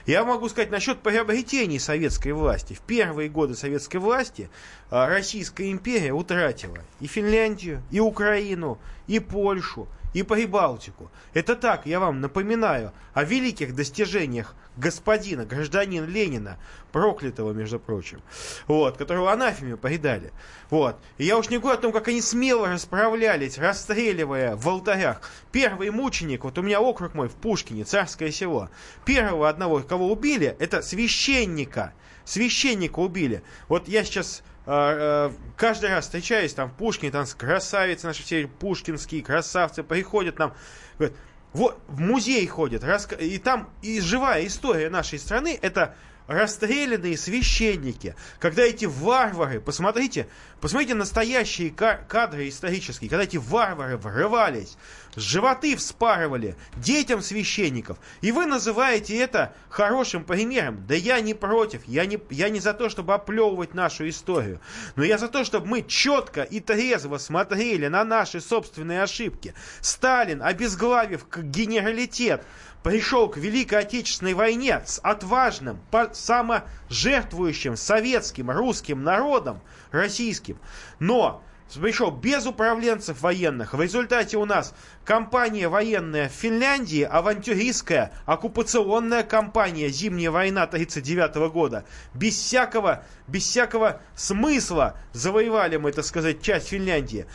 Я 0.08 0.26
могу 0.26 0.50
сказать 0.50 0.72
насчет 0.72 1.00
приобретений 1.02 1.80
советской 1.80 2.32
власти. 2.32 2.74
В 2.74 2.82
первые 2.82 3.30
годы 3.30 3.56
советской 3.56 3.98
власти 3.98 4.50
а, 4.90 5.08
Российская 5.08 5.72
империя 5.72 6.12
утратила 6.12 6.80
и 7.00 7.06
Финляндию, 7.06 7.84
и 7.92 8.00
Украину, 8.00 8.80
и 9.08 9.20
Польшу, 9.20 9.88
и 10.14 10.24
Прибалтику. 10.24 11.12
Это 11.34 11.56
так, 11.56 11.86
я 11.86 12.00
вам 12.00 12.22
напоминаю 12.22 12.92
о 13.14 13.24
великих 13.24 13.76
достижениях 13.76 14.56
господина, 14.78 15.46
гражданина 15.46 16.06
Ленина, 16.06 16.58
проклятого, 16.92 17.52
между 17.52 17.80
прочим, 17.80 18.22
вот, 18.68 18.98
которого 18.98 19.32
анафеме 19.32 19.78
предали. 19.78 20.32
Вот. 20.70 20.98
И 21.18 21.26
я 21.26 21.38
уж 21.38 21.50
не 21.50 21.58
говорю 21.58 21.78
о 21.78 21.82
том, 21.82 21.92
как 21.92 22.08
они 22.08 22.22
смело 22.22 22.68
расправлялись, 22.70 23.58
расстреливая 23.58 24.56
в 24.56 24.68
алтарях. 24.68 25.22
Первый 25.52 25.90
мученик, 25.92 26.44
вот 26.44 26.58
у 26.58 26.62
меня 26.62 26.82
округ 26.82 27.14
мой 27.14 27.28
в 27.28 27.36
Пушкине, 27.36 27.84
царское 27.84 28.32
село. 28.32 28.70
Первого 29.06 29.50
одного, 29.50 29.80
кого 29.82 30.12
убили, 30.12 30.56
это 30.60 30.82
священника. 30.82 31.94
Священника 32.24 33.00
убили. 33.00 33.44
Вот 33.68 33.88
я 33.88 34.04
сейчас 34.04 34.44
каждый 34.66 35.90
раз 35.90 36.06
встречаюсь 36.06 36.54
там 36.54 36.70
в 36.70 36.74
Пушкине, 36.74 37.12
там 37.12 37.26
красавицы 37.38 38.08
наши 38.08 38.24
все 38.24 38.48
пушкинские, 38.48 39.24
красавцы 39.24 39.82
приходят 39.84 40.38
нам, 40.38 40.54
говорят, 40.98 41.18
вот 41.54 41.80
в 41.88 42.00
музей 42.00 42.46
ходят, 42.48 42.84
и 43.20 43.38
там 43.40 43.70
и 43.82 44.00
живая 44.00 44.46
история 44.46 44.90
нашей 44.90 45.20
страны, 45.20 45.58
это 45.62 45.96
расстрелянные 46.32 47.18
священники, 47.18 48.16
когда 48.40 48.64
эти 48.64 48.86
варвары, 48.86 49.60
посмотрите, 49.60 50.28
посмотрите 50.60 50.94
настоящие 50.94 51.70
кадры 51.72 52.48
исторические, 52.48 53.10
когда 53.10 53.24
эти 53.24 53.38
варвары 53.38 53.98
врывались, 53.98 54.78
животы 55.16 55.76
вспарывали 55.76 56.56
детям 56.78 57.22
священников, 57.22 57.98
и 58.22 58.32
вы 58.32 58.46
называете 58.46 59.18
это 59.18 59.54
хорошим 59.70 60.24
примером. 60.24 60.86
Да 60.88 60.96
я 60.96 61.20
не 61.22 61.34
против, 61.34 61.88
я 61.88 62.06
не, 62.06 62.20
я 62.30 62.50
не 62.50 62.60
за 62.60 62.74
то, 62.74 62.90
чтобы 62.90 63.14
оплевывать 63.14 63.74
нашу 63.74 64.08
историю, 64.08 64.60
но 64.96 65.04
я 65.04 65.18
за 65.18 65.28
то, 65.28 65.44
чтобы 65.44 65.68
мы 65.68 65.82
четко 65.84 66.44
и 66.44 66.60
трезво 66.60 67.18
смотрели 67.18 67.88
на 67.88 68.04
наши 68.04 68.40
собственные 68.42 69.04
ошибки. 69.04 69.54
Сталин, 69.82 70.42
обезглавив 70.42 71.26
генералитет, 71.38 72.44
пришел 72.84 73.30
к 73.30 73.38
Великой 73.38 73.80
Отечественной 73.80 74.34
войне 74.34 74.82
с 74.86 75.00
отважным, 75.00 75.80
саможертвующим 76.14 77.76
советским, 77.76 78.52
русским 78.52 79.04
народом, 79.04 79.62
российским, 79.92 80.58
но 81.00 81.44
пришел 81.80 82.12
без 82.12 82.46
управленцев 82.46 83.22
военных. 83.22 83.74
В 83.74 83.82
результате 83.82 84.38
у 84.38 84.46
нас 84.46 84.74
компания 85.06 85.70
военная 85.70 86.28
в 86.28 86.34
Финляндии, 86.34 87.04
авантюристская, 87.04 88.12
оккупационная 88.26 89.24
компания 89.24 89.88
«Зимняя 89.90 90.32
война» 90.32 90.64
1939 90.64 91.52
года. 91.54 91.86
Без 92.14 92.36
всякого, 92.36 93.06
без 93.28 93.44
всякого 93.44 94.02
смысла 94.16 94.98
завоевали 95.14 95.78
мы, 95.78 95.92
так 95.92 96.06
сказать, 96.06 96.42
часть 96.42 96.70
Финляндии. 96.70 97.26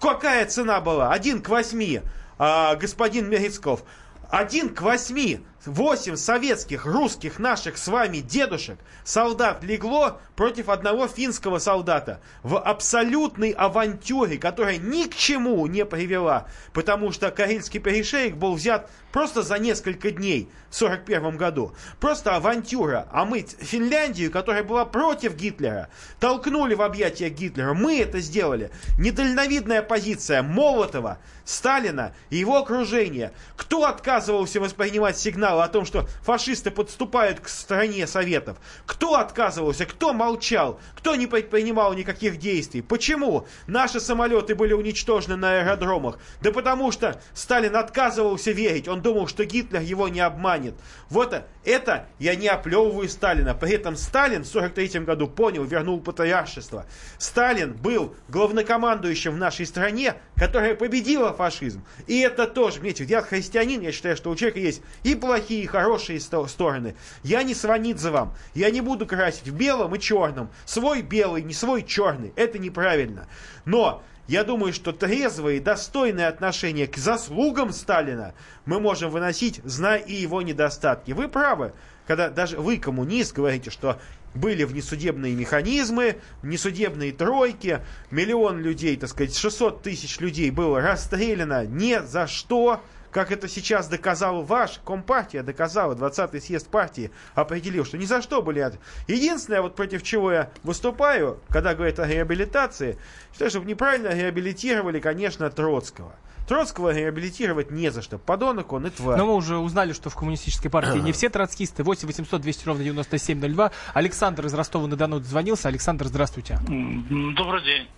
Какая 0.00 0.46
цена 0.46 0.80
была? 0.80 1.12
Один 1.12 1.40
к 1.40 1.48
восьми. 1.48 2.00
А, 2.36 2.74
господин 2.74 3.28
Мерецков, 3.30 3.84
один 4.30 4.74
к 4.74 4.82
восьми 4.82 5.46
8 5.66 6.16
советских, 6.16 6.84
русских, 6.84 7.38
наших 7.38 7.78
с 7.78 7.88
вами 7.88 8.18
дедушек, 8.18 8.78
солдат 9.04 9.64
легло 9.64 10.20
против 10.36 10.68
одного 10.68 11.08
финского 11.08 11.58
солдата 11.58 12.20
в 12.42 12.58
абсолютной 12.58 13.50
авантюре, 13.50 14.38
которая 14.38 14.76
ни 14.76 15.04
к 15.04 15.14
чему 15.14 15.66
не 15.66 15.84
привела, 15.84 16.46
потому 16.72 17.12
что 17.12 17.30
Карельский 17.30 17.80
перешеек 17.80 18.36
был 18.36 18.54
взят 18.54 18.90
просто 19.12 19.42
за 19.42 19.58
несколько 19.58 20.10
дней 20.10 20.48
в 20.70 20.76
1941 20.76 21.36
году. 21.36 21.72
Просто 22.00 22.34
авантюра. 22.34 23.06
А 23.12 23.24
мы 23.24 23.42
Финляндию, 23.42 24.32
которая 24.32 24.64
была 24.64 24.84
против 24.84 25.36
Гитлера, 25.36 25.88
толкнули 26.18 26.74
в 26.74 26.82
объятия 26.82 27.28
Гитлера. 27.28 27.74
Мы 27.74 28.00
это 28.00 28.20
сделали. 28.20 28.70
Недальновидная 28.98 29.82
позиция 29.82 30.42
Молотова, 30.42 31.18
Сталина 31.44 32.12
и 32.30 32.36
его 32.36 32.56
окружения. 32.56 33.32
Кто 33.56 33.84
отказывался 33.84 34.60
воспринимать 34.60 35.16
сигналы 35.54 35.62
о 35.62 35.68
том, 35.68 35.84
что 35.84 36.06
фашисты 36.22 36.70
подступают 36.70 37.40
к 37.40 37.48
стране 37.48 38.06
Советов? 38.06 38.58
Кто 38.86 39.16
отказывался? 39.16 39.86
Кто 39.86 40.12
молчал? 40.12 40.80
Кто 40.96 41.14
не 41.16 41.26
предпринимал 41.26 41.94
никаких 41.94 42.38
действий? 42.38 42.82
Почему 42.82 43.46
наши 43.66 44.00
самолеты 44.00 44.54
были 44.54 44.72
уничтожены 44.72 45.36
на 45.36 45.60
аэродромах? 45.60 46.18
Да 46.42 46.52
потому 46.52 46.92
что 46.92 47.20
Сталин 47.34 47.76
отказывался 47.76 48.52
верить. 48.52 48.88
Он 48.88 49.00
думал, 49.00 49.28
что 49.28 49.44
Гитлер 49.44 49.80
его 49.80 50.08
не 50.08 50.20
обманет. 50.20 50.74
Вот 51.08 51.44
это 51.64 52.06
я 52.18 52.34
не 52.34 52.48
оплевываю 52.48 53.08
Сталина. 53.08 53.54
При 53.54 53.72
этом 53.72 53.96
Сталин 53.96 54.44
в 54.44 54.48
1943 54.48 55.00
году 55.04 55.28
понял, 55.28 55.64
вернул 55.64 56.00
патриаршество. 56.00 56.86
Сталин 57.18 57.72
был 57.72 58.14
главнокомандующим 58.28 59.32
в 59.32 59.38
нашей 59.38 59.66
стране, 59.66 60.14
которая 60.36 60.74
победила 60.74 61.32
фашизм. 61.32 61.84
И 62.06 62.20
это 62.20 62.46
тоже, 62.46 62.80
видите, 62.80 63.04
я 63.04 63.22
христианин, 63.22 63.80
я 63.80 63.92
считаю, 63.92 64.16
что 64.16 64.30
у 64.30 64.36
человека 64.36 64.60
есть 64.60 64.82
и 65.02 65.14
плохие, 65.14 65.43
и 65.52 65.66
хорошие 65.66 66.20
стороны. 66.20 66.94
Я 67.22 67.42
не 67.42 67.54
Сванидзе 67.54 68.10
вам. 68.10 68.34
Я 68.54 68.70
не 68.70 68.80
буду 68.80 69.06
красить 69.06 69.48
в 69.48 69.54
белом 69.54 69.94
и 69.94 70.00
черном. 70.00 70.50
Свой 70.64 71.02
белый, 71.02 71.42
не 71.42 71.54
свой 71.54 71.82
черный. 71.82 72.32
Это 72.36 72.58
неправильно. 72.58 73.26
Но 73.64 74.02
я 74.26 74.42
думаю, 74.42 74.72
что 74.72 74.92
трезвое 74.92 75.54
и 75.54 75.60
достойное 75.60 76.28
отношение 76.28 76.86
к 76.86 76.96
заслугам 76.96 77.72
Сталина 77.72 78.34
мы 78.64 78.80
можем 78.80 79.10
выносить, 79.10 79.60
зная 79.64 79.98
и 79.98 80.14
его 80.14 80.40
недостатки. 80.40 81.12
Вы 81.12 81.28
правы, 81.28 81.74
когда 82.06 82.30
даже 82.30 82.58
вы, 82.58 82.78
коммунист, 82.78 83.34
говорите, 83.34 83.70
что 83.70 84.00
были 84.34 84.64
внесудебные 84.64 85.34
механизмы, 85.34 86.16
внесудебные 86.42 87.12
тройки, 87.12 87.80
миллион 88.10 88.60
людей, 88.60 88.96
так 88.96 89.10
сказать, 89.10 89.36
600 89.36 89.82
тысяч 89.82 90.18
людей 90.20 90.50
было 90.50 90.80
расстреляно 90.80 91.66
не 91.66 92.02
за 92.02 92.26
что, 92.26 92.82
как 93.14 93.30
это 93.30 93.48
сейчас 93.48 93.86
доказал 93.86 94.42
ваш 94.42 94.80
Компартия, 94.84 95.44
доказала, 95.44 95.94
20-й 95.94 96.40
съезд 96.40 96.68
партии 96.68 97.12
определил, 97.36 97.84
что 97.84 97.96
ни 97.96 98.04
за 98.04 98.20
что 98.20 98.42
были... 98.42 98.64
Единственное, 99.06 99.62
вот 99.62 99.76
против 99.76 100.02
чего 100.02 100.32
я 100.32 100.50
выступаю, 100.64 101.38
когда 101.48 101.74
говорят 101.76 102.00
о 102.00 102.08
реабилитации, 102.08 102.98
считаю, 103.32 103.50
чтобы 103.50 103.66
неправильно 103.66 104.08
реабилитировали, 104.08 104.98
конечно, 104.98 105.48
Троцкого. 105.48 106.12
Троцкого 106.48 106.92
реабилитировать 106.92 107.70
не 107.70 107.90
за 107.90 108.02
что. 108.02 108.18
Подонок 108.18 108.72
он 108.72 108.86
и 108.88 108.90
тварь. 108.90 109.16
Но 109.16 109.26
мы 109.26 109.34
уже 109.34 109.58
узнали, 109.58 109.92
что 109.92 110.10
в 110.10 110.16
коммунистической 110.16 110.70
партии 110.70 110.98
не 110.98 111.12
все 111.12 111.28
троцкисты. 111.28 111.84
8 111.84 112.06
800 112.06 112.40
200 112.40 112.66
ровно 112.66 112.84
9702. 112.84 113.70
Александр 113.94 114.46
из 114.46 114.54
Ростова-на-Дону 114.54 115.20
звонился. 115.20 115.68
Александр, 115.68 116.06
здравствуйте. 116.06 116.58
Добрый 116.66 117.62
день. 117.62 117.88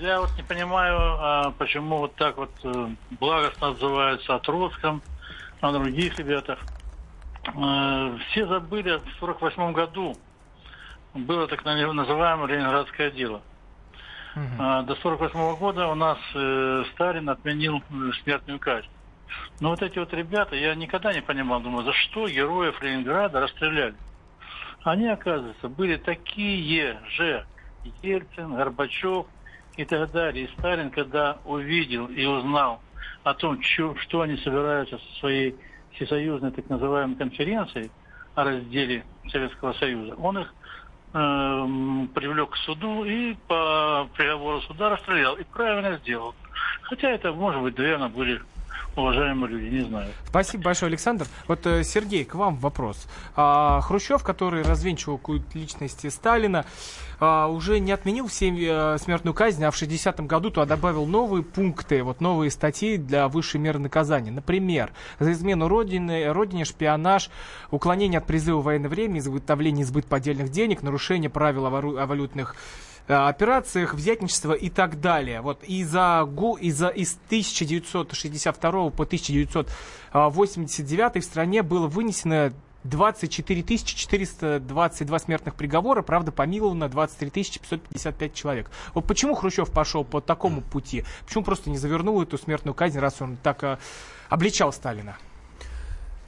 Я 0.00 0.18
вот 0.18 0.30
не 0.38 0.42
понимаю, 0.42 0.96
а 0.98 1.50
почему 1.58 1.98
вот 1.98 2.14
так 2.14 2.38
вот 2.38 2.50
э, 2.64 2.88
благостно 3.20 3.68
отзываются 3.68 4.34
о 4.34 4.38
Троцком, 4.38 5.02
о 5.60 5.72
других 5.72 6.18
ребятах. 6.18 6.58
Э, 7.54 8.16
все 8.30 8.46
забыли, 8.46 8.92
в 8.92 9.20
1948 9.20 9.72
году 9.74 10.16
было 11.12 11.46
так 11.48 11.66
называемое 11.66 12.46
Ленинградское 12.46 13.10
дело. 13.10 13.42
Uh-huh. 14.34 14.86
До 14.86 14.94
1948 14.94 15.56
года 15.56 15.88
у 15.88 15.94
нас 15.94 16.16
э, 16.34 16.84
Сталин 16.94 17.28
отменил 17.28 17.82
смертную 18.22 18.58
казнь. 18.58 18.88
Но 19.60 19.68
вот 19.68 19.82
эти 19.82 19.98
вот 19.98 20.14
ребята, 20.14 20.56
я 20.56 20.74
никогда 20.74 21.12
не 21.12 21.20
понимал, 21.20 21.60
думаю, 21.60 21.84
за 21.84 21.92
что 21.92 22.26
героев 22.26 22.80
Ленинграда 22.80 23.40
расстреляли. 23.40 23.96
Они, 24.82 25.08
оказывается, 25.08 25.68
были 25.68 25.96
такие 25.96 26.98
же 27.10 27.44
Ельцин, 28.02 28.54
Горбачев 28.54 29.26
и 29.76 29.84
так 29.84 30.10
далее. 30.12 30.44
И 30.44 30.50
Сталин, 30.58 30.90
когда 30.90 31.38
увидел 31.44 32.06
и 32.06 32.24
узнал 32.24 32.80
о 33.22 33.34
том, 33.34 33.62
что, 33.62 34.20
они 34.20 34.36
собираются 34.38 34.98
со 34.98 35.18
своей 35.20 35.56
всесоюзной 35.92 36.52
так 36.52 36.68
называемой 36.68 37.16
конференцией 37.16 37.90
о 38.34 38.44
разделе 38.44 39.04
Советского 39.30 39.72
Союза, 39.74 40.14
он 40.14 40.38
их 40.38 40.54
э, 41.12 41.18
привлек 42.14 42.50
к 42.50 42.56
суду 42.58 43.04
и 43.04 43.34
по 43.48 44.08
приговору 44.16 44.60
суда 44.62 44.90
расстрелял. 44.90 45.36
И 45.36 45.44
правильно 45.44 45.98
сделал. 45.98 46.34
Хотя 46.82 47.10
это, 47.10 47.32
может 47.32 47.62
быть, 47.62 47.76
наверное, 47.78 48.08
были 48.08 48.40
уважаемые 48.96 49.50
люди, 49.50 49.74
не 49.74 49.84
знаю. 49.84 50.08
Спасибо 50.26 50.64
большое, 50.64 50.88
Александр. 50.88 51.26
Вот, 51.48 51.66
э, 51.66 51.84
Сергей, 51.84 52.24
к 52.24 52.34
вам 52.34 52.56
вопрос. 52.56 53.06
А, 53.36 53.80
Хрущев, 53.80 54.22
который 54.22 54.62
развенчивал 54.62 55.18
культ 55.18 55.54
личности 55.54 56.08
Сталина, 56.08 56.64
а, 57.18 57.48
уже 57.48 57.80
не 57.80 57.92
отменил 57.92 58.28
а, 58.28 58.96
смертную 58.98 59.34
казнь, 59.34 59.64
а 59.64 59.70
в 59.70 59.76
60-м 59.76 60.26
году 60.26 60.50
то 60.50 60.64
добавил 60.64 61.06
новые 61.06 61.42
пункты, 61.42 62.02
вот 62.02 62.20
новые 62.20 62.50
статьи 62.50 62.96
для 62.96 63.28
высшей 63.28 63.60
меры 63.60 63.78
наказания. 63.78 64.30
Например, 64.30 64.92
за 65.18 65.32
измену 65.32 65.68
родины, 65.68 66.32
родине, 66.32 66.64
шпионаж, 66.64 67.30
уклонение 67.70 68.18
от 68.18 68.26
призыва 68.26 68.60
в 68.60 68.64
военное 68.64 68.88
время, 68.88 69.18
изготовление 69.18 69.82
и 69.82 69.86
сбыт 69.86 70.06
поддельных 70.06 70.50
денег, 70.50 70.82
нарушение 70.82 71.30
правил 71.30 71.66
о 71.66 71.70
валютных 72.06 72.54
Э, 72.54 72.89
операциях, 73.10 73.94
взятничество 73.94 74.52
и 74.52 74.70
так 74.70 75.00
далее. 75.00 75.40
Вот 75.40 75.64
и 75.64 75.82
за, 75.84 76.28
и 76.60 76.70
за 76.70 76.88
из 76.88 77.18
1962 77.26 78.90
по 78.90 79.04
1989 79.04 81.22
в 81.22 81.26
стране 81.26 81.62
было 81.62 81.86
вынесено 81.86 82.52
24 82.84 83.62
422 83.62 85.18
смертных 85.18 85.54
приговора, 85.54 86.02
правда, 86.02 86.32
помиловано 86.32 86.88
23 86.88 87.30
555 87.30 88.34
человек. 88.34 88.70
Вот 88.94 89.06
почему 89.06 89.34
Хрущев 89.34 89.70
пошел 89.70 90.04
по 90.04 90.20
такому 90.20 90.62
пути? 90.62 91.04
Почему 91.26 91.44
просто 91.44 91.70
не 91.70 91.78
завернул 91.78 92.22
эту 92.22 92.38
смертную 92.38 92.74
казнь, 92.74 92.98
раз 92.98 93.20
он 93.20 93.36
так 93.36 93.62
э, 93.64 93.78
обличал 94.28 94.72
Сталина? 94.72 95.16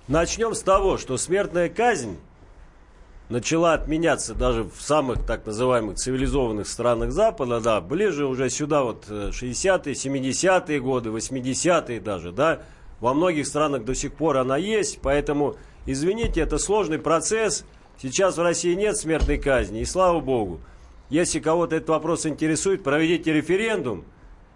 Начнем 0.09 0.55
с 0.55 0.61
того, 0.61 0.99
что 0.99 1.17
смертная 1.17 1.69
казнь 1.69 2.19
начала 3.33 3.73
отменяться 3.73 4.35
даже 4.35 4.63
в 4.63 4.81
самых 4.81 5.27
так 5.27 5.47
называемых 5.47 5.97
цивилизованных 5.97 6.69
странах 6.69 7.11
Запада, 7.11 7.61
да, 7.61 7.81
ближе 7.81 8.27
уже 8.27 8.51
сюда 8.51 8.83
вот 8.83 9.07
60-е, 9.09 9.95
70-е 9.95 10.81
годы, 10.81 11.09
80-е 11.09 12.01
даже, 12.01 12.31
да, 12.31 12.63
во 13.01 13.15
многих 13.15 13.47
странах 13.47 13.85
до 13.85 13.95
сих 13.95 14.13
пор 14.13 14.37
она 14.37 14.57
есть, 14.59 15.01
поэтому, 15.03 15.57
извините, 15.87 16.43
это 16.43 16.59
сложный 16.59 16.99
процесс, 16.99 17.65
сейчас 18.01 18.37
в 18.37 18.43
России 18.43 18.75
нет 18.75 18.97
смертной 18.97 19.39
казни, 19.39 19.81
и 19.81 19.87
слава 19.87 20.21
богу. 20.21 20.61
Если 21.09 21.41
кого-то 21.41 21.77
этот 21.77 21.89
вопрос 21.89 22.27
интересует, 22.27 22.85
проведите 22.85 23.33
референдум, 23.33 24.05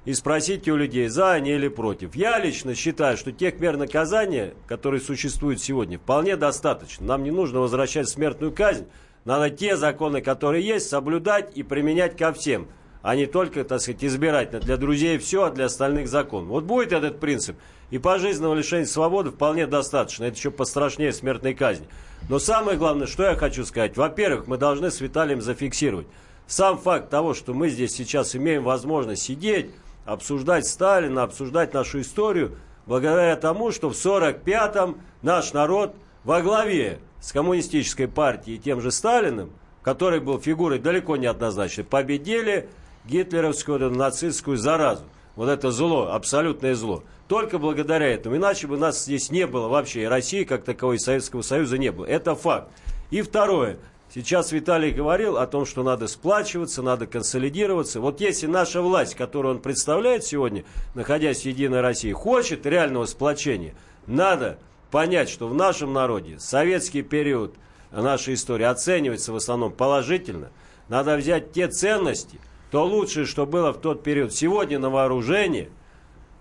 и 0.07 0.15
спросите 0.15 0.71
у 0.71 0.77
людей, 0.77 1.09
за 1.09 1.33
они 1.33 1.51
или 1.51 1.67
против. 1.67 2.15
Я 2.15 2.39
лично 2.39 2.75
считаю, 2.77 3.17
что 3.17 3.33
тех 3.33 3.59
мер 3.59 3.77
наказания, 3.77 4.55
которые 4.69 5.01
существуют 5.01 5.61
сегодня, 5.61 5.99
вполне 5.99 6.37
достаточно. 6.37 7.05
Нам 7.05 7.25
не 7.25 7.33
нужно 7.33 7.59
возвращать 7.61 8.09
смертную 8.09 8.53
казнь. 8.53 8.87
Надо 9.25 9.51
те 9.51 9.77
законы, 9.77 10.23
которые 10.23 10.65
есть, 10.65 10.89
соблюдать 10.89 11.51
и 11.57 11.65
применять 11.65 12.17
ко 12.17 12.33
всем, 12.33 12.69
а 13.03 13.17
не 13.17 13.27
только, 13.27 13.65
так 13.65 13.81
сказать, 13.81 14.05
избирательно. 14.05 14.61
Для 14.61 14.77
друзей 14.77 15.19
все, 15.19 15.43
а 15.43 15.51
для 15.51 15.65
остальных 15.65 16.07
закон. 16.07 16.47
Вот 16.47 16.63
будет 16.63 16.93
этот 16.93 17.19
принцип. 17.19 17.57
И 17.91 17.99
пожизненного 17.99 18.55
лишения 18.55 18.87
свободы 18.87 19.31
вполне 19.33 19.67
достаточно. 19.67 20.25
Это 20.25 20.37
еще 20.37 20.53
пострашнее 20.53 21.13
смертной 21.13 21.55
казни. 21.55 21.89
Но 22.29 22.39
самое 22.39 22.79
главное, 22.79 23.09
что 23.09 23.25
я 23.25 23.35
хочу 23.35 23.65
сказать. 23.65 23.97
Во-первых, 23.97 24.47
мы 24.47 24.57
должны 24.57 24.93
с 24.93 25.01
Виталием 25.01 25.41
зафиксировать. 25.41 26.07
Сам 26.47 26.79
факт 26.79 27.11
того, 27.11 27.35
что 27.35 27.55
мы 27.55 27.69
здесь 27.71 27.93
сейчас 27.93 28.37
имеем 28.37 28.63
возможность 28.63 29.23
сидеть, 29.23 29.71
обсуждать 30.07 30.67
Сталина, 30.67 31.25
обсуждать 31.25 31.75
нашу 31.75 32.01
историю, 32.01 32.57
благодаря 32.87 33.37
тому, 33.37 33.73
что 33.73 33.91
в 33.91 33.93
45-м 33.93 34.99
наш 35.23 35.53
народ 35.53 35.95
во 36.25 36.41
главе 36.41 37.01
с 37.21 37.33
коммунистической 37.33 38.09
партией 38.09 38.57
и 38.57 38.61
тем 38.61 38.81
же 38.81 38.91
Сталиным, 38.91 39.51
который 39.83 40.21
был 40.21 40.41
фигурой 40.41 40.79
далеко 40.79 41.17
не 41.17 41.27
однозначной, 41.27 41.85
победили 41.85 42.69
гитлеровскую 43.05 43.91
нацистскую 43.91 44.57
заразу. 44.57 45.05
Вот 45.35 45.49
это 45.49 45.71
зло, 45.71 46.11
абсолютное 46.13 46.75
зло. 46.75 47.05
Только 47.29 47.59
благодаря 47.59 48.07
этому. 48.07 48.37
Иначе 48.37 48.67
бы 48.67 48.79
нас 48.79 49.05
здесь 49.05 49.31
не 49.31 49.47
было 49.47 49.69
вообще. 49.69 50.03
И 50.03 50.07
России 50.07 50.45
как 50.45 50.65
таковой, 50.65 50.97
и 50.97 50.99
Советского 50.99 51.43
Союза 51.43 51.77
не 51.77 51.91
было. 51.93 52.07
Это 52.07 52.35
факт. 52.35 52.71
И 53.11 53.21
второе. 53.21 53.79
Сейчас 54.13 54.53
Виталий 54.53 54.93
говорил 54.93 55.37
о 55.37 55.47
том, 55.47 55.67
что 55.67 55.83
надо 55.83 56.07
сплачиваться, 56.07 56.83
надо 56.83 57.07
консолидироваться. 57.07 58.01
Вот 58.01 58.21
если 58.21 58.47
наша 58.47 58.81
власть, 58.81 59.15
которую 59.15 59.57
он 59.57 59.61
представляет 59.61 60.25
сегодня, 60.25 60.65
находясь 60.95 61.43
в 61.43 61.47
Единой 61.47 61.81
России, 61.81 62.13
хочет 62.13 62.65
реального 62.67 63.07
сплочения, 63.07 63.75
надо 64.07 64.59
понять, 64.91 65.29
что 65.29 65.49
в 65.49 65.55
нашем 65.55 65.93
народе 65.93 66.39
советский 66.39 67.03
период 67.03 67.55
нашей 67.91 68.35
истории 68.35 68.65
оценивается 68.65 69.33
в 69.33 69.37
основном 69.37 69.73
положительно, 69.73 70.51
надо 70.89 71.17
взять 71.17 71.53
те 71.53 71.69
ценности, 71.69 72.39
то 72.71 72.85
лучшее, 72.85 73.27
что 73.27 73.45
было 73.45 73.73
в 73.73 73.81
тот 73.81 74.03
период 74.03 74.33
сегодня 74.33 74.79
на 74.79 74.91
вооружении, 74.91 75.71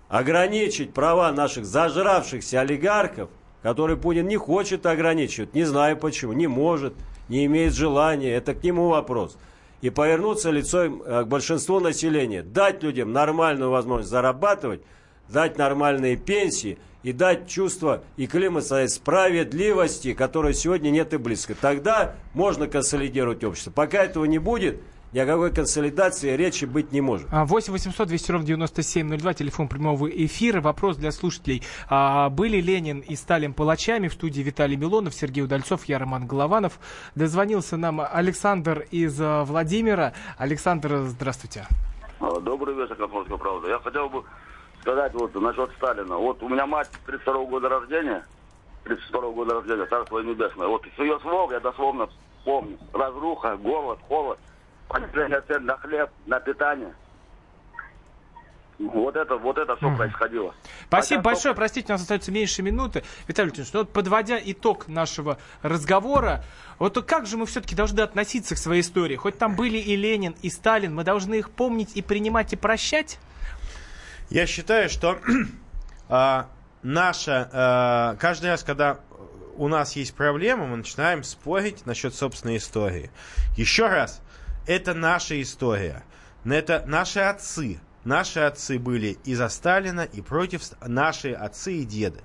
ограничить 0.08 0.94
права 0.94 1.32
наших 1.32 1.66
зажравшихся 1.66 2.60
олигархов, 2.60 3.28
которые 3.62 3.96
Путин 3.96 4.28
не 4.28 4.36
хочет 4.36 4.86
ограничивать, 4.86 5.54
не 5.54 5.64
знаю 5.64 5.96
почему, 5.96 6.32
не 6.32 6.46
может, 6.46 6.94
не 7.28 7.46
имеет 7.46 7.74
желания, 7.74 8.32
это 8.32 8.54
к 8.54 8.62
нему 8.62 8.88
вопрос. 8.88 9.36
И 9.82 9.90
повернуться 9.90 10.50
лицом 10.50 11.02
э, 11.02 11.24
к 11.24 11.28
большинству 11.28 11.80
населения, 11.80 12.42
дать 12.42 12.82
людям 12.82 13.12
нормальную 13.12 13.70
возможность 13.70 14.10
зарабатывать, 14.10 14.80
дать 15.28 15.58
нормальные 15.58 16.16
пенсии 16.16 16.78
и 17.02 17.12
дать 17.12 17.48
чувство 17.48 18.02
и 18.16 18.26
климат 18.26 18.64
справедливости, 18.64 20.14
которой 20.14 20.54
сегодня 20.54 20.90
нет 20.90 21.14
и 21.14 21.18
близко. 21.18 21.54
Тогда 21.54 22.14
можно 22.34 22.66
консолидировать 22.66 23.44
общество. 23.44 23.70
Пока 23.70 24.04
этого 24.04 24.24
не 24.24 24.38
будет, 24.38 24.80
ни 25.16 25.20
о 25.20 25.24
какой 25.24 25.50
консолидации 25.50 26.36
речи 26.36 26.66
быть 26.66 26.92
не 26.92 27.00
может. 27.00 27.26
8 27.32 27.72
800 27.72 28.06
200 28.06 28.32
ровно 28.32 28.46
9702, 28.46 29.32
телефон 29.32 29.66
прямого 29.66 30.08
эфира. 30.08 30.60
Вопрос 30.60 30.98
для 30.98 31.10
слушателей. 31.10 31.62
А, 31.88 32.28
были 32.28 32.60
Ленин 32.60 33.00
и 33.00 33.16
Сталин 33.16 33.54
палачами? 33.54 34.08
В 34.08 34.12
студии 34.12 34.42
Виталий 34.42 34.76
Милонов, 34.76 35.14
Сергей 35.14 35.42
Удальцов, 35.42 35.86
я 35.86 35.98
Роман 35.98 36.26
Голованов. 36.26 36.78
Дозвонился 37.14 37.78
нам 37.78 38.02
Александр 38.02 38.84
из 38.90 39.18
а, 39.18 39.44
Владимира. 39.44 40.12
Александр, 40.36 40.98
здравствуйте. 41.06 41.66
А, 42.20 42.38
добрый 42.40 42.74
вечер, 42.74 42.96
Комсомольская 42.96 43.38
правда. 43.38 43.68
Я 43.68 43.78
хотел 43.78 44.10
бы 44.10 44.22
сказать 44.82 45.14
вот 45.14 45.34
насчет 45.34 45.70
Сталина. 45.78 46.18
Вот 46.18 46.42
у 46.42 46.48
меня 46.50 46.66
мать 46.66 46.90
32 47.06 47.44
года 47.46 47.70
рождения, 47.70 48.22
32 48.84 49.30
года 49.30 49.54
рождения, 49.54 49.86
Царство 49.86 50.18
Небесное. 50.18 50.68
Вот 50.68 50.84
ее 50.98 51.18
слов 51.20 51.52
я 51.52 51.60
дословно 51.60 52.06
помню. 52.44 52.76
Разруха, 52.92 53.56
голод, 53.56 53.98
холод 54.06 54.38
понижение 54.88 55.40
цен 55.48 55.64
на 55.64 55.76
хлеб, 55.76 56.10
на 56.26 56.40
питание. 56.40 56.92
Вот 58.78 59.16
это, 59.16 59.36
вот 59.36 59.56
это 59.56 59.74
все 59.76 59.96
происходило. 59.96 60.54
Спасибо 60.88 61.20
Хотя 61.20 61.22
большое. 61.22 61.42
Только... 61.44 61.56
Простите, 61.56 61.86
у 61.88 61.92
нас 61.92 62.02
остается 62.02 62.30
меньше 62.30 62.62
минуты. 62.62 63.04
Виталий 63.26 63.48
Леонидович, 63.48 63.72
ну 63.72 63.80
вот 63.80 63.92
подводя 63.92 64.38
итог 64.42 64.86
нашего 64.86 65.38
разговора, 65.62 66.44
вот 66.78 67.02
как 67.06 67.26
же 67.26 67.38
мы 67.38 67.46
все-таки 67.46 67.74
должны 67.74 68.00
относиться 68.00 68.54
к 68.54 68.58
своей 68.58 68.82
истории? 68.82 69.16
Хоть 69.16 69.38
там 69.38 69.56
были 69.56 69.78
и 69.78 69.96
Ленин, 69.96 70.36
и 70.42 70.50
Сталин, 70.50 70.94
мы 70.94 71.04
должны 71.04 71.36
их 71.36 71.50
помнить 71.50 71.96
и 71.96 72.02
принимать, 72.02 72.52
и 72.52 72.56
прощать? 72.56 73.18
Я 74.28 74.46
считаю, 74.46 74.90
что 74.90 75.18
а, 76.10 76.48
наша... 76.82 77.48
А, 77.52 78.16
каждый 78.16 78.50
раз, 78.50 78.62
когда 78.62 79.00
у 79.56 79.68
нас 79.68 79.96
есть 79.96 80.14
проблема, 80.14 80.66
мы 80.66 80.76
начинаем 80.76 81.22
спорить 81.24 81.86
насчет 81.86 82.14
собственной 82.14 82.58
истории. 82.58 83.10
Еще 83.56 83.86
раз, 83.86 84.20
это 84.66 84.94
наша 84.94 85.40
история. 85.40 86.04
Это 86.44 86.84
наши 86.86 87.20
отцы. 87.20 87.80
Наши 88.04 88.40
отцы 88.40 88.78
были 88.78 89.18
и 89.24 89.34
за 89.34 89.48
Сталина, 89.48 90.02
и 90.02 90.20
против 90.20 90.62
наши 90.80 91.32
отцы 91.32 91.78
и 91.78 91.84
деды. 91.84 92.20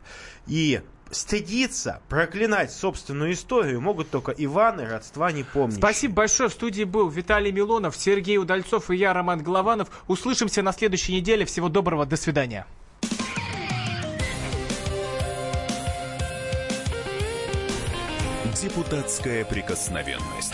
И 0.45 0.81
стыдиться, 1.09 2.01
проклинать 2.07 2.71
собственную 2.71 3.33
историю 3.33 3.81
могут 3.81 4.11
только 4.11 4.31
Иваны, 4.31 4.85
родства 4.85 5.31
не 5.31 5.43
помнят. 5.43 5.77
Спасибо 5.77 6.15
большое. 6.15 6.49
В 6.49 6.53
студии 6.53 6.83
был 6.83 7.09
Виталий 7.09 7.51
Милонов, 7.51 7.95
Сергей 7.95 8.37
Удальцов 8.37 8.91
и 8.91 8.95
я, 8.95 9.13
Роман 9.13 9.41
Голованов. 9.41 9.89
Услышимся 10.07 10.61
на 10.61 10.71
следующей 10.71 11.13
неделе. 11.13 11.45
Всего 11.45 11.67
доброго. 11.67 12.05
До 12.05 12.15
свидания. 12.15 12.65
Депутатская 18.61 19.43
прикосновенность. 19.43 20.53